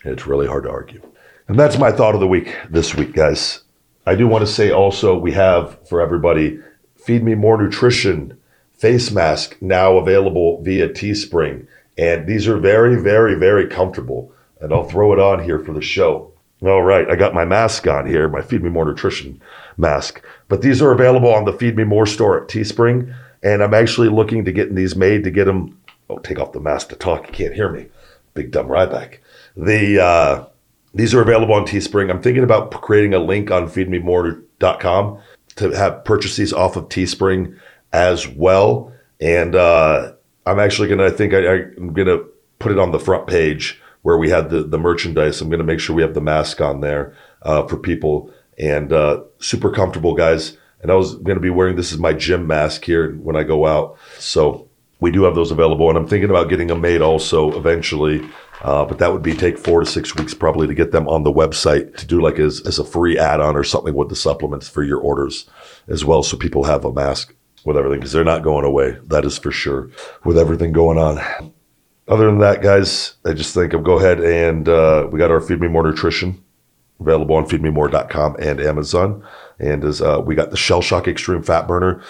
[0.03, 1.01] And it's really hard to argue.
[1.47, 3.63] And that's my thought of the week this week, guys.
[4.05, 6.59] I do want to say also we have for everybody
[6.97, 8.37] Feed Me More Nutrition
[8.73, 11.67] face mask now available via Teespring.
[11.97, 14.31] And these are very, very, very comfortable.
[14.59, 16.31] And I'll throw it on here for the show.
[16.61, 19.41] All right, I got my mask on here, my Feed Me More Nutrition
[19.77, 20.23] mask.
[20.47, 23.13] But these are available on the Feed Me More store at Teespring.
[23.43, 25.79] And I'm actually looking to getting these made to get them.
[26.09, 27.27] Oh, take off the mask to talk.
[27.27, 27.87] You can't hear me.
[28.33, 29.19] Big dumb Ryback.
[29.55, 30.45] The uh,
[30.93, 32.09] these are available on Teespring.
[32.09, 35.19] I'm thinking about creating a link on feedmemore.com
[35.57, 37.59] to have purchase these off of Teespring
[37.91, 38.93] as well.
[39.19, 40.13] And uh,
[40.45, 41.39] I'm actually to, I think I,
[41.77, 45.41] I'm to put it on the front page where we had the, the merchandise.
[45.41, 49.23] I'm to make sure we have the mask on there uh, for people and uh,
[49.39, 50.57] super comfortable, guys.
[50.81, 53.65] And I was to be wearing this is my gym mask here when I go
[53.65, 53.97] out.
[54.19, 54.69] So
[54.99, 58.27] we do have those available, and I'm thinking about getting them made also eventually.
[58.61, 61.23] Uh, but that would be take four to six weeks probably to get them on
[61.23, 64.69] the website to do like as, as a free add-on or something with the supplements
[64.69, 65.49] for your orders
[65.87, 67.35] as well, so people have a mask
[67.65, 68.97] with everything because they're not going away.
[69.07, 69.89] That is for sure.
[70.23, 71.19] With everything going on.
[72.07, 75.41] Other than that, guys, I just think of go ahead and uh, we got our
[75.41, 76.43] Feed Me More Nutrition
[76.99, 79.25] available on feedmemore.com and Amazon.
[79.59, 82.01] And as uh, we got the Shell Shock Extreme Fat Burner,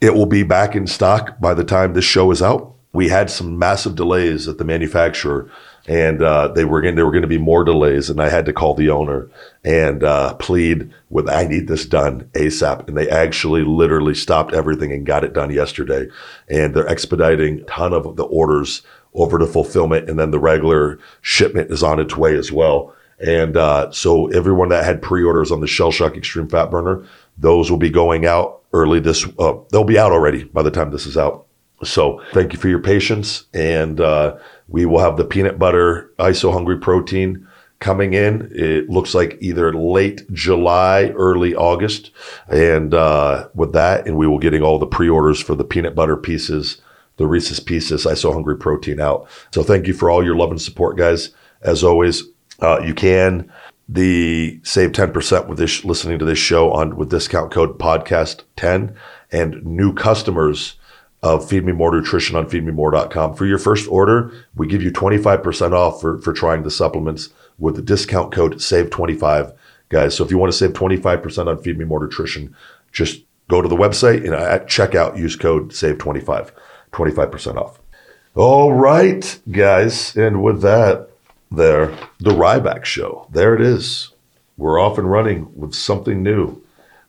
[0.00, 2.74] it will be back in stock by the time this show is out.
[2.92, 5.50] We had some massive delays at the manufacturer,
[5.86, 8.46] and uh, they were going there were going to be more delays, and I had
[8.46, 9.28] to call the owner
[9.64, 12.88] and uh, plead with I need this done ASAP.
[12.88, 16.08] And they actually literally stopped everything and got it done yesterday,
[16.48, 18.82] and they're expediting a ton of the orders
[19.14, 22.94] over to fulfillment, and then the regular shipment is on its way as well.
[23.18, 27.06] And uh, so everyone that had pre-orders on the Shell Shock Extreme Fat Burner,
[27.38, 29.26] those will be going out early this.
[29.38, 31.46] Uh, they'll be out already by the time this is out.
[31.84, 34.36] So thank you for your patience, and uh,
[34.72, 37.46] we will have the peanut butter ISO Hungry Protein
[37.78, 38.50] coming in.
[38.54, 42.10] It looks like either late July, early August,
[42.48, 46.16] and uh, with that, and we will getting all the pre-orders for the peanut butter
[46.16, 46.80] pieces,
[47.18, 49.28] the Reese's Pieces ISO Hungry Protein out.
[49.52, 51.30] So thank you for all your love and support, guys.
[51.60, 52.24] As always,
[52.60, 53.52] uh, you can
[53.88, 58.94] the save 10% with this listening to this show on with discount code podcast 10
[59.32, 60.76] and new customers
[61.22, 63.34] of Feed Me More Nutrition on feedmemore.com.
[63.34, 67.76] For your first order, we give you 25% off for, for trying the supplements with
[67.76, 69.54] the discount code SAVE25,
[69.88, 70.16] guys.
[70.16, 72.56] So if you want to save 25% on Feed Me More Nutrition,
[72.90, 76.50] just go to the website and at checkout, use code SAVE25,
[76.92, 77.78] 25% off.
[78.34, 80.16] All right, guys.
[80.16, 81.08] And with that,
[81.50, 83.28] there, the Ryback Show.
[83.30, 84.10] There it is.
[84.56, 86.62] We're off and running with something new.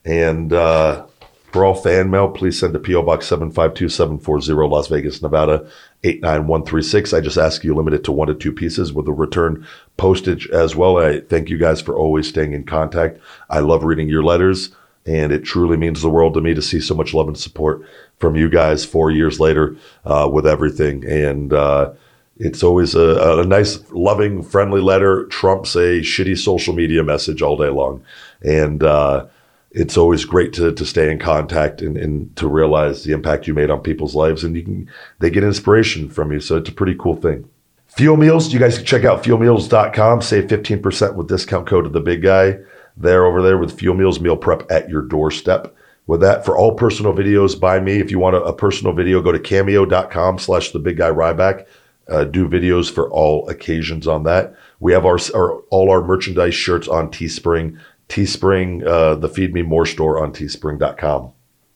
[0.06, 1.06] And uh,
[1.53, 3.03] for all fan mail, please send to P.O.
[3.03, 5.69] Box 752740, Las Vegas, Nevada
[6.03, 7.13] 89136.
[7.13, 9.65] I just ask you limit it to one to two pieces with a return
[9.95, 10.97] postage as well.
[10.97, 13.19] I thank you guys for always staying in contact.
[13.51, 14.75] I love reading your letters,
[15.05, 17.88] and it truly means the world to me to see so much love and support
[18.17, 21.05] from you guys four years later uh, with everything.
[21.05, 21.93] And, uh,
[22.38, 27.57] it's always a, a, nice, loving, friendly letter trumps a shitty social media message all
[27.57, 28.03] day long.
[28.41, 29.27] And uh,
[29.74, 33.54] it's always great to, to stay in contact and, and to realize the impact you
[33.54, 34.44] made on people's lives.
[34.44, 34.90] And you can
[35.20, 36.40] they get inspiration from you.
[36.40, 37.50] So it's a pretty cool thing.
[37.88, 40.22] Fuel Meals, you guys can check out fuelmeals.com.
[40.22, 42.60] Save 15% with discount code of the big guy
[42.95, 45.76] there over there with Fuel Meals meal prep at your doorstep.
[46.06, 49.22] With that, for all personal videos by me, if you want a, a personal video,
[49.22, 51.66] go to cameo.com slash the big guy Ryback
[52.10, 54.56] uh, do videos for all occasions on that.
[54.80, 57.80] We have our, our all our merchandise shirts on Teespring.
[58.14, 61.31] Teespring, uh, the Feed Me More store on teespring.com.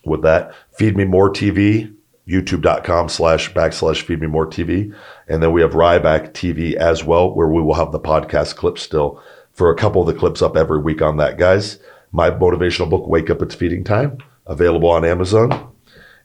[0.06, 1.92] With that, Feed Me More TV,
[2.28, 4.94] youtube.com slash backslash Feed Me More TV.
[5.28, 8.84] And then we have Ryback TV as well, where we will have the podcast clips
[8.84, 9.20] still
[9.52, 11.80] for a couple of the clips up every week on that, guys.
[12.12, 15.74] My motivational book, Wake Up It's Feeding Time, available on Amazon.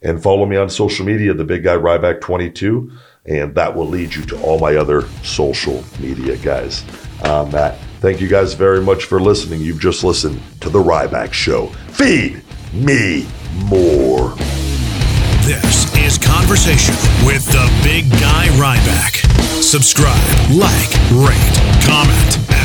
[0.03, 2.93] And follow me on social media, the big guy Ryback 22
[3.25, 6.85] and that will lead you to all my other social media guys.
[7.25, 9.61] Um, Matt, thank you guys very much for listening.
[9.61, 11.69] You've just listened to The Ryback Show.
[11.93, 12.43] Feed
[12.75, 13.29] me
[13.67, 14.35] more.
[15.47, 19.23] This is Conversation with the Big Guy Ryback.
[19.63, 20.19] Subscribe,
[20.51, 22.62] like, rate, comment